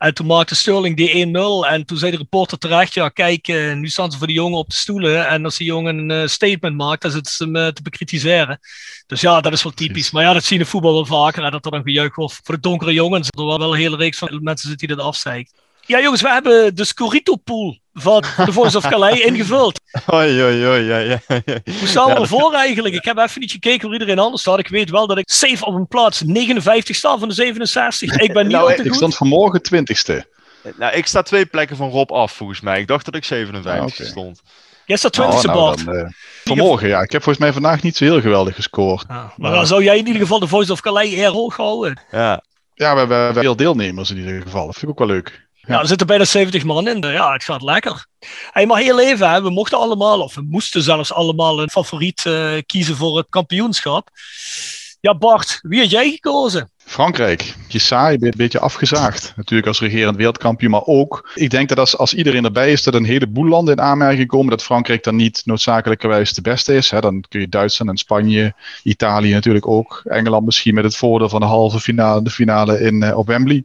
En 0.03 0.15
toen 0.15 0.27
maakte 0.27 0.55
Sterling 0.55 0.97
die 0.97 1.27
1-0. 1.27 1.69
En 1.69 1.87
toen 1.87 1.99
zei 1.99 2.11
de 2.11 2.17
reporter 2.17 2.59
terecht: 2.59 2.95
Ja, 2.95 3.09
kijk, 3.09 3.49
eh, 3.49 3.75
nu 3.75 3.89
staan 3.89 4.13
ze 4.13 4.19
voor 4.19 4.27
de 4.27 4.33
jongen 4.33 4.59
op 4.59 4.69
de 4.69 4.75
stoelen. 4.75 5.29
En 5.29 5.45
als 5.45 5.57
die 5.57 5.67
jongen 5.67 5.99
een 5.99 6.11
eh, 6.11 6.27
statement 6.27 6.77
maakt, 6.77 7.03
dan 7.03 7.11
zitten 7.11 7.33
ze 7.33 7.45
hem 7.45 7.57
eh, 7.57 7.67
te 7.67 7.83
bekritiseren. 7.83 8.59
Dus 9.07 9.21
ja, 9.21 9.41
dat 9.41 9.53
is 9.53 9.63
wel 9.63 9.73
typisch. 9.73 10.11
Maar 10.11 10.23
ja, 10.23 10.33
dat 10.33 10.45
zien 10.45 10.59
we 10.59 10.65
voetbal 10.65 10.93
wel 10.93 11.07
vaker. 11.07 11.45
Hè, 11.45 11.51
dat 11.51 11.65
er 11.65 11.71
dan 11.71 11.83
gejuich 11.83 12.15
wordt 12.15 12.41
voor 12.43 12.55
de 12.55 12.61
donkere 12.61 12.93
jongens. 12.93 13.29
Er 13.31 13.45
wel 13.45 13.59
wel 13.59 13.73
een 13.73 13.79
hele 13.79 13.97
reeks 13.97 14.19
van 14.19 14.29
mensen 14.43 14.69
zitten 14.69 14.89
die 14.89 14.97
dat 14.97 15.07
afzeiken. 15.07 15.53
Ja, 15.87 16.01
jongens, 16.01 16.23
we 16.23 16.29
hebben 16.29 16.75
de 16.75 16.85
Scorito-pool 16.85 17.79
van 17.93 18.25
de 18.45 18.53
Voice 18.53 18.77
of 18.77 18.89
Calais 18.89 19.21
ingevuld. 19.21 19.81
Oei, 20.15 20.43
oei, 20.43 20.67
oei, 20.67 20.83
ja, 20.83 20.99
ja, 20.99 21.19
ja. 21.29 21.59
Hoe 21.79 21.89
staan 21.89 22.09
we 22.09 22.21
ervoor 22.21 22.55
eigenlijk? 22.55 22.95
Ik 22.95 23.05
heb 23.05 23.17
even 23.19 23.41
niet 23.41 23.51
gekeken 23.51 23.83
waar 23.89 23.93
iedereen 23.99 24.19
anders 24.19 24.43
staat. 24.43 24.59
Ik 24.59 24.69
weet 24.69 24.91
wel 24.91 25.07
dat 25.07 25.19
ik 25.19 25.31
safe 25.31 25.65
op 25.67 25.75
een 25.75 25.87
plaats 25.89 26.21
59 26.23 26.97
sta 26.97 27.19
van 27.19 27.29
de 27.29 27.35
67. 27.35 28.13
Ik 28.19 28.33
ben 28.33 28.43
niet 28.47 28.53
Nou, 28.57 28.69
al 28.69 28.75
te 28.75 28.83
Ik 28.83 28.87
goed. 28.89 28.97
stond 28.97 29.17
vanmorgen 29.17 29.63
twintigste. 29.63 30.27
Nou, 30.77 30.95
ik 30.95 31.07
sta 31.07 31.23
twee 31.23 31.47
plekken 31.47 31.77
van 31.77 31.91
Rob 31.91 32.11
af, 32.11 32.33
volgens 32.33 32.61
mij. 32.61 32.81
Ik 32.81 32.87
dacht 32.87 33.05
dat 33.05 33.15
ik 33.15 33.25
57 33.25 34.05
Ah, 34.05 34.11
stond. 34.11 34.43
Jij 34.87 34.97
staat 34.97 35.13
20ste, 35.21 35.49
Oh, 35.49 35.55
nou, 35.55 35.59
Bart. 35.59 35.85
dan, 35.85 35.95
eh, 35.95 36.05
vanmorgen, 36.45 36.89
ja. 36.89 37.01
Ik 37.03 37.13
heb 37.13 37.23
volgens 37.23 37.45
mij 37.45 37.53
vandaag 37.53 37.83
niet 37.83 37.97
zo 37.97 38.05
heel 38.05 38.21
geweldig 38.21 38.55
gescoord. 38.55 39.05
Ah, 39.09 39.25
maar 39.37 39.53
dan 39.53 39.67
zou 39.67 39.85
jij 39.85 39.99
in 39.99 40.07
ieder 40.07 40.23
geval 40.23 40.39
de 40.39 40.47
Voice 40.47 40.73
of 40.73 40.81
Calais 40.81 41.13
eer 41.13 41.29
hoog 41.31 41.57
houden. 41.57 42.01
Ja. 42.11 42.43
Ja, 42.75 42.93
we 42.93 42.99
hebben 42.99 43.35
veel 43.43 43.57
deelnemers 43.57 44.11
in 44.11 44.17
ieder 44.17 44.43
geval. 44.43 44.67
Dat 44.67 44.75
vind 44.77 44.83
ik 44.85 44.91
ook 44.91 44.99
wel 45.07 45.17
leuk. 45.17 45.47
Ja, 45.67 45.81
er 45.81 45.87
zitten 45.87 46.07
bijna 46.07 46.25
70 46.25 46.65
man 46.65 46.89
in. 46.89 47.01
Ja, 47.01 47.33
het 47.33 47.45
gaat 47.45 47.63
lekker. 47.63 48.07
Hey, 48.51 48.67
maar 48.67 48.81
heel 48.81 49.01
even, 49.01 49.43
we 49.43 49.51
mochten 49.51 49.79
allemaal, 49.79 50.21
of 50.21 50.35
we 50.35 50.43
moesten 50.43 50.83
zelfs 50.83 51.13
allemaal 51.13 51.63
een 51.63 51.71
favoriet 51.71 52.27
eh, 52.27 52.53
kiezen 52.67 52.97
voor 52.97 53.17
het 53.17 53.27
kampioenschap. 53.31 54.09
Ja, 55.01 55.15
Bart, 55.15 55.59
wie 55.63 55.81
had 55.81 55.91
jij 55.91 56.11
gekozen? 56.11 56.71
Frankrijk, 56.77 57.55
je 57.69 57.79
saai, 57.79 58.17
een 58.21 58.33
beetje 58.37 58.59
afgezaagd. 58.59 59.33
Natuurlijk 59.37 59.69
als 59.69 59.81
regerend 59.81 60.17
wereldkampioen, 60.17 60.71
maar 60.71 60.85
ook. 60.85 61.31
Ik 61.35 61.51
denk 61.51 61.69
dat 61.69 61.79
als, 61.79 61.97
als 61.97 62.15
iedereen 62.15 62.45
erbij 62.45 62.73
is, 62.73 62.83
dat 62.83 62.95
een 62.95 63.05
heleboel 63.05 63.49
landen 63.49 63.75
in 63.77 63.83
aanmerking 63.83 64.29
komen. 64.29 64.51
Dat 64.51 64.63
Frankrijk 64.63 65.05
dan 65.05 65.17
niet 65.17 65.43
noodzakelijkerwijs 65.45 66.33
de 66.33 66.41
beste 66.41 66.75
is. 66.75 66.91
Hè. 66.91 67.01
Dan 67.01 67.25
kun 67.29 67.41
je 67.41 67.49
Duitsland 67.49 67.91
en 67.91 67.97
Spanje, 67.97 68.55
Italië 68.83 69.33
natuurlijk 69.33 69.67
ook. 69.67 70.03
Engeland 70.05 70.45
misschien 70.45 70.75
met 70.75 70.85
het 70.85 70.97
voordeel 70.97 71.29
van 71.29 71.41
de 71.41 71.47
halve 71.47 71.81
finale, 71.81 72.23
de 72.23 72.31
finale 72.31 72.81
in, 72.81 73.03
eh, 73.03 73.19
op 73.19 73.27
Wembley. 73.27 73.65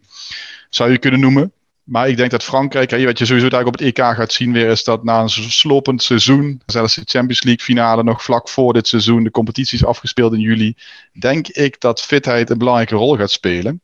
Zou 0.69 0.91
je 0.91 0.97
kunnen 0.97 1.19
noemen. 1.19 1.51
Maar 1.87 2.09
ik 2.09 2.17
denk 2.17 2.31
dat 2.31 2.43
Frankrijk, 2.43 2.89
hè, 2.89 3.05
wat 3.05 3.17
je 3.17 3.25
sowieso 3.25 3.49
daar 3.49 3.65
op 3.65 3.79
het 3.79 3.81
EK 3.81 3.97
gaat 3.97 4.31
zien 4.33 4.51
weer, 4.53 4.69
is 4.69 4.83
dat 4.83 5.03
na 5.03 5.21
een 5.21 5.29
slopend 5.29 6.03
seizoen, 6.03 6.61
zelfs 6.65 6.95
de 6.95 7.01
Champions 7.05 7.43
League 7.43 7.65
finale 7.65 8.03
nog 8.03 8.23
vlak 8.23 8.49
voor 8.49 8.73
dit 8.73 8.87
seizoen, 8.87 9.23
de 9.23 9.31
competitie 9.31 9.77
is 9.77 9.85
afgespeeld 9.85 10.33
in 10.33 10.39
juli, 10.39 10.75
denk 11.19 11.47
ik 11.47 11.79
dat 11.79 12.01
fitheid 12.01 12.49
een 12.49 12.57
belangrijke 12.57 12.95
rol 12.95 13.17
gaat 13.17 13.31
spelen. 13.31 13.81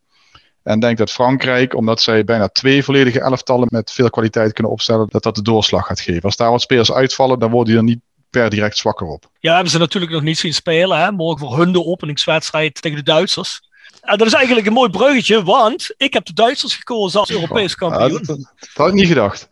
En 0.64 0.80
denk 0.80 0.98
dat 0.98 1.12
Frankrijk, 1.12 1.76
omdat 1.76 2.02
zij 2.02 2.24
bijna 2.24 2.48
twee 2.48 2.84
volledige 2.84 3.20
elftallen 3.20 3.68
met 3.72 3.92
veel 3.92 4.10
kwaliteit 4.10 4.54
kunnen 4.54 4.72
opstellen, 4.72 5.08
dat 5.10 5.24
dat 5.24 5.36
de 5.36 5.42
doorslag 5.42 5.86
gaat 5.86 6.00
geven. 6.00 6.22
Als 6.22 6.36
daar 6.36 6.52
wat 6.52 6.62
spelers 6.62 6.92
uitvallen, 6.92 7.40
dan 7.40 7.52
worden 7.52 7.74
die 7.74 7.78
er 7.78 7.88
niet 7.88 8.02
per 8.30 8.50
direct 8.50 8.78
zwakker 8.78 9.08
op. 9.08 9.30
Ja, 9.40 9.54
hebben 9.54 9.72
ze 9.72 9.78
natuurlijk 9.78 10.12
nog 10.12 10.22
niet 10.22 10.38
zien 10.38 10.54
spelen. 10.54 10.98
Hè? 10.98 11.12
Morgen 11.12 11.40
voor 11.40 11.58
hun 11.58 11.72
de 11.72 11.86
openingswedstrijd 11.86 12.82
tegen 12.82 12.98
de 12.98 13.04
Duitsers. 13.04 13.62
En 14.04 14.18
dat 14.18 14.28
is 14.28 14.34
eigenlijk 14.34 14.68
een 14.68 14.74
mooi 14.74 14.90
bruggetje, 14.90 15.44
want 15.44 15.94
ik 15.98 16.14
heb 16.14 16.26
de 16.26 16.34
Duitsers 16.34 16.76
gekozen 16.76 17.20
als 17.20 17.30
Europees 17.30 17.70
Ja, 17.70 17.76
kampioen. 17.76 18.24
dat, 18.24 18.26
dat 18.26 18.70
had 18.74 18.88
ik 18.88 18.94
niet 18.94 19.08
gedacht. 19.08 19.50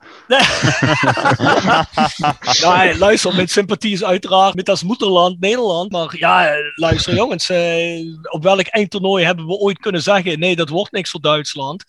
Hey, 2.62 2.97
luister, 3.06 3.36
mijn 3.36 3.47
sympathie 3.47 3.91
is 3.91 4.04
uiteraard 4.04 4.56
met 4.56 4.70
als 4.70 4.84
moederland 4.84 5.39
Nederland. 5.39 5.91
Maar 5.91 6.18
ja, 6.18 6.52
luister 6.76 7.16
jongens, 7.16 7.49
eh, 7.49 7.99
op 8.32 8.43
welk 8.43 8.68
eindtoernooi 8.68 9.26
hebben 9.26 9.45
we 9.45 9.54
ooit 9.54 9.80
kunnen 9.80 10.02
zeggen: 10.02 10.39
nee, 10.39 10.56
dat 10.56 10.70
wordt 10.70 10.91
niks 10.91 11.10
voor 11.10 11.22
Duitsland. 11.22 11.84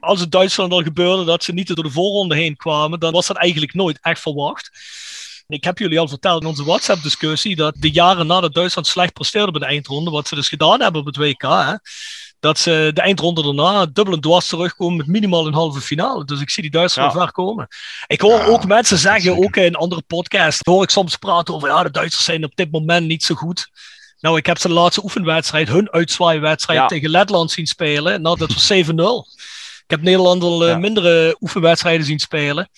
Als 0.00 0.20
het 0.20 0.30
Duitsland 0.30 0.72
al 0.72 0.82
gebeurde 0.82 1.24
dat 1.24 1.44
ze 1.44 1.52
niet 1.52 1.74
door 1.74 1.84
de 1.84 1.90
voorronde 1.90 2.34
heen 2.34 2.56
kwamen, 2.56 3.00
dan 3.00 3.12
was 3.12 3.26
dat 3.26 3.36
eigenlijk 3.36 3.74
nooit 3.74 3.98
echt 4.02 4.20
verwacht. 4.20 4.70
Ik 5.48 5.64
heb 5.64 5.78
jullie 5.78 5.98
al 6.00 6.08
verteld 6.08 6.42
in 6.42 6.48
onze 6.48 6.64
WhatsApp-discussie 6.64 7.56
dat 7.56 7.74
de 7.78 7.90
jaren 7.90 8.26
nadat 8.26 8.54
Duitsland 8.54 8.86
slecht 8.86 9.12
presteerde 9.12 9.50
bij 9.50 9.60
de 9.60 9.66
eindronde, 9.66 10.10
wat 10.10 10.28
ze 10.28 10.34
dus 10.34 10.48
gedaan 10.48 10.80
hebben 10.80 11.00
op 11.00 11.06
het 11.06 11.16
WK, 11.16 11.42
hè, 11.42 11.74
dat 12.40 12.58
ze 12.58 12.90
de 12.94 13.00
eindronde 13.00 13.42
daarna 13.42 13.86
dubbel 13.86 14.14
en 14.14 14.20
dwars 14.20 14.46
terugkomen 14.46 14.96
met 14.96 15.06
minimaal 15.06 15.46
een 15.46 15.54
halve 15.54 15.80
finale. 15.80 16.24
Dus 16.24 16.40
ik 16.40 16.50
zie 16.50 16.62
die 16.62 16.72
Duitsers 16.72 17.12
wel 17.12 17.22
ver 17.22 17.32
komen. 17.32 17.68
Ik 18.06 18.20
hoor 18.20 18.38
Ja, 18.38 18.44
ook 18.44 18.66
mensen 18.66 18.98
zeggen, 18.98 19.22
zeker. 19.22 19.38
ook 19.44 19.56
in 19.56 19.74
andere 19.74 20.02
podcasts, 20.06 20.60
hoor 20.64 20.82
ik 20.82 20.90
soms 20.90 21.16
praten 21.16 21.54
over, 21.54 21.68
ja, 21.68 21.82
de 21.82 21.90
Duitsers 21.90 22.24
zijn 22.24 22.44
op 22.44 22.52
dit 22.56 22.70
moment 22.70 23.06
niet 23.06 23.22
zo 23.22 23.34
goed. 23.34 23.68
Nou, 24.20 24.36
ik 24.36 24.46
heb 24.46 24.58
ze 24.58 24.68
de 24.68 24.74
laatste 24.74 25.02
oefenwedstrijd, 25.02 25.68
hun 25.68 25.90
uitzwaaiwedstrijd 25.90 26.78
Ja. 26.78 26.86
tegen 26.86 27.10
Letland 27.10 27.50
zien 27.50 27.66
spelen. 27.66 28.22
Nou, 28.22 28.38
dat 28.38 28.52
was 28.52 28.66
7-0. 28.72 29.24
Ik 29.84 29.90
heb 29.94 30.02
Nederland 30.02 30.42
al 30.42 30.62
eh, 30.64 30.68
Ja. 30.70 30.78
mindere 30.78 31.36
oefenwedstrijden 31.40 32.06
zien 32.06 32.18
spelen. 32.18 32.68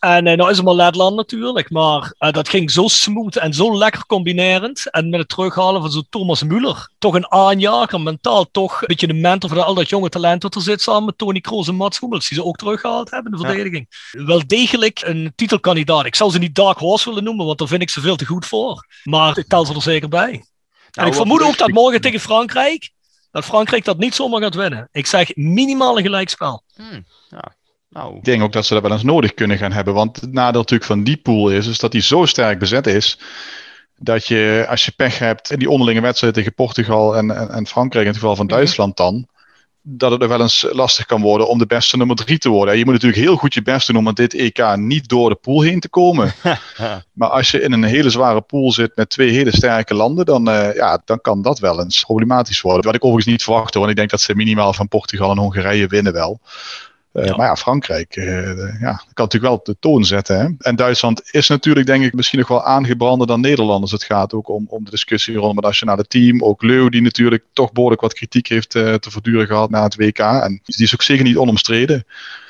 En 0.00 0.26
eh, 0.26 0.36
nou 0.36 0.50
is 0.50 0.56
het 0.56 0.64
maar 0.66 0.74
Letland 0.74 1.16
natuurlijk, 1.16 1.70
maar 1.70 2.12
eh, 2.18 2.32
dat 2.32 2.48
ging 2.48 2.70
zo 2.70 2.88
smooth 2.88 3.36
en 3.36 3.52
zo 3.54 3.78
lekker 3.78 4.06
combinerend. 4.06 4.90
En 4.90 5.08
met 5.08 5.20
het 5.20 5.28
terughalen 5.28 5.80
van 5.80 5.90
zo'n 5.90 6.06
Thomas 6.10 6.44
Müller, 6.44 6.94
toch 6.98 7.14
een 7.14 7.30
aanjager, 7.32 8.00
mentaal 8.00 8.50
toch 8.50 8.80
een 8.80 8.86
beetje 8.86 9.08
een 9.08 9.20
mentor 9.20 9.50
voor 9.50 9.62
al 9.62 9.74
dat 9.74 9.88
jonge 9.88 10.08
talent 10.08 10.42
dat 10.42 10.54
er 10.54 10.60
zit, 10.62 10.82
samen 10.82 11.04
met 11.04 11.18
Tony 11.18 11.40
Kroos 11.40 11.68
en 11.68 11.74
Mats 11.74 12.00
Hummels, 12.00 12.28
die 12.28 12.38
ze 12.38 12.44
ook 12.44 12.56
teruggehaald 12.56 13.10
hebben 13.10 13.32
in 13.32 13.38
de 13.38 13.44
Ja. 13.44 13.50
verdediging. 13.52 14.10
Wel 14.10 14.46
degelijk 14.46 15.00
een 15.04 15.32
titelkandidaat. 15.36 16.04
Ik 16.04 16.14
zou 16.14 16.30
ze 16.30 16.38
niet 16.38 16.54
Dark 16.54 16.78
Horse 16.78 17.08
willen 17.08 17.24
noemen, 17.24 17.46
want 17.46 17.58
daar 17.58 17.68
vind 17.68 17.82
ik 17.82 17.90
ze 17.90 18.00
veel 18.00 18.16
te 18.16 18.26
goed 18.26 18.46
voor. 18.46 18.86
Maar 19.04 19.38
ik 19.38 19.48
tel 19.48 19.66
ze 19.66 19.74
er 19.74 19.82
zeker 19.82 20.08
bij. 20.08 20.32
en 20.32 20.44
Nou, 20.90 21.08
ik 21.08 21.14
wat 21.14 21.14
vermoed 21.14 21.42
ook 21.42 21.58
dat 21.58 21.68
morgen 21.68 22.00
tegen 22.00 22.20
Frankrijk, 22.20 22.90
dat 23.30 23.44
Frankrijk 23.44 23.84
dat 23.84 23.98
niet 23.98 24.14
zomaar 24.14 24.40
gaat 24.42 24.54
winnen. 24.54 24.88
Ik 24.92 25.06
zeg 25.06 25.36
minimaal 25.36 25.96
een 25.96 26.02
gelijkspel. 26.02 26.62
Hmm, 26.74 27.04
ja. 27.30 27.58
Nou, 27.90 28.16
Ik 28.16 28.24
denk 28.24 28.42
ook 28.42 28.52
dat 28.52 28.66
ze 28.66 28.74
dat 28.74 28.82
wel 28.82 28.92
eens 28.92 29.02
nodig 29.02 29.34
kunnen 29.34 29.58
gaan 29.58 29.72
hebben. 29.72 29.94
Want 29.94 30.20
het 30.20 30.32
nadeel 30.32 30.60
natuurlijk 30.60 30.90
van 30.90 31.04
die 31.04 31.16
pool 31.16 31.50
is, 31.50 31.66
is 31.66 31.78
dat 31.78 31.92
die 31.92 32.02
zo 32.02 32.24
sterk 32.24 32.58
bezet 32.58 32.86
is. 32.86 33.18
Dat 33.96 34.26
je, 34.26 34.66
als 34.68 34.84
je 34.84 34.92
pech 34.96 35.18
hebt 35.18 35.50
in 35.50 35.58
die 35.58 35.70
onderlinge 35.70 36.00
wedstrijd 36.00 36.34
tegen 36.34 36.54
Portugal 36.54 37.16
en, 37.16 37.36
en, 37.36 37.50
en 37.50 37.66
Frankrijk, 37.66 38.04
in 38.04 38.10
het 38.10 38.20
geval 38.20 38.36
van 38.36 38.46
Mhm. 38.46 38.54
Duitsland 38.54 38.96
dan. 38.96 39.26
Dat 39.82 40.10
het 40.10 40.22
er 40.22 40.28
wel 40.28 40.40
eens 40.40 40.66
lastig 40.72 41.06
kan 41.06 41.20
worden 41.20 41.48
om 41.48 41.58
de 41.58 41.66
beste 41.66 41.96
nummer 41.96 42.16
drie 42.16 42.38
te 42.38 42.48
worden. 42.48 42.78
Je 42.78 42.84
moet 42.84 42.92
natuurlijk 42.94 43.22
heel 43.22 43.36
goed 43.36 43.54
je 43.54 43.62
best 43.62 43.86
doen 43.86 43.96
om 43.96 44.04
met 44.04 44.16
dit 44.16 44.34
EK 44.34 44.76
niet 44.76 45.08
door 45.08 45.28
de 45.28 45.34
pool 45.34 45.60
heen 45.60 45.80
te 45.80 45.88
komen. 45.88 46.32
Maar 47.12 47.28
als 47.28 47.50
je 47.50 47.60
in 47.60 47.72
een 47.72 47.82
hele 47.84 48.10
zware 48.10 48.40
pool 48.40 48.72
zit 48.72 48.96
met 48.96 49.10
twee 49.10 49.30
hele 49.30 49.56
sterke 49.56 49.94
landen, 49.94 50.24
dan, 50.24 50.48
eh, 50.50 50.74
ja, 50.74 51.02
dan 51.04 51.20
kan 51.20 51.42
dat 51.42 51.58
wel 51.58 51.80
eens 51.80 52.02
problematisch 52.02 52.60
worden. 52.60 52.84
Wat 52.84 52.94
ik 52.94 53.04
overigens 53.04 53.32
niet 53.32 53.42
verwacht 53.42 53.74
hoor, 53.74 53.78
want 53.82 53.90
ik 53.90 53.98
denk 53.98 54.10
dat 54.10 54.20
ze 54.20 54.34
minimaal 54.34 54.72
van 54.72 54.88
Portugal 54.88 55.30
en 55.30 55.38
Hongarije 55.38 55.86
winnen 55.86 56.12
wel. 56.12 56.40
Eh, 57.12 57.24
Ja. 57.24 57.36
Maar 57.36 57.46
ja, 57.46 57.56
Frankrijk 57.56 58.16
eh, 58.16 58.80
ja, 58.80 58.92
kan 58.92 59.24
natuurlijk 59.24 59.42
wel 59.52 59.60
de 59.62 59.76
toon 59.80 60.04
zetten. 60.04 60.38
Hè? 60.40 60.48
En 60.58 60.76
Duitsland 60.76 61.22
is 61.30 61.48
natuurlijk, 61.48 61.86
denk 61.86 62.04
ik, 62.04 62.14
misschien 62.14 62.38
nog 62.38 62.48
wel 62.48 62.64
aangebrander 62.64 63.26
dan 63.26 63.40
Nederland 63.40 63.82
als 63.82 63.92
het 63.92 64.04
gaat 64.04 64.32
ook 64.34 64.48
om, 64.48 64.64
om 64.68 64.84
de 64.84 64.90
discussie 64.90 65.34
rondom 65.34 65.56
het 65.56 65.64
nationale 65.64 66.04
team. 66.06 66.42
Ook 66.44 66.62
Leeuw, 66.62 66.88
die 66.88 67.02
natuurlijk 67.02 67.44
toch 67.52 67.72
behoorlijk 67.72 68.00
wat 68.00 68.14
kritiek 68.14 68.46
heeft 68.48 68.74
eh, 68.74 68.94
te 68.94 69.10
verduren 69.10 69.46
gehad 69.46 69.70
na 69.70 69.82
het 69.82 69.96
WK. 69.96 70.18
En 70.18 70.60
die 70.64 70.84
is 70.84 70.94
ook 70.94 71.02
zeker 71.02 71.24
niet 71.24 71.36
onomstreden. 71.36 72.04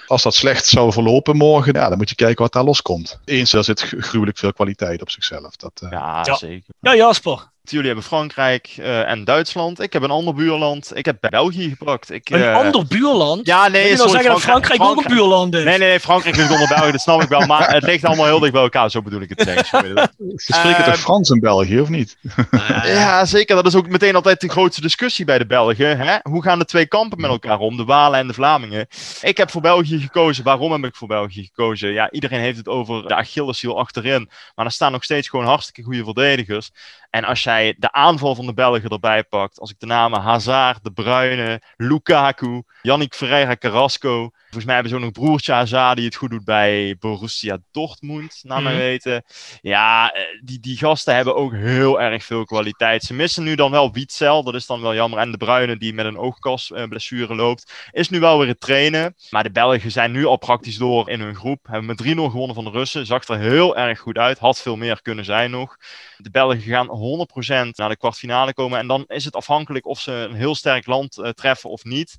Als 0.07 0.23
dat 0.23 0.35
slecht 0.35 0.67
zou 0.67 0.93
verlopen 0.93 1.37
morgen, 1.37 1.73
ja, 1.75 1.89
dan 1.89 1.99
moet 1.99 2.09
je 2.09 2.15
kijken 2.15 2.43
wat 2.43 2.53
daar 2.53 2.65
loskomt. 2.65 3.21
Eens, 3.25 3.51
daar 3.51 3.65
zit 3.65 3.81
gruwelijk 3.99 4.39
veel 4.39 4.53
kwaliteit 4.53 5.01
op 5.03 5.11
zichzelf. 5.11 5.57
Dat, 5.57 5.73
eh, 5.83 5.91
ja, 5.91 6.23
Ja. 6.27 6.35
zeker. 6.35 6.75
Ja, 6.81 6.95
Jasper. 6.97 7.49
Jullie 7.71 7.87
hebben 7.87 8.05
Frankrijk 8.05 8.75
eh, 8.77 9.11
en 9.11 9.25
Duitsland. 9.25 9.81
Ik 9.81 9.93
heb 9.93 10.03
een 10.03 10.11
ander 10.11 10.35
buurland. 10.35 10.97
Ik 10.97 11.05
heb 11.05 11.17
België 11.21 11.69
gepakt. 11.69 12.11
Ik, 12.11 12.31
Een 12.31 12.43
eh, 12.43 12.55
ander 12.55 12.87
buurland? 12.87 13.47
Ja, 13.47 13.63
Wil 13.63 13.71
nee, 13.71 13.89
je 13.89 13.97
sorry, 13.97 14.11
zeggen 14.11 14.31
dat 14.31 14.41
Frankrijk 14.41 14.83
ook 14.83 15.05
een 15.05 15.15
buurland 15.15 15.55
is? 15.55 15.65
Nee, 15.65 15.79
nee, 15.79 15.89
nee, 15.89 16.01
Frankrijk 16.01 16.37
ligt 16.37 16.51
onder 16.51 16.69
België, 16.69 16.91
dat 16.91 17.01
snap 17.01 17.23
ik 17.23 17.29
wel. 17.29 17.47
Maar 17.47 17.73
het 17.73 17.83
ligt 17.83 18.05
allemaal 18.05 18.27
heel 18.27 18.39
dicht 18.39 18.53
bij 18.53 18.63
elkaar, 18.63 18.91
zo 18.91 19.03
bedoel 19.03 19.21
ik 19.21 19.29
het 19.29 19.39
ze 20.37 20.53
spreken 20.53 20.85
eh, 20.85 20.85
toch 20.85 20.99
Frans 20.99 21.31
in 21.31 21.41
België, 21.41 21.81
of 21.81 21.89
niet? 21.89 22.17
Ja, 22.85 23.25
zeker. 23.25 23.57
Dat 23.57 23.67
is 23.67 23.75
ook 23.75 23.89
meteen 23.89 24.15
altijd 24.15 24.41
de 24.41 24.49
grootste 24.49 24.81
discussie 24.81 25.25
bij 25.25 25.39
de 25.39 25.47
Belgen. 25.47 25.99
Hè? 25.99 26.17
Hoe 26.23 26.43
gaan 26.43 26.59
de 26.59 26.65
twee 26.65 26.87
kampen 26.87 27.21
met 27.21 27.31
elkaar 27.31 27.59
om, 27.59 27.77
de 27.77 27.85
Walen 27.85 28.19
en 28.19 28.27
de 28.27 28.35
Vlamingen? 28.35 28.87
Ik 29.21 29.37
heb 29.37 29.51
voor 29.51 29.61
België 29.61 30.01
gekozen. 30.01 30.45
Waarom 30.45 30.73
heb 30.73 30.85
ik 30.85 30.97
voor 30.97 31.09
België 31.09 31.45
gekozen? 31.45 31.93
Ja, 31.93 32.11
iedereen 32.11 32.41
heeft 32.41 32.59
het 32.59 32.69
over 32.69 33.09
de 33.09 33.15
Achilleshiel 33.15 33.79
achterin. 33.79 34.31
Maar 34.55 34.67
er 34.67 34.73
staan 34.73 34.93
nog 34.93 35.05
steeds 35.05 35.29
gewoon 35.29 35.47
hartstikke 35.47 35.83
goede 35.83 36.05
verdedigers. 36.05 36.71
En 37.11 37.25
als 37.25 37.43
jij 37.43 37.75
de 37.79 37.93
aanval 37.93 38.35
van 38.35 38.47
de 38.47 38.55
Belgen 38.55 38.91
erbij 38.91 39.25
pakt, 39.25 39.61
als 39.61 39.71
ik 39.71 39.79
de 39.79 39.87
namen 39.87 40.21
Hazard, 40.21 40.85
De 40.85 40.93
Bruyne, 40.93 41.63
Lukaku, 41.77 42.63
Yannick 42.83 43.15
Ferreira 43.15 43.57
Carrasco, 43.57 44.31
Volgens 44.51 44.65
mij 44.65 44.75
hebben 44.75 44.93
ze 44.93 44.99
ook 44.99 45.15
nog 45.15 45.25
broertje 45.25 45.53
Azar 45.53 45.95
die 45.97 46.05
het 46.05 46.15
goed 46.15 46.31
doet 46.31 46.45
bij 46.45 46.97
Borussia 46.99 47.59
Dortmund, 47.71 48.41
naar 48.43 48.63
mijn 48.63 48.75
Mhm. 48.75 48.85
weten. 48.85 49.25
Ja, 49.61 50.13
eh, 50.13 50.23
die, 50.45 50.61
die 50.61 50.77
gasten 50.77 51.15
hebben 51.15 51.37
ook 51.37 51.53
heel 51.53 52.01
erg 52.01 52.25
veel 52.25 52.45
kwaliteit. 52.45 53.03
Ze 53.03 53.15
missen 53.15 53.43
nu 53.45 53.55
dan 53.55 53.71
wel 53.71 53.93
Wietzel, 53.93 54.43
dat 54.43 54.55
is 54.55 54.67
dan 54.67 54.81
wel 54.81 54.95
jammer. 54.95 55.19
En 55.19 55.31
de 55.31 55.37
Bruyne 55.37 55.77
die 55.77 55.95
met 55.95 56.07
een 56.07 56.19
oogkasblessure 56.19 57.35
loopt, 57.35 57.73
is 57.91 58.09
nu 58.09 58.21
wel 58.21 58.39
weer 58.39 58.49
het 58.49 58.61
trainen. 58.61 59.15
Maar 59.31 59.43
de 59.43 59.51
Belgen 59.51 59.91
zijn 59.91 60.13
nu 60.13 60.25
al 60.27 60.37
praktisch 60.37 60.77
door 60.77 61.09
in 61.11 61.21
hun 61.21 61.35
groep. 61.35 61.67
Hebben 61.67 61.87
met 61.87 61.97
3-0 61.97 62.31
gewonnen 62.31 62.55
van 62.55 62.65
de 62.65 62.71
Russen. 62.71 63.07
Zag 63.07 63.29
er 63.29 63.39
heel 63.39 63.77
erg 63.77 63.99
goed 63.99 64.19
uit. 64.19 64.39
Had 64.39 64.61
veel 64.61 64.77
meer 64.77 65.03
kunnen 65.03 65.25
zijn 65.25 65.51
nog. 65.51 65.77
De 66.17 66.31
Belgen 66.31 66.61
gaan 66.61 66.89
100% 66.89 67.77
naar 67.77 67.89
de 67.89 67.97
kwartfinale 67.97 68.53
komen. 68.55 68.79
En 68.79 68.87
dan 68.87 69.05
is 69.07 69.25
het 69.25 69.35
afhankelijk 69.37 69.87
of 69.87 70.01
ze 70.01 70.13
een 70.13 70.35
heel 70.35 70.55
sterk 70.55 70.87
land 70.87 71.19
eh, 71.19 71.31
treffen 71.31 71.71
of 71.71 71.85
niet. 71.85 72.17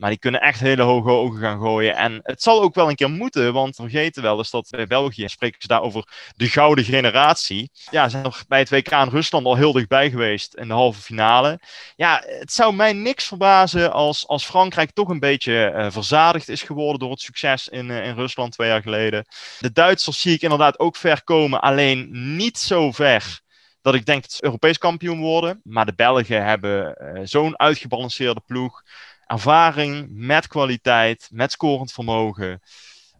Maar 0.00 0.10
die 0.10 0.18
kunnen 0.18 0.40
echt 0.40 0.60
hele 0.60 0.82
hoge 0.82 1.10
ogen 1.10 1.40
gaan 1.40 1.60
gooien. 1.60 1.96
En 1.96 2.20
het 2.22 2.42
zal 2.42 2.62
ook 2.62 2.74
wel 2.74 2.88
een 2.88 2.94
keer 2.94 3.10
moeten, 3.10 3.52
want 3.52 3.76
vergeten 3.76 4.22
wel 4.22 4.38
eens 4.38 4.50
dat 4.50 4.68
bij 4.70 4.86
België 4.86 5.28
spreken 5.28 5.60
ze 5.60 5.66
daar 5.66 5.82
over 5.82 6.32
de 6.36 6.48
gouden 6.48 6.84
generatie. 6.84 7.70
Ja, 7.90 8.08
zijn 8.08 8.24
er 8.24 8.42
bij 8.48 8.58
het 8.58 8.70
WK 8.70 8.90
in 8.90 9.08
Rusland 9.08 9.46
al 9.46 9.56
heel 9.56 9.72
dichtbij 9.72 10.10
geweest 10.10 10.54
in 10.54 10.68
de 10.68 10.74
halve 10.74 11.00
finale. 11.00 11.60
Ja, 11.96 12.22
het 12.26 12.52
zou 12.52 12.74
mij 12.74 12.92
niks 12.92 13.26
verbazen 13.26 13.92
als, 13.92 14.26
als 14.26 14.44
Frankrijk 14.44 14.90
toch 14.90 15.08
een 15.08 15.20
beetje 15.20 15.64
eh, 15.64 15.90
verzadigd 15.90 16.48
is 16.48 16.62
geworden 16.62 16.98
door 16.98 17.10
het 17.10 17.20
succes 17.20 17.68
in, 17.68 17.90
eh, 17.90 18.06
in 18.06 18.14
Rusland 18.14 18.52
twee 18.52 18.68
jaar 18.68 18.82
geleden. 18.82 19.24
De 19.58 19.72
Duitsers 19.72 20.20
zie 20.20 20.34
ik 20.34 20.42
inderdaad 20.42 20.78
ook 20.78 20.96
ver 20.96 21.24
komen, 21.24 21.60
alleen 21.60 22.08
niet 22.36 22.58
zo 22.58 22.92
ver 22.92 23.40
dat 23.82 23.94
ik 23.94 24.06
denk 24.06 24.22
dat 24.22 24.32
ze 24.32 24.44
Europees 24.44 24.78
kampioen 24.78 25.20
worden. 25.20 25.60
Maar 25.64 25.86
de 25.86 25.94
Belgen 25.94 26.44
hebben 26.44 26.94
eh, 26.96 27.20
zo'n 27.24 27.58
uitgebalanceerde 27.58 28.40
ploeg 28.46 28.82
ervaring 29.30 30.06
met 30.10 30.46
kwaliteit, 30.46 31.28
met 31.32 31.52
scorend 31.52 31.92
vermogen. 31.92 32.60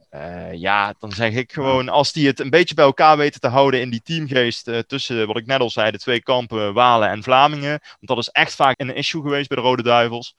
Eh, 0.09 0.53
ja, 0.53 0.95
dan 0.99 1.13
zeg 1.13 1.33
ik 1.33 1.53
gewoon, 1.53 1.89
als 1.89 2.13
die 2.13 2.27
het 2.27 2.41
een 2.41 2.51
beetje 2.51 2.75
bij 2.75 2.85
elkaar 2.85 3.17
weten 3.17 3.41
te 3.41 3.49
houden 3.49 3.81
in 3.81 3.91
die 3.91 4.03
teamgeest 4.03 4.69
eh, 4.69 4.79
tussen, 4.79 5.27
wat 5.27 5.37
ik 5.37 5.47
net 5.47 5.61
al 5.61 5.71
zei, 5.71 5.91
de 5.91 5.99
twee 5.99 6.23
kampen, 6.23 6.75
Walen 6.75 7.09
en 7.09 7.23
Vlamingen. 7.23 7.81
Want 7.81 8.01
dat 8.01 8.19
is 8.19 8.29
echt 8.29 8.55
vaak 8.55 8.81
een 8.81 8.95
issue 8.95 9.23
geweest 9.23 9.49
bij 9.49 9.57
de 9.57 9.63
Rode 9.63 9.83
Duivels. 9.83 10.35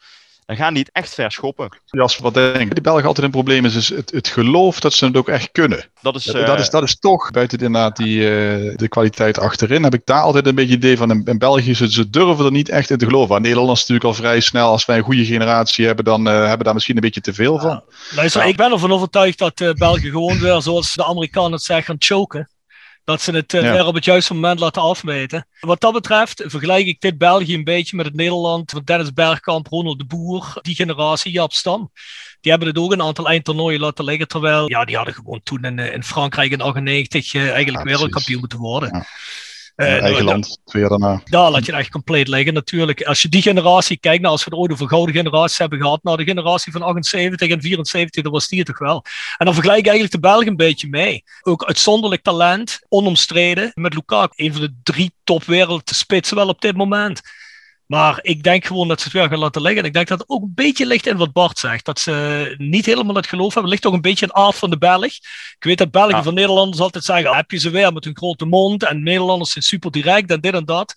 Dan 0.45 0.55
gaan 0.55 0.73
die 0.73 0.83
het 0.83 0.93
echt 0.93 1.13
ver 1.13 1.31
schoppen. 1.31 1.81
Jasper, 1.85 2.23
wat 2.23 2.33
denk 2.33 2.55
ik? 2.55 2.73
Die 2.73 2.81
Belgen 2.81 3.05
altijd 3.05 3.25
een 3.25 3.31
probleem 3.31 3.65
is, 3.65 3.75
is 3.75 3.89
het, 3.89 4.11
het 4.11 4.27
geloof 4.27 4.79
dat 4.79 4.93
ze 4.93 5.05
het 5.05 5.17
ook 5.17 5.29
echt 5.29 5.51
kunnen. 5.51 5.89
Dat 6.01 6.15
is, 6.15 6.23
Dat, 6.23 6.35
eh, 6.35 6.45
dat, 6.45 6.59
is, 6.59 6.69
dat 6.69 6.83
is 6.83 6.99
toch, 6.99 7.31
buiten 7.31 7.57
inderdaad 7.57 7.95
die, 7.95 8.19
eh, 8.29 8.75
de 8.75 8.87
kwaliteit 8.89 9.39
achterin, 9.39 9.83
heb 9.83 9.93
ik 9.93 10.05
daar 10.05 10.21
altijd 10.21 10.47
een 10.47 10.55
beetje 10.55 10.75
idee 10.75 10.97
van, 10.97 11.11
in, 11.11 11.21
in 11.25 11.37
België, 11.37 11.75
ze, 11.75 11.91
ze 11.91 12.09
durven 12.09 12.45
er 12.45 12.51
niet 12.51 12.69
echt 12.69 12.89
in 12.89 12.97
te 12.97 13.05
geloven. 13.05 13.29
Maar 13.29 13.41
Nederlanders 13.41 13.79
natuurlijk 13.79 14.07
al 14.07 14.13
vrij 14.13 14.39
snel, 14.39 14.69
als 14.69 14.85
wij 14.85 14.97
een 14.97 15.03
goede 15.03 15.25
generatie 15.25 15.85
hebben, 15.85 16.05
dan 16.05 16.27
eh, 16.27 16.33
hebben 16.33 16.57
we 16.57 16.63
daar 16.63 16.73
misschien 16.73 16.95
een 16.95 17.01
beetje 17.01 17.21
te 17.21 17.33
veel 17.33 17.59
van. 17.59 17.83
Luister, 18.15 18.41
Ja. 18.41 18.47
ik 18.47 18.55
ben 18.57 18.71
ervan 18.71 18.91
overtuigd 18.91 19.37
dat 19.37 19.61
eh, 19.61 19.73
België 19.73 20.09
gewoon 20.09 20.39
weer, 20.39 20.61
zoals 20.61 20.93
de 20.93 21.05
Amerikanen 21.05 21.51
het 21.51 21.63
zeggen, 21.63 21.85
gaan 21.85 21.95
choken. 21.99 22.49
Dat 23.03 23.21
ze 23.21 23.31
het 23.31 23.53
eh, 23.53 23.61
Ja. 23.61 23.71
weer 23.71 23.85
op 23.85 23.93
het 23.95 24.05
juiste 24.05 24.33
moment 24.33 24.59
laten 24.59 24.81
afmeten. 24.81 25.47
Wat 25.59 25.81
dat 25.81 25.93
betreft 25.93 26.43
vergelijk 26.45 26.85
ik 26.87 27.01
dit 27.01 27.17
België 27.17 27.53
een 27.53 27.63
beetje 27.63 27.95
met 27.95 28.05
het 28.05 28.15
Nederland 28.15 28.71
van 28.71 28.81
Dennis 28.83 29.13
Bergkamp, 29.13 29.67
Ronald 29.67 29.97
de 29.99 30.05
Boer, 30.05 30.53
die 30.61 30.75
generatie, 30.75 31.31
Jaap 31.31 31.53
Stam. 31.53 31.91
Die 32.41 32.51
hebben 32.51 32.69
het 32.69 32.77
ook 32.77 32.91
een 32.91 33.01
aantal 33.01 33.27
eindtoernooien 33.27 33.79
laten 33.79 34.05
liggen, 34.05 34.27
terwijl 34.27 34.69
ja, 34.69 34.85
die 34.85 34.95
hadden 34.95 35.13
gewoon 35.13 35.41
toen 35.43 35.63
in, 35.63 35.79
eh, 35.79 35.93
in 35.93 36.03
Frankrijk 36.03 36.51
in 36.51 36.61
98 36.61 37.33
eh, 37.33 37.41
eigenlijk 37.41 37.77
Ja, 37.77 37.83
wereldkampioen 37.83 38.39
moeten 38.39 38.59
worden. 38.59 38.89
Ja. 38.93 39.05
Eh, 39.75 39.87
eigen 39.87 40.11
nou, 40.11 40.23
land, 40.23 40.59
twee 40.65 40.81
jaar 40.81 40.91
daarna. 40.91 41.21
daar 41.23 41.51
laat 41.51 41.65
je 41.65 41.71
het 41.71 41.81
echt 41.81 41.91
compleet 41.91 42.27
liggen 42.27 42.53
natuurlijk. 42.53 43.03
Als 43.03 43.21
je 43.21 43.29
die 43.29 43.41
generatie 43.41 43.97
kijkt, 43.97 44.21
nou, 44.21 44.33
als 44.33 44.43
we 44.43 44.49
het 44.49 44.59
ooit 44.59 44.71
over 44.71 44.87
gouden 44.87 45.15
generaties 45.15 45.57
hebben 45.57 45.81
gehad, 45.81 46.03
nou 46.03 46.17
de 46.17 46.23
generatie 46.23 46.71
van 46.71 46.81
78 46.81 47.49
en 47.49 47.61
74, 47.61 48.23
dat 48.23 48.31
was 48.31 48.47
die 48.47 48.63
toch 48.63 48.79
wel. 48.79 49.05
En 49.37 49.45
dan 49.45 49.53
vergelijk 49.53 49.79
ik 49.79 49.87
eigenlijk 49.87 50.15
de 50.15 50.27
Belgen 50.29 50.47
een 50.47 50.55
beetje 50.55 50.89
mee. 50.89 51.23
Ook 51.41 51.65
uitzonderlijk 51.65 52.21
talent, 52.21 52.79
onomstreden, 52.89 53.71
met 53.73 53.93
Lukaku, 53.93 54.43
een 54.43 54.53
van 54.53 54.61
de 54.61 54.73
drie 54.83 55.13
topwereldspitsen 55.23 56.35
wel 56.35 56.47
op 56.47 56.61
dit 56.61 56.75
moment. 56.75 57.21
Maar 57.91 58.19
ik 58.21 58.43
denk 58.43 58.65
gewoon 58.65 58.87
dat 58.87 58.97
ze 58.99 59.03
het 59.03 59.13
weer 59.13 59.27
gaan 59.27 59.37
laten 59.37 59.61
liggen. 59.61 59.81
En 59.81 59.87
ik 59.87 59.93
denk 59.93 60.07
dat 60.07 60.19
het 60.19 60.29
ook 60.29 60.41
een 60.41 60.51
beetje 60.55 60.85
ligt 60.85 61.07
in 61.07 61.17
wat 61.17 61.33
Bart 61.33 61.59
zegt. 61.59 61.85
Dat 61.85 61.99
ze 61.99 62.55
niet 62.57 62.85
helemaal 62.85 63.15
het 63.15 63.27
geloof 63.27 63.53
hebben. 63.53 63.63
Het 63.63 63.71
ligt 63.71 63.81
toch 63.81 63.93
een 63.93 64.01
beetje 64.01 64.25
in 64.25 64.31
de 64.35 64.41
aard 64.41 64.55
van 64.55 64.69
de 64.69 64.77
Belg. 64.77 65.05
Ik 65.05 65.55
weet 65.59 65.77
dat 65.77 65.91
Belgen 65.91 66.15
Ja. 66.15 66.23
van 66.23 66.33
Nederlanders 66.33 66.79
altijd 66.81 67.03
zeggen, 67.03 67.35
heb 67.35 67.51
je 67.51 67.57
ze 67.57 67.69
weer 67.69 67.93
met 67.93 68.03
hun 68.03 68.17
grote 68.17 68.45
mond. 68.45 68.83
En 68.83 69.03
Nederlanders 69.03 69.51
zijn 69.51 69.63
super 69.63 69.91
direct 69.91 70.31
en 70.31 70.41
dit 70.41 70.53
en 70.53 70.65
dat. 70.65 70.93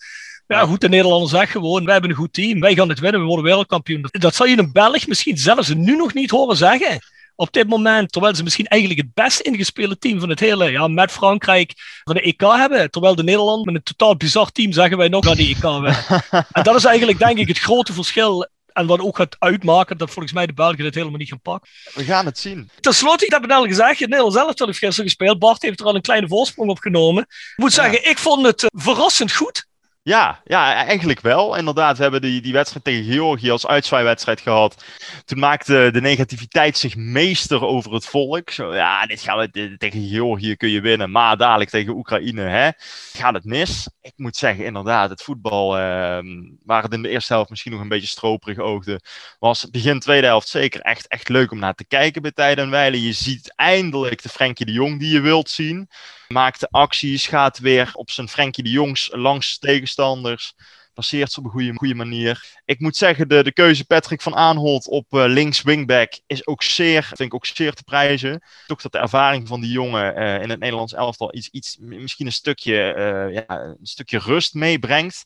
Ja, 0.46 0.66
goed, 0.66 0.80
de 0.80 0.88
Nederlanders 0.88 1.30
zeggen 1.30 1.50
gewoon, 1.60 1.84
wij 1.84 1.92
hebben 1.92 2.10
een 2.10 2.16
goed 2.16 2.32
team. 2.32 2.60
Wij 2.60 2.74
gaan 2.74 2.88
het 2.88 3.00
winnen, 3.00 3.20
we 3.20 3.26
worden 3.26 3.44
wereldkampioen. 3.44 4.06
Dat 4.10 4.34
zal 4.34 4.46
je 4.46 4.58
een 4.58 4.72
Belg 4.72 5.06
misschien 5.06 5.38
zelfs 5.38 5.68
nu 5.74 5.96
nog 5.96 6.14
niet 6.14 6.30
horen 6.30 6.56
zeggen. 6.56 6.98
Op 7.36 7.52
dit 7.52 7.68
moment, 7.68 8.12
terwijl 8.12 8.34
ze 8.34 8.42
misschien 8.42 8.66
eigenlijk 8.66 9.00
het 9.00 9.14
best 9.14 9.40
ingespeelde 9.40 9.98
team 9.98 10.20
van 10.20 10.28
het 10.28 10.40
hele, 10.40 10.70
ja, 10.70 10.88
met 10.88 11.10
Frankrijk 11.12 11.72
van 12.04 12.14
de 12.14 12.20
EK 12.22 12.40
hebben. 12.40 12.90
Terwijl 12.90 13.14
de 13.14 13.22
Nederlanders 13.22 13.64
met 13.64 13.74
een 13.74 13.82
totaal 13.96 14.16
bizar 14.16 14.52
team 14.52 14.72
zeggen 14.72 14.96
wij 14.98 15.08
nog 15.08 15.24
naar 15.24 15.34
die 15.36 15.54
EK 15.56 15.62
winnen. 15.62 15.96
En 16.52 16.62
dat 16.62 16.74
is 16.76 16.84
eigenlijk 16.84 17.18
denk 17.18 17.38
ik 17.38 17.48
het 17.48 17.58
grote 17.58 17.92
verschil. 17.92 18.48
En 18.72 18.86
wat 18.86 19.00
ook 19.00 19.16
gaat 19.16 19.36
uitmaken 19.38 19.98
dat 19.98 20.10
volgens 20.10 20.34
mij 20.34 20.46
de 20.46 20.52
Belgen 20.52 20.78
dit 20.78 20.94
helemaal 20.94 21.18
niet 21.18 21.28
gaan 21.28 21.40
pakken. 21.40 21.70
We 21.94 22.04
gaan 22.04 22.24
het 22.26 22.38
zien. 22.38 22.70
Ten 22.80 22.94
slotte, 22.94 23.24
ik 23.24 23.32
heb 23.32 23.42
het 23.42 23.50
al 23.52 23.64
gezegd, 23.66 23.98
het 23.98 24.08
Nederlands 24.08 24.36
elftal 24.36 24.66
heeft 24.66 24.78
gisteren 24.78 25.04
gespeeld. 25.04 25.38
Bart 25.38 25.62
heeft 25.62 25.80
er 25.80 25.86
al 25.86 25.94
een 25.94 26.00
kleine 26.00 26.28
voorsprong 26.28 26.70
op 26.70 26.78
genomen. 26.78 27.22
Ik 27.22 27.52
moet 27.56 27.74
Ja. 27.74 27.82
zeggen, 27.82 28.10
ik 28.10 28.18
vond 28.18 28.46
het 28.46 28.62
eh, 28.62 28.68
verrassend 28.82 29.32
goed. 29.32 29.66
Ja, 30.04 30.40
ja, 30.44 30.74
eigenlijk 30.74 31.20
wel. 31.20 31.56
Inderdaad, 31.56 31.96
we 31.96 32.02
hebben 32.02 32.20
die, 32.20 32.40
die 32.40 32.52
wedstrijd 32.52 32.84
tegen 32.84 33.12
Georgië 33.12 33.50
als 33.50 33.66
uitzwaaiwedstrijd 33.66 34.40
gehad. 34.40 34.84
Toen 35.24 35.38
maakte 35.38 35.90
de 35.92 36.00
negativiteit 36.00 36.78
zich 36.78 36.96
meester 36.96 37.64
over 37.64 37.92
het 37.92 38.06
volk. 38.06 38.50
Zo, 38.50 38.74
ja, 38.74 39.06
dit 39.06 39.20
gaan 39.20 39.38
we 39.38 39.76
tegen 39.78 40.08
Georgië 40.08 40.56
kun 40.56 40.68
je 40.68 40.80
winnen, 40.80 41.10
maar 41.10 41.36
dadelijk 41.36 41.70
tegen 41.70 41.94
Oekraïne, 41.94 42.42
hè, 42.42 42.70
gaat 43.12 43.34
het 43.34 43.44
mis. 43.44 43.88
Ik 44.00 44.12
moet 44.16 44.36
zeggen, 44.36 44.64
inderdaad, 44.64 45.10
het 45.10 45.22
voetbal, 45.22 45.78
ehm, 45.78 46.26
waar 46.64 46.82
het 46.82 46.92
in 46.92 47.02
de 47.02 47.08
eerste 47.08 47.32
helft 47.32 47.50
misschien 47.50 47.72
nog 47.72 47.80
een 47.80 47.88
beetje 47.88 48.06
stroperig 48.06 48.58
oogde, 48.58 49.00
was 49.38 49.70
begin 49.70 50.00
tweede 50.00 50.26
helft 50.26 50.48
zeker 50.48 50.80
echt, 50.80 51.08
echt 51.08 51.28
leuk 51.28 51.50
om 51.50 51.58
naar 51.58 51.74
te 51.74 51.86
kijken 51.86 52.22
bij 52.22 52.32
tijden 52.32 52.64
en 52.64 52.70
wijlen. 52.70 53.00
Je 53.00 53.12
ziet 53.12 53.52
eindelijk 53.56 54.22
de 54.22 54.28
Frenkie 54.28 54.66
de 54.66 54.72
Jong 54.72 54.98
die 54.98 55.12
je 55.12 55.20
wilt 55.20 55.50
zien 55.50 55.88
maakt 56.34 56.70
acties, 56.70 57.26
gaat 57.26 57.58
weer 57.58 57.90
op 57.92 58.10
zijn 58.10 58.28
Frenkie 58.28 58.64
de 58.64 58.70
Jongs 58.70 59.08
langs 59.12 59.58
tegenstanders. 59.58 60.54
Passeert 60.94 61.32
ze 61.32 61.38
op 61.38 61.44
een 61.44 61.50
goede, 61.50 61.74
goede 61.74 61.94
manier. 61.94 62.60
Ik 62.64 62.80
moet 62.80 62.96
zeggen, 62.96 63.28
de, 63.28 63.42
de 63.42 63.52
keuze 63.52 63.84
Patrick 63.84 64.22
van 64.22 64.36
Aanholt 64.36 64.88
op 64.88 65.06
eh, 65.14 65.24
links 65.26 65.62
wingback 65.62 66.12
is 66.26 66.46
ook 66.46 66.62
zeer, 66.62 67.02
vind 67.02 67.20
ik 67.20 67.34
ook 67.34 67.46
zeer 67.46 67.72
te 67.72 67.82
prijzen. 67.82 68.42
Toch 68.66 68.80
dat 68.80 68.92
de 68.92 68.98
ervaring 68.98 69.48
van 69.48 69.60
die 69.60 69.70
jongen 69.70 70.14
eh, 70.14 70.42
in 70.42 70.50
het 70.50 70.58
Nederlands 70.58 70.92
elftal 70.92 71.34
iets, 71.34 71.48
iets 71.48 71.76
misschien 71.80 72.26
een 72.26 72.32
stukje, 72.32 72.92
eh, 72.92 73.34
ja, 73.34 73.60
een 73.60 73.76
stukje 73.82 74.18
rust 74.18 74.54
meebrengt. 74.54 75.24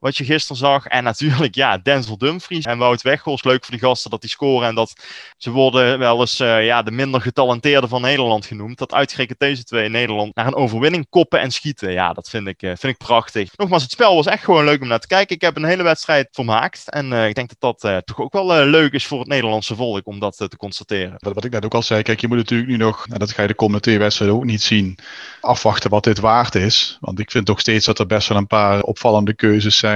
Wat 0.00 0.16
je 0.16 0.24
gisteren 0.24 0.56
zag. 0.56 0.86
En 0.86 1.04
natuurlijk, 1.04 1.54
ja, 1.54 1.78
Denzel 1.78 2.18
Dumfries 2.18 2.64
en 2.64 2.78
Wout 2.78 3.02
Weghorst. 3.02 3.44
Leuk 3.44 3.64
voor 3.64 3.74
die 3.74 3.86
gasten 3.86 4.10
dat 4.10 4.20
die 4.20 4.30
scoren. 4.30 4.68
En 4.68 4.74
dat 4.74 4.92
ze 5.36 5.50
worden 5.50 5.98
wel 5.98 6.20
eens 6.20 6.40
eh, 6.40 6.64
ja, 6.64 6.82
de 6.82 6.90
minder 6.90 7.20
getalenteerde 7.20 7.88
van 7.88 8.00
Nederland 8.00 8.46
genoemd. 8.46 8.78
Dat 8.78 8.94
uitgerekend 8.94 9.38
deze 9.38 9.64
twee 9.64 9.84
in 9.84 9.90
Nederland 9.90 10.34
naar 10.34 10.46
een 10.46 10.54
overwinning 10.54 11.06
koppen 11.08 11.40
en 11.40 11.50
schieten. 11.50 11.92
Ja, 11.92 12.12
dat 12.12 12.28
vind 12.28 12.46
ik, 12.46 12.62
eh, 12.62 12.68
vind 12.68 12.92
ik 12.92 12.98
prachtig. 12.98 13.56
Nogmaals, 13.56 13.82
het 13.82 13.90
spel 13.90 14.14
was 14.14 14.26
echt 14.26 14.44
gewoon 14.44 14.64
leuk 14.64 14.80
om 14.80 14.88
naar 14.88 15.00
te 15.00 15.06
kijken. 15.06 15.36
Ik 15.36 15.42
heb 15.42 15.56
een 15.56 15.64
hele 15.64 15.82
wedstrijd 15.82 16.28
vermaakt. 16.32 16.90
En 16.90 17.12
eh, 17.12 17.28
ik 17.28 17.34
denk 17.34 17.50
dat 17.58 17.80
dat 17.80 18.06
toch 18.06 18.20
ook 18.20 18.32
wel 18.32 18.64
leuk 18.64 18.92
is 18.92 19.06
voor 19.06 19.18
het 19.18 19.28
Nederlandse 19.28 19.74
volk 19.74 20.06
om 20.06 20.18
dat 20.18 20.36
te 20.36 20.56
constateren. 20.56 21.14
Wat, 21.18 21.34
wat 21.34 21.44
ik 21.44 21.52
net 21.52 21.64
ook 21.64 21.74
al 21.74 21.82
zei, 21.82 22.02
kijk, 22.02 22.20
je 22.20 22.28
moet 22.28 22.36
natuurlijk 22.36 22.70
nu 22.70 22.76
nog, 22.76 23.06
nou, 23.06 23.18
dat 23.18 23.32
ga 23.32 23.42
je 23.42 23.48
de 23.48 23.54
komende 23.54 23.80
twee 23.80 23.98
wedstrijden 23.98 24.36
ook 24.36 24.44
niet 24.44 24.62
zien, 24.62 24.98
afwachten 25.40 25.90
wat 25.90 26.04
dit 26.04 26.18
waard 26.18 26.54
is. 26.54 26.98
Want 27.00 27.18
ik 27.18 27.30
vind 27.30 27.46
toch 27.46 27.60
steeds 27.60 27.86
dat 27.86 27.98
er 27.98 28.06
best 28.06 28.28
wel 28.28 28.38
een 28.38 28.46
paar 28.46 28.82
opvallende 28.82 29.34
keuzes 29.34 29.76
zijn. 29.76 29.89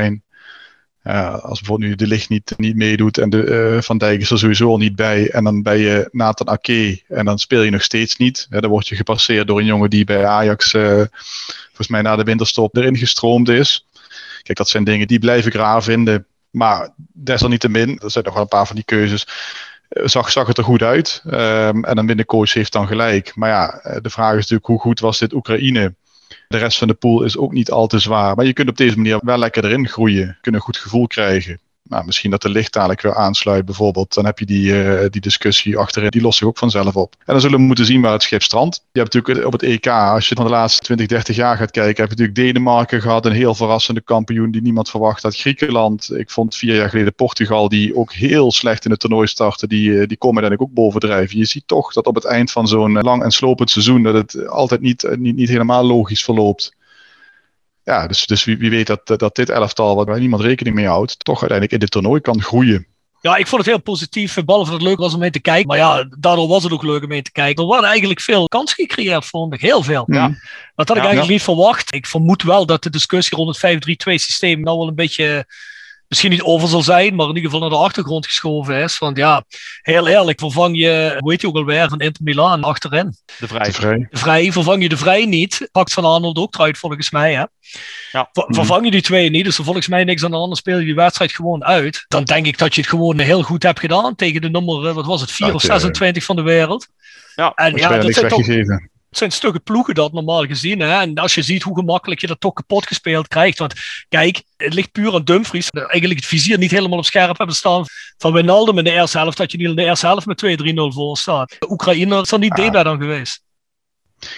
Als 1.42 1.58
bijvoorbeeld 1.60 1.90
nu 1.90 1.94
de 1.94 2.06
licht 2.06 2.28
niet, 2.28 2.54
niet 2.56 2.76
meedoet 2.76 3.18
en 3.18 3.30
de, 3.30 3.44
eh, 3.44 3.82
Van 3.82 3.98
Dijk 3.98 4.20
is 4.20 4.30
er 4.30 4.38
sowieso 4.38 4.68
al 4.68 4.76
niet 4.76 4.96
bij. 4.96 5.30
En 5.30 5.44
dan 5.44 5.62
ben 5.62 5.78
je 5.78 6.08
Nathan 6.12 6.48
Ake 6.48 7.02
en 7.08 7.24
dan 7.24 7.38
speel 7.38 7.62
je 7.62 7.70
nog 7.70 7.82
steeds 7.82 8.16
niet. 8.16 8.46
Hè, 8.50 8.60
dan 8.60 8.70
word 8.70 8.88
je 8.88 8.96
gepasseerd 8.96 9.46
door 9.46 9.58
een 9.58 9.64
jongen 9.64 9.90
die 9.90 10.04
bij 10.04 10.26
Ajax 10.26 10.74
eh, 10.74 11.02
volgens 11.66 11.88
mij 11.88 12.02
na 12.02 12.16
de 12.16 12.22
winterstop 12.24 12.76
erin 12.76 12.96
gestroomd 12.96 13.48
is. 13.48 13.86
Kijk, 14.42 14.58
dat 14.58 14.68
zijn 14.68 14.84
dingen 14.84 15.06
die 15.06 15.18
blijf 15.18 15.46
ik 15.46 15.54
raar 15.54 15.82
vinden. 15.82 16.26
Maar 16.50 16.94
desalniettemin, 17.12 17.98
er 18.02 18.10
zijn 18.10 18.24
nog 18.24 18.32
wel 18.34 18.42
een 18.42 18.48
paar 18.48 18.66
van 18.66 18.76
die 18.76 18.84
keuzes. 18.84 19.26
eh, 19.88 20.06
Zag, 20.06 20.30
zag 20.30 20.46
het 20.46 20.58
er 20.58 20.64
goed 20.64 20.82
uit. 20.82 21.22
Ehm, 21.30 21.84
en 21.84 22.06
binnen 22.06 22.24
coach 22.26 22.52
heeft 22.52 22.72
dan 22.72 22.86
gelijk. 22.86 23.34
Maar 23.34 23.48
ja, 23.50 23.98
de 24.00 24.10
vraag 24.10 24.30
is 24.30 24.40
natuurlijk 24.40 24.66
hoe 24.66 24.80
goed 24.80 25.00
was 25.00 25.18
dit 25.18 25.32
Oekraïne? 25.32 25.94
De 26.48 26.58
rest 26.58 26.78
van 26.78 26.88
de 26.88 26.94
pool 26.94 27.22
is 27.22 27.36
ook 27.36 27.52
niet 27.52 27.70
al 27.70 27.86
te 27.86 27.98
zwaar. 27.98 28.36
Maar 28.36 28.44
je 28.44 28.52
kunt 28.52 28.68
op 28.68 28.76
deze 28.76 28.96
manier 28.96 29.20
wel 29.22 29.38
lekker 29.38 29.64
erin 29.64 29.88
groeien. 29.88 30.38
Kunt 30.40 30.54
een 30.54 30.60
goed 30.60 30.76
gevoel 30.76 31.06
krijgen. 31.06 31.58
Nou, 31.88 32.04
misschien 32.04 32.30
dat 32.30 32.42
de 32.42 32.48
licht 32.48 32.72
dadelijk 32.72 33.00
weer 33.00 33.14
aansluit 33.14 33.64
bijvoorbeeld. 33.64 34.14
Dan 34.14 34.24
heb 34.24 34.38
je 34.38 34.46
die, 34.46 34.84
uh, 34.84 35.04
die 35.10 35.20
discussie 35.20 35.76
achterin. 35.76 36.10
Die 36.10 36.20
lost 36.20 36.38
zich 36.38 36.46
ook 36.46 36.58
vanzelf 36.58 36.96
op. 36.96 37.14
En 37.18 37.32
dan 37.32 37.40
zullen 37.40 37.58
we 37.58 37.64
moeten 37.64 37.84
zien 37.84 38.00
waar 38.00 38.12
het 38.12 38.22
schip 38.22 38.42
strandt. 38.42 38.84
Je 38.92 39.00
hebt 39.00 39.14
natuurlijk 39.14 39.46
op 39.46 39.52
het 39.52 39.62
EK, 39.62 39.86
als 39.86 40.28
je 40.28 40.34
van 40.34 40.44
de 40.44 40.50
laatste 40.50 40.82
20, 40.82 41.06
30 41.06 41.36
jaar 41.36 41.56
gaat 41.56 41.70
kijken, 41.70 42.02
heb 42.02 42.12
je 42.12 42.22
natuurlijk 42.22 42.36
Denemarken 42.54 43.00
gehad. 43.00 43.26
Een 43.26 43.32
heel 43.32 43.54
verrassende 43.54 44.00
kampioen 44.00 44.50
die 44.50 44.62
niemand 44.62 44.90
verwacht 44.90 45.22
had. 45.22 45.36
Griekenland. 45.36 46.14
Ik 46.14 46.30
vond 46.30 46.56
vier 46.56 46.74
jaar 46.74 46.88
geleden 46.88 47.14
Portugal, 47.14 47.68
die 47.68 47.96
ook 47.96 48.12
heel 48.12 48.52
slecht 48.52 48.84
in 48.84 48.90
het 48.90 49.00
toernooi 49.00 49.26
starten. 49.26 49.68
Die, 49.68 50.06
die 50.06 50.16
komen 50.16 50.42
uiteindelijk 50.42 50.62
ook 50.62 50.84
bovendrijven. 50.84 51.38
Je 51.38 51.44
ziet 51.44 51.66
toch 51.66 51.92
dat 51.92 52.06
op 52.06 52.14
het 52.14 52.24
eind 52.24 52.50
van 52.50 52.68
zo'n 52.68 53.00
lang 53.00 53.22
en 53.22 53.30
slopend 53.30 53.70
seizoen, 53.70 54.02
dat 54.02 54.14
het 54.14 54.48
altijd 54.48 54.80
niet, 54.80 55.16
niet 55.18 55.48
helemaal 55.48 55.84
logisch 55.84 56.24
verloopt 56.24 56.72
ja, 57.84 58.06
dus, 58.06 58.26
dus 58.26 58.44
wie, 58.44 58.56
wie 58.56 58.70
weet 58.70 58.86
dat, 58.86 59.06
dat 59.06 59.34
dit 59.34 59.48
elftal, 59.48 60.04
waar 60.04 60.18
niemand 60.18 60.42
rekening 60.42 60.76
mee 60.76 60.86
houdt, 60.86 61.24
toch 61.24 61.40
uiteindelijk 61.40 61.72
in 61.72 61.78
dit 61.78 61.90
toernooi 61.90 62.20
kan 62.20 62.42
groeien. 62.42 62.86
Ja, 63.20 63.36
ik 63.36 63.46
vond 63.46 63.60
het 63.64 63.70
heel 63.70 63.82
positief. 63.82 64.44
Behalve 64.44 64.70
dat 64.70 64.80
het 64.80 64.88
leuk 64.88 64.98
was 64.98 65.14
om 65.14 65.20
mee 65.20 65.30
te 65.30 65.40
kijken. 65.40 65.66
Maar 65.66 65.76
ja, 65.76 66.06
daardoor 66.18 66.48
was 66.48 66.62
het 66.62 66.72
ook 66.72 66.82
leuk 66.82 67.02
om 67.02 67.08
mee 67.08 67.22
te 67.22 67.32
kijken. 67.32 67.62
Er 67.62 67.68
waren 67.68 67.88
eigenlijk 67.88 68.20
veel 68.20 68.48
kansen 68.48 68.76
gecreëerd, 68.76 69.24
vond 69.24 69.54
ik. 69.54 69.60
Heel 69.60 69.82
veel. 69.82 70.04
Ja. 70.06 70.28
Dat 70.74 70.88
had 70.88 70.96
ik 70.96 71.02
eigenlijk 71.02 71.32
niet 71.32 71.42
verwacht. 71.42 71.94
Ik 71.94 72.06
vermoed 72.06 72.42
wel 72.42 72.66
dat 72.66 72.82
de 72.82 72.90
discussie 72.90 73.36
rond 73.36 73.60
het 73.60 73.86
5-3-2 74.08 74.14
systeem 74.14 74.60
nou 74.60 74.78
wel 74.78 74.88
een 74.88 74.94
beetje 74.94 75.46
misschien 76.08 76.30
niet 76.30 76.42
over 76.42 76.68
zal 76.68 76.82
zijn, 76.82 77.14
maar 77.14 77.28
in 77.28 77.36
ieder 77.36 77.50
geval 77.50 77.60
naar 77.60 77.78
de 77.78 77.84
achtergrond 77.84 78.26
geschoven 78.26 78.82
is. 78.82 78.98
Want 78.98 79.16
ja, 79.16 79.44
heel 79.82 80.08
eerlijk, 80.08 80.40
vervang 80.40 80.78
je, 80.78 81.16
hoe 81.18 81.30
heet 81.30 81.40
je 81.40 81.46
ook 81.46 81.56
alweer, 81.56 81.88
van 81.88 82.00
Inter 82.00 82.22
Milan 82.24 82.64
achterin. 82.64 83.14
De 83.38 83.48
Vrij. 83.48 83.66
De 83.66 83.72
vrij. 83.72 84.06
De 84.10 84.18
Vrij, 84.18 84.52
vervang 84.52 84.82
je 84.82 84.88
de 84.88 84.96
Vrij 84.96 85.26
niet. 85.26 85.68
Pakt 85.72 85.92
Van 85.92 86.04
Arnold 86.04 86.38
ook 86.38 86.54
eruit, 86.54 86.78
volgens 86.78 87.10
mij. 87.10 87.34
Hè? 87.34 87.44
Ja. 88.12 88.28
Ver, 88.32 88.44
vervang 88.46 88.84
je 88.84 88.90
die 88.90 89.02
twee 89.02 89.30
niet, 89.30 89.44
dus 89.44 89.58
er 89.58 89.64
volgens 89.64 89.88
mij 89.88 90.04
niks 90.04 90.24
aan 90.24 90.30
de 90.30 90.36
hand, 90.36 90.56
speel 90.56 90.78
je 90.78 90.84
die 90.84 90.94
wedstrijd 90.94 91.32
gewoon 91.32 91.64
uit. 91.64 92.04
Dan 92.08 92.24
denk 92.24 92.46
ik 92.46 92.58
dat 92.58 92.74
je 92.74 92.80
het 92.80 92.90
gewoon 92.90 93.18
heel 93.18 93.42
goed 93.42 93.62
hebt 93.62 93.80
gedaan 93.80 94.14
tegen 94.14 94.40
de 94.40 94.50
nummer, 94.50 94.92
wat 94.92 95.06
was 95.06 95.20
het, 95.20 95.32
4 95.32 95.46
Dat, 95.46 95.54
of 95.54 95.62
eh, 95.62 95.70
26 95.70 96.24
van 96.24 96.36
de 96.36 96.42
wereld. 96.42 96.88
Ja, 97.34 97.52
en 97.54 97.76
Ja, 97.76 97.98
dat 97.98 98.14
zijn 98.14 98.28
toch. 98.28 98.46
Het 99.14 99.22
zijn 99.22 99.32
stukken 99.40 99.62
ploegen 99.62 99.94
dat 99.94 100.12
normaal 100.12 100.44
gezien. 100.44 100.80
Hè? 100.80 101.00
En 101.00 101.14
als 101.14 101.34
je 101.34 101.42
ziet 101.42 101.62
hoe 101.62 101.76
gemakkelijk 101.76 102.20
je 102.20 102.26
dat 102.26 102.40
toch 102.40 102.52
kapot 102.52 102.86
gespeeld 102.86 103.28
krijgt. 103.28 103.58
Want 103.58 103.74
kijk, 104.08 104.42
het 104.56 104.74
ligt 104.74 104.92
puur 104.92 105.14
aan 105.14 105.24
Dumfries. 105.24 105.70
Eigenlijk 105.70 106.20
het 106.20 106.28
vizier 106.28 106.58
niet 106.58 106.70
helemaal 106.70 106.98
op 106.98 107.04
scherp 107.04 107.38
hebben 107.38 107.56
staan 107.56 107.84
van 108.18 108.32
Wijnaldum 108.32 108.78
in 108.78 108.84
de 108.84 108.90
eerste 108.90 109.18
helft. 109.18 109.36
Dat 109.36 109.52
je 109.52 109.58
niet 109.58 109.68
in 109.68 109.76
de 109.76 109.84
eerste 109.84 110.06
helft 110.06 110.26
met 110.26 110.44
2-3-0 110.44 110.74
voor 110.74 111.16
staat. 111.16 111.56
Oekraïne 111.68 112.20
is 112.20 112.32
er 112.32 112.38
niet 112.38 112.52
Ah. 112.58 112.84
dan 112.84 112.98
geweest. 113.00 113.42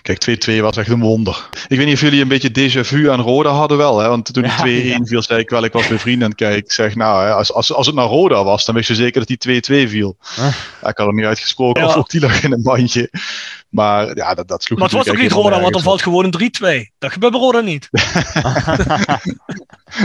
Kijk, 0.02 0.18
2-2 0.18 0.60
was 0.60 0.76
echt 0.76 0.88
een 0.88 1.00
wonder. 1.00 1.48
Ik 1.68 1.76
weet 1.76 1.86
niet 1.86 1.94
of 1.94 2.00
jullie 2.00 2.20
een 2.22 2.28
beetje 2.28 2.50
déjà 2.50 2.80
vu 2.86 3.10
aan 3.10 3.20
Roda 3.20 3.50
hadden 3.50 3.78
wel. 3.78 3.98
Hè? 3.98 4.08
Want 4.08 4.32
toen 4.32 4.42
die 4.42 4.52
Ja, 4.52 4.98
2-1 4.98 5.06
viel, 5.06 5.22
zei 5.22 5.40
ik 5.40 5.50
wel, 5.50 5.64
ik 5.64 5.72
was 5.72 5.88
bij 5.88 5.98
vrienden. 5.98 6.32
Ik 6.36 6.72
zeg, 6.72 6.94
nou, 6.94 7.24
hè, 7.24 7.32
als, 7.32 7.52
als, 7.52 7.72
als 7.72 7.86
het 7.86 7.94
naar 7.94 8.06
Roda 8.06 8.44
was, 8.44 8.64
dan 8.64 8.74
wist 8.74 8.88
je 8.88 8.94
zeker 8.94 9.24
dat 9.26 9.38
die 9.40 9.86
2-2 9.86 9.88
viel. 9.90 10.16
Huh? 10.36 10.54
Ja, 10.82 10.88
ik 10.88 10.96
had 10.96 11.06
hem 11.06 11.14
niet 11.16 11.24
uitgesproken, 11.24 11.82
Ja. 11.82 11.88
of 11.88 11.96
ook 11.96 12.10
die 12.10 12.20
lag 12.20 12.42
in 12.42 12.52
een 12.52 12.62
bandje. 12.62 13.10
Maar 13.76 14.16
ja, 14.16 14.34
dat, 14.34 14.48
dat 14.48 14.62
sloeg 14.62 14.78
Maar 14.78 14.88
het 14.88 14.96
was 14.96 15.08
ook 15.08 15.18
niet 15.20 15.32
Roda, 15.32 15.60
want 15.60 15.74
er 15.74 15.82
valt 15.82 16.02
gewoon 16.02 16.24
een 16.24 16.86
3-2. 16.88 16.92
Dat 16.98 17.12
gebeurt 17.12 17.32
bij 17.32 17.40
Roda 17.40 17.60
niet. 17.60 17.88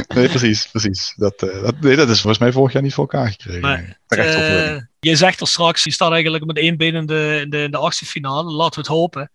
Nee, 0.08 0.28
precies, 0.28 0.68
precies. 0.68 1.14
Dat, 1.16 1.42
eh, 1.42 1.62
dat, 1.64 1.80
nee, 1.80 1.96
dat 1.96 2.10
is 2.10 2.22
volgens 2.22 2.42
mij 2.42 2.52
vorig 2.52 2.74
jaar 2.74 2.82
niet 2.82 2.94
voor 2.94 3.08
elkaar 3.10 3.28
gekregen. 3.32 3.98
Terecht 4.08 4.36
Eh, 4.36 4.78
je 5.00 5.16
zegt 5.16 5.42
er 5.42 5.48
straks, 5.48 5.84
je 5.84 5.92
staat 5.92 6.12
eigenlijk 6.12 6.46
met 6.46 6.58
één 6.58 6.78
been 6.78 6.96
in 6.96 7.06
de, 7.06 7.40
in 7.44 7.50
de, 7.50 7.64
in 7.64 7.72
de 7.72 7.78
achtste 7.78 8.06
finale. 8.06 8.52
Laten 8.52 8.74
we 8.74 8.80
het 8.80 8.98
hopen. 8.98 9.32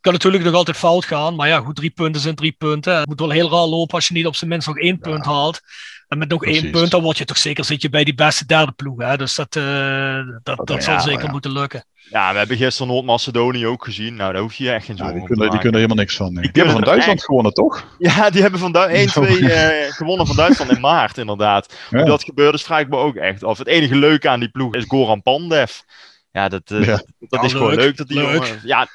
Kan 0.00 0.12
natuurlijk 0.12 0.44
nog 0.44 0.54
altijd 0.54 0.76
fout 0.76 1.04
gaan, 1.04 1.34
maar 1.34 1.48
ja, 1.48 1.60
goed, 1.60 1.76
drie 1.76 1.90
punten 1.90 2.20
zijn 2.20 2.34
drie 2.34 2.54
punten. 2.58 2.96
Het 2.96 3.08
moet 3.08 3.20
wel 3.20 3.30
heel 3.30 3.50
raar 3.50 3.66
lopen 3.66 3.94
als 3.94 4.08
je 4.08 4.14
niet 4.14 4.26
op 4.26 4.36
zijn 4.36 4.50
minst 4.50 4.66
nog 4.66 4.78
één 4.78 4.98
punt 4.98 5.24
haalt. 5.24 5.60
En 6.08 6.18
met 6.18 6.28
nog 6.28 6.44
één 6.44 6.70
punt, 6.70 6.90
dan 6.90 7.02
word 7.02 7.18
je 7.18 7.24
toch 7.24 7.38
zeker 7.38 7.64
zit 7.64 7.82
je 7.82 7.88
bij 7.88 8.04
die 8.04 8.14
beste 8.14 8.46
derde 8.46 8.72
ploeg. 8.72 9.02
Hè? 9.02 9.16
Dus 9.16 9.34
dat, 9.34 9.56
eh, 9.56 10.20
dat, 10.42 10.66
dat 10.66 10.76
Ja, 10.76 10.80
zal 10.80 11.00
zeker 11.00 11.24
ja. 11.24 11.30
moeten 11.30 11.52
lukken. 11.52 11.84
Ja, 12.10 12.32
we 12.32 12.38
hebben 12.38 12.56
gisteren 12.56 12.92
Noord-Macedonië 12.92 13.66
ook 13.66 13.84
gezien. 13.84 14.14
Nou, 14.14 14.32
daar 14.32 14.42
hoef 14.42 14.54
je 14.54 14.70
echt 14.70 14.84
geen 14.84 14.96
Ja, 14.96 15.02
zorgen 15.02 15.12
die, 15.20 15.20
om 15.22 15.26
kunnen, 15.28 15.44
te 15.46 15.52
die 15.52 15.60
kunnen 15.62 15.80
er 15.80 15.86
helemaal 15.86 16.04
niks 16.04 16.16
van. 16.16 16.32
Nee. 16.32 16.42
Die 16.42 16.52
Die 16.52 16.62
hebben 16.62 16.80
van 16.82 16.90
Duitsland 16.92 17.24
gewonnen, 17.24 17.52
toch? 17.52 17.86
Ja, 17.98 18.30
die 18.30 18.42
hebben 18.42 18.60
van 18.60 18.72
Du- 18.72 18.88
1-2 18.88 19.50
eh, 19.50 19.92
gewonnen 19.92 20.26
van 20.26 20.36
Duitsland 20.36 20.70
in 20.70 20.80
maart, 20.80 21.18
inderdaad. 21.18 21.74
Ja. 21.90 21.98
Hoe 21.98 22.06
dat 22.06 22.24
gebeurde, 22.24 22.56
is 22.58 22.64
vraag 22.64 22.80
ik 22.80 22.88
me 22.88 22.96
ook 22.96 23.16
echt 23.16 23.44
af. 23.44 23.58
Het 23.58 23.66
enige 23.66 23.94
leuke 23.96 24.28
aan 24.28 24.40
die 24.40 24.48
ploeg 24.50 24.74
is 24.74 24.84
Goran 24.86 25.22
Pandev. 25.22 25.78
Ja, 26.32 26.48
dat, 26.48 26.62
eh, 26.70 26.78
Ja. 26.84 26.86
dat, 26.86 27.04
dat 27.18 27.40
Ja, 27.40 27.46
is 27.46 27.52
gewoon 27.52 27.74
leuk. 27.74 27.96
dat 27.96 28.08
die 28.08 28.16
Leuk. 28.18 28.32
jongen... 28.32 28.60
Ja, 28.64 28.88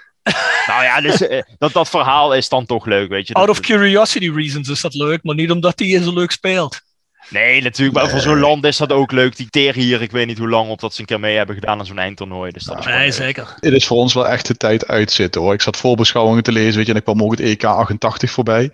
nou 0.67 0.83
ja, 0.83 1.01
dus, 1.01 1.27
eh, 1.27 1.41
dat, 1.57 1.73
dat 1.73 1.89
verhaal 1.89 2.33
is 2.33 2.49
dan 2.49 2.65
toch 2.65 2.85
leuk, 2.85 3.09
weet 3.09 3.27
je. 3.27 3.33
Out 3.33 3.47
Dat- 3.47 3.55
of 3.59 3.61
curiosity 3.65 4.31
reasons 4.31 4.69
is 4.69 4.81
dat 4.81 4.93
leuk, 4.93 5.23
maar 5.23 5.35
niet 5.35 5.51
omdat 5.51 5.79
hij 5.79 6.01
zo 6.03 6.13
leuk 6.13 6.31
speelt. 6.31 6.81
Nee, 7.29 7.61
natuurlijk. 7.61 7.97
Maar 7.97 8.09
voor 8.09 8.19
zo'n 8.19 8.39
land 8.39 8.65
is 8.65 8.77
dat 8.77 8.91
ook 8.91 9.11
leuk. 9.11 9.35
Die 9.35 9.49
teren 9.49 9.81
hier, 9.81 10.01
ik 10.01 10.11
weet 10.11 10.27
niet 10.27 10.37
hoe 10.37 10.49
lang 10.49 10.69
op 10.69 10.79
dat 10.79 10.93
ze 10.93 10.99
een 10.99 11.05
keer 11.05 11.19
mee 11.19 11.35
hebben 11.37 11.55
gedaan 11.55 11.79
aan 11.79 11.85
zo'n 11.85 11.97
eindtoernooi. 11.99 12.51
Dus 12.51 12.63
dat 12.63 12.79
is 12.79 12.85
Nee, 12.85 12.97
leuk. 12.99 13.13
zeker. 13.13 13.53
Het 13.59 13.73
is 13.73 13.87
voor 13.87 13.97
ons 13.97 14.13
wel 14.13 14.27
echt 14.27 14.47
de 14.47 14.57
tijd 14.57 14.87
uitzitten 14.87 15.41
hoor. 15.41 15.53
Ik 15.53 15.61
zat 15.61 15.77
voorbeschouwingen 15.77 16.43
te 16.43 16.51
lezen, 16.51 16.75
weet 16.77 16.85
je, 16.85 16.91
en 16.91 16.97
ik 16.97 17.03
kwam 17.03 17.23
ook 17.23 17.31
het 17.31 17.39
EK 17.39 17.63
88 17.63 18.31
voorbij. 18.31 18.69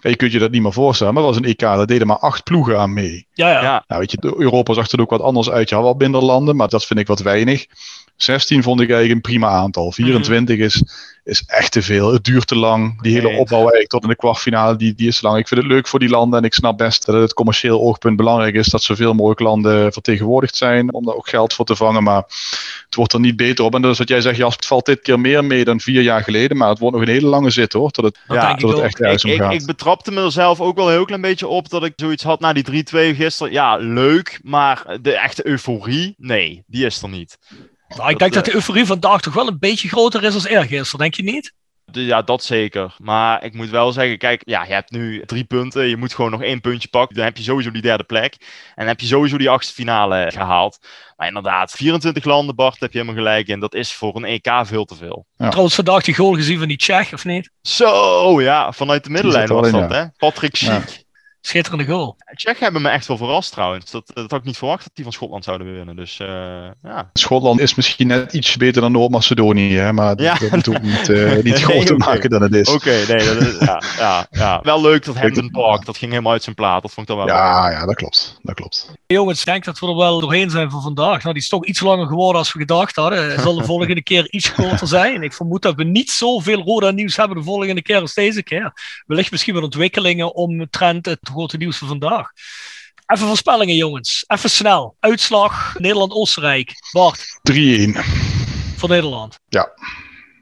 En 0.00 0.10
je 0.10 0.16
kunt 0.16 0.32
je 0.32 0.38
dat 0.38 0.50
niet 0.50 0.62
meer 0.62 0.72
voorstellen, 0.72 1.14
maar 1.14 1.22
dat 1.22 1.32
was 1.34 1.42
een 1.42 1.48
EK, 1.48 1.58
daar 1.58 1.86
deden 1.86 2.06
maar 2.06 2.18
acht 2.18 2.44
ploegen 2.44 2.78
aan 2.78 2.92
mee. 2.92 3.26
Ja, 3.32 3.48
ja. 3.50 3.62
Ja, 3.62 3.84
Nou, 3.86 4.00
weet 4.00 4.10
je, 4.10 4.16
de- 4.20 4.34
Europa 4.38 4.74
zag 4.74 4.90
er 4.90 5.00
ook 5.00 5.10
wat 5.10 5.20
anders 5.20 5.50
uit. 5.50 5.68
Je 5.68 5.74
had 5.74 5.84
wel 5.84 5.94
minder 5.94 6.22
landen, 6.22 6.56
maar 6.56 6.68
dat 6.68 6.84
vind 6.86 7.00
ik 7.00 7.06
wat 7.06 7.20
weinig. 7.20 7.66
16 8.16 8.62
vond 8.62 8.80
ik 8.80 8.90
eigenlijk 8.90 9.14
een 9.14 9.30
prima 9.30 9.48
aantal. 9.48 9.92
24 9.92 10.58
is, 10.58 10.82
is 11.24 11.42
echt 11.46 11.72
te 11.72 11.82
veel. 11.82 12.12
Het 12.12 12.24
duurt 12.24 12.46
te 12.46 12.56
lang. 12.56 13.02
Die 13.02 13.14
hele 13.14 13.28
Nee. 13.28 13.38
opbouw 13.38 13.58
eigenlijk 13.58 13.88
tot 13.90 14.02
in 14.02 14.08
de 14.08 14.16
kwartfinale, 14.16 14.76
die, 14.76 14.94
die 14.94 15.08
is 15.08 15.18
te 15.18 15.26
lang. 15.26 15.38
Ik 15.38 15.48
vind 15.48 15.60
het 15.60 15.70
leuk 15.70 15.86
voor 15.86 15.98
die 15.98 16.08
landen 16.08 16.38
en 16.38 16.44
ik 16.44 16.54
snap 16.54 16.78
best 16.78 17.06
dat 17.06 17.14
het 17.20 17.34
commercieel 17.34 17.80
oogpunt 17.80 18.16
belangrijk 18.16 18.54
is 18.54 18.66
dat 18.66 18.82
zoveel 18.82 19.14
mogelijk 19.14 19.40
landen 19.40 19.92
vertegenwoordigd 19.92 20.56
zijn 20.56 20.92
om 20.92 21.04
daar 21.04 21.14
ook 21.14 21.28
geld 21.28 21.52
voor 21.52 21.64
te 21.64 21.76
vangen. 21.76 22.02
Maar 22.02 22.22
het 22.84 22.94
wordt 22.94 23.12
er 23.12 23.20
niet 23.20 23.36
beter 23.36 23.64
op. 23.64 23.74
En 23.74 23.82
dat 23.82 23.92
is 23.92 23.98
wat 23.98 24.08
jij 24.08 24.20
zegt, 24.20 24.36
Jasper, 24.36 24.56
het 24.56 24.66
valt 24.66 24.86
dit 24.86 25.00
keer 25.00 25.20
meer 25.20 25.44
mee 25.44 25.64
dan 25.64 25.80
vier 25.80 26.02
jaar 26.02 26.22
geleden. 26.22 26.56
Maar 26.56 26.68
het 26.68 26.78
wordt 26.78 26.96
nog 26.96 27.04
een 27.04 27.12
hele 27.12 27.26
lange 27.26 27.50
zit 27.50 27.72
hoor, 27.72 27.90
tot 27.90 28.04
het, 28.04 28.18
Ja, 28.28 28.50
ik 28.52 28.58
tot 28.58 28.70
het 28.70 28.78
ook. 28.78 28.84
echt 28.84 29.00
ergens 29.00 29.24
ik, 29.24 29.28
om 29.30 29.36
ik, 29.36 29.42
gaat. 29.42 29.52
ik 29.52 29.66
betrapte 29.66 30.10
mezelf 30.12 30.60
ook 30.60 30.76
wel 30.76 30.86
een 30.86 30.92
heel 30.92 31.04
klein 31.04 31.20
beetje 31.20 31.48
op 31.48 31.68
dat 31.68 31.84
ik 31.84 31.92
zoiets 31.96 32.22
had 32.22 32.40
na 32.40 32.52
die 32.52 32.84
3-2 33.12 33.16
gisteren. 33.16 33.52
Ja, 33.52 33.76
leuk, 33.76 34.40
maar 34.42 34.98
de 35.02 35.12
echte 35.12 35.46
euforie, 35.46 36.14
nee, 36.18 36.62
die 36.66 36.86
is 36.86 37.02
er 37.02 37.08
niet. 37.08 37.38
Nou, 37.96 38.10
ik 38.10 38.18
denk 38.18 38.32
dat 38.32 38.44
de 38.44 38.54
euforie 38.54 38.86
vandaag 38.86 39.20
toch 39.20 39.34
wel 39.34 39.48
een 39.48 39.58
beetje 39.58 39.88
groter 39.88 40.24
is 40.24 40.34
als 40.34 40.46
eergisteren, 40.46 41.00
denk 41.00 41.14
je 41.14 41.22
niet? 41.22 41.52
Ja, 41.92 42.22
dat 42.22 42.44
zeker. 42.44 42.94
Maar 42.98 43.44
ik 43.44 43.54
moet 43.54 43.70
wel 43.70 43.92
zeggen, 43.92 44.18
kijk, 44.18 44.42
ja, 44.44 44.64
je 44.64 44.72
hebt 44.72 44.90
nu 44.90 45.24
drie 45.24 45.44
punten. 45.44 45.86
Je 45.86 45.96
moet 45.96 46.14
gewoon 46.14 46.30
nog 46.30 46.42
één 46.42 46.60
puntje 46.60 46.88
pakken. 46.88 47.16
Dan 47.16 47.24
heb 47.24 47.36
je 47.36 47.42
sowieso 47.42 47.70
die 47.70 47.82
derde 47.82 48.04
plek. 48.04 48.34
En 48.40 48.72
dan 48.76 48.86
heb 48.86 49.00
je 49.00 49.06
sowieso 49.06 49.38
die 49.38 49.50
achtste 49.50 49.74
finale 49.74 50.30
gehaald. 50.32 50.78
Maar 51.16 51.26
inderdaad, 51.26 51.72
24 51.72 52.24
landen, 52.24 52.54
Bart, 52.54 52.80
heb 52.80 52.92
je 52.92 52.98
helemaal 52.98 53.22
gelijk 53.22 53.48
in. 53.48 53.60
Dat 53.60 53.74
is 53.74 53.92
voor 53.92 54.16
een 54.16 54.24
EK 54.24 54.48
veel 54.62 54.84
te 54.84 54.94
veel. 54.94 55.26
Ja. 55.36 55.48
Trouwens, 55.48 55.74
vandaag 55.74 56.02
die 56.02 56.14
goal 56.14 56.34
gezien 56.34 56.58
van 56.58 56.68
die 56.68 56.76
Tsjech, 56.76 57.12
of 57.12 57.24
niet? 57.24 57.50
Zo, 57.62 58.40
ja, 58.40 58.72
vanuit 58.72 59.04
de 59.04 59.10
middenlijn 59.10 59.48
was 59.48 59.70
dat, 59.70 59.90
hè? 59.90 60.04
Patrick 60.16 60.56
Ja. 60.56 60.82
Schitterende 61.46 61.84
goal. 61.84 62.16
Tsjech 62.34 62.58
hebben 62.58 62.82
me 62.82 62.88
echt 62.88 63.06
wel 63.06 63.16
verrast 63.16 63.52
trouwens. 63.52 63.90
Dat, 63.90 64.10
dat 64.14 64.30
had 64.30 64.40
ik 64.40 64.46
niet 64.46 64.56
verwacht 64.56 64.82
dat 64.84 64.90
die 64.94 65.04
van 65.04 65.12
Schotland 65.12 65.44
zouden 65.44 65.74
winnen. 65.74 65.96
Dus 65.96 66.18
eh, 66.20 66.28
ja. 66.82 67.10
Schotland 67.12 67.60
is 67.60 67.74
misschien 67.74 68.06
net 68.06 68.32
iets 68.32 68.56
beter 68.56 68.82
dan 68.82 68.92
Noord-Macedonië, 68.92 69.74
hè, 69.76 69.92
maar 69.92 70.20
Ja. 70.20 70.34
dat 70.34 70.50
moet 70.50 70.68
ook 70.68 70.82
niet, 70.82 71.08
eh, 71.08 71.34
niet 71.34 71.44
Nee, 71.44 71.52
groter 71.54 71.96
maken 71.96 72.30
dan 72.30 72.42
het 72.42 72.54
is. 72.54 72.68
Oké, 72.68 72.90
nee, 72.90 73.06
dat 73.06 73.36
is, 73.36 73.58
ja, 73.58 73.82
ja, 73.98 74.26
ja. 74.30 74.60
Wel 74.62 74.80
leuk 74.80 75.04
dat 75.04 75.16
Hampton 75.16 75.50
Park, 75.50 75.84
dat 75.84 75.96
ging 75.96 76.10
helemaal 76.10 76.32
uit 76.32 76.42
zijn 76.42 76.54
plaat. 76.54 76.82
Dat 76.82 76.92
vond 76.92 77.08
ik 77.08 77.16
dan 77.16 77.26
wel 77.26 77.34
leuk. 77.34 77.44
Ja, 77.44 77.70
ja, 77.70 77.86
dat 77.86 77.94
klopt. 77.94 78.38
Dat 78.42 78.54
klopt. 78.54 78.92
Jongens, 79.14 79.38
ik 79.38 79.44
denk 79.44 79.64
dat 79.64 79.78
we 79.78 79.86
er 79.86 79.96
wel 79.96 80.20
doorheen 80.20 80.50
zijn 80.50 80.70
voor 80.70 80.82
vandaag. 80.82 81.22
Nou, 81.22 81.34
die 81.34 81.42
is 81.42 81.48
toch 81.48 81.64
iets 81.64 81.80
langer 81.80 82.06
geworden 82.06 82.38
als 82.38 82.52
we 82.52 82.58
gedacht 82.58 82.96
hadden. 82.96 83.30
Het 83.30 83.40
zal 83.40 83.54
de 83.54 83.64
volgende 83.72 84.02
keer 84.02 84.30
iets 84.30 84.52
korter 84.52 84.86
zijn. 84.86 85.22
Ik 85.22 85.32
vermoed 85.32 85.62
dat 85.62 85.74
we 85.74 85.84
niet 85.84 86.10
zoveel 86.10 86.62
Roda 86.62 86.90
nieuws 86.90 87.16
hebben 87.16 87.36
de 87.36 87.42
volgende 87.42 87.82
keer 87.82 88.00
als 88.00 88.14
deze 88.14 88.42
keer. 88.42 88.72
Wellicht 89.06 89.30
misschien 89.30 89.54
wel 89.54 89.62
ontwikkelingen 89.62 90.34
omtrent 90.34 91.06
het 91.06 91.18
grote 91.22 91.56
nieuws 91.56 91.78
van 91.78 91.88
vandaag. 91.88 92.30
Even 93.06 93.26
voorspellingen, 93.26 93.76
jongens. 93.76 94.24
Even 94.26 94.50
snel. 94.50 94.96
Uitslag 95.00 95.78
Nederland-Oostenrijk. 95.78 96.72
Bart, 96.92 97.40
3-1. 97.52 97.54
voor 98.76 98.88
Nederland. 98.88 99.38
Ja. 99.48 99.72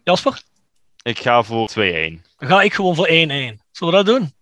Jasper? 0.05 0.43
Ik 1.03 1.19
ga 1.19 1.43
voor 1.43 1.71
2-1. 1.71 1.75
Dan 2.37 2.49
ga 2.49 2.63
ik 2.63 2.75
gewoon 2.75 2.95
voor 2.95 3.09
1-1. 3.09 3.11
Zullen 3.11 3.59
we 3.79 3.91
dat 3.91 4.07
doen? 4.07 4.33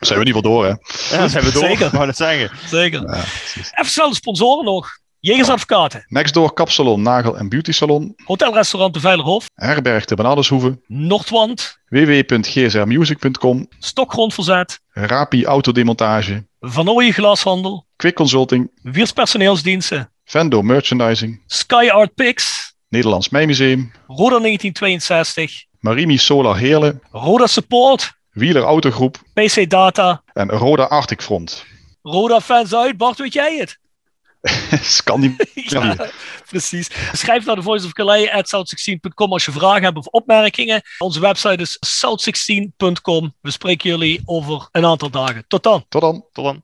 Zijn 0.00 0.18
we 0.18 0.24
niet 0.24 0.32
wel 0.32 0.42
door, 0.42 0.64
hè? 0.64 0.70
Ja, 1.16 1.28
zijn 1.28 1.44
we 1.44 1.52
door. 1.52 1.64
Zeker. 1.64 1.90
Wou 1.90 2.06
net 2.06 2.16
zeggen. 2.16 2.50
Zeker. 2.66 3.00
Ja. 3.02 3.24
Even 3.54 3.92
snel 3.92 4.08
de 4.08 4.14
sponsoren 4.14 4.64
nog. 4.64 4.88
Jegersadvocaten. 5.20 6.04
Nextdoor 6.08 6.54
Kapsalon, 6.54 7.02
Nagel 7.02 7.36
en 7.38 7.48
Beauty 7.48 7.72
Salon. 7.72 8.14
Hotelrestaurant 8.24 8.94
De 8.94 9.00
Veilerhof. 9.00 9.46
Herberg 9.54 10.04
de 10.04 10.14
Banadeshoeve. 10.14 10.78
Noordwand. 10.86 11.78
www.gsrmusic.com. 11.88 13.68
Stokgrondverzet. 13.78 14.80
Rapi 14.92 15.44
Autodemontage. 15.44 16.46
Van 16.60 16.88
Ooyen 16.88 17.12
Glashandel. 17.12 17.86
Quick 17.96 18.14
Consulting. 18.14 18.70
Wiers 18.82 19.12
Personeelsdiensten. 19.12 20.10
Vendo 20.24 20.62
Merchandising. 20.62 21.42
Sky 21.46 21.88
Art 21.92 22.14
Pix. 22.14 22.68
Nederlands 22.88 23.28
Mijmuseum. 23.28 23.92
Roda 24.06 24.38
1962. 24.38 25.64
Marimi 25.80 26.16
Solar 26.18 26.56
Heerlen. 26.56 27.00
Roda 27.10 27.46
Support. 27.46 28.12
Wieler 28.40 28.62
Autogroep. 28.62 29.18
PC 29.34 29.70
Data. 29.70 30.22
En 30.32 30.50
Roda 30.50 30.84
Arctic 30.84 31.22
Front. 31.22 31.64
Roda-fans 32.02 32.74
uit. 32.74 32.96
Bart, 32.96 33.18
weet 33.18 33.32
jij 33.32 33.56
het? 33.56 33.78
Scandinavië. 34.96 35.44
ja, 35.68 36.10
precies. 36.48 36.90
Schrijf 37.12 37.44
naar 37.44 37.54
de 37.54 37.62
Voice 37.62 37.86
of 37.86 37.92
Calais 37.92 38.30
at 38.30 38.46
south16.com 38.46 39.32
als 39.32 39.44
je 39.44 39.52
vragen 39.52 39.82
hebt 39.82 39.96
of 39.96 40.06
opmerkingen. 40.06 40.82
Onze 40.98 41.20
website 41.20 41.62
is 41.62 41.78
south16.com. 41.86 43.34
We 43.40 43.50
spreken 43.50 43.90
jullie 43.90 44.22
over 44.24 44.68
een 44.72 44.86
aantal 44.86 45.10
dagen. 45.10 45.44
Tot 45.46 45.62
dan. 45.62 45.84
Tot 45.88 46.00
dan. 46.00 46.24
Tot 46.32 46.44
dan. 46.44 46.62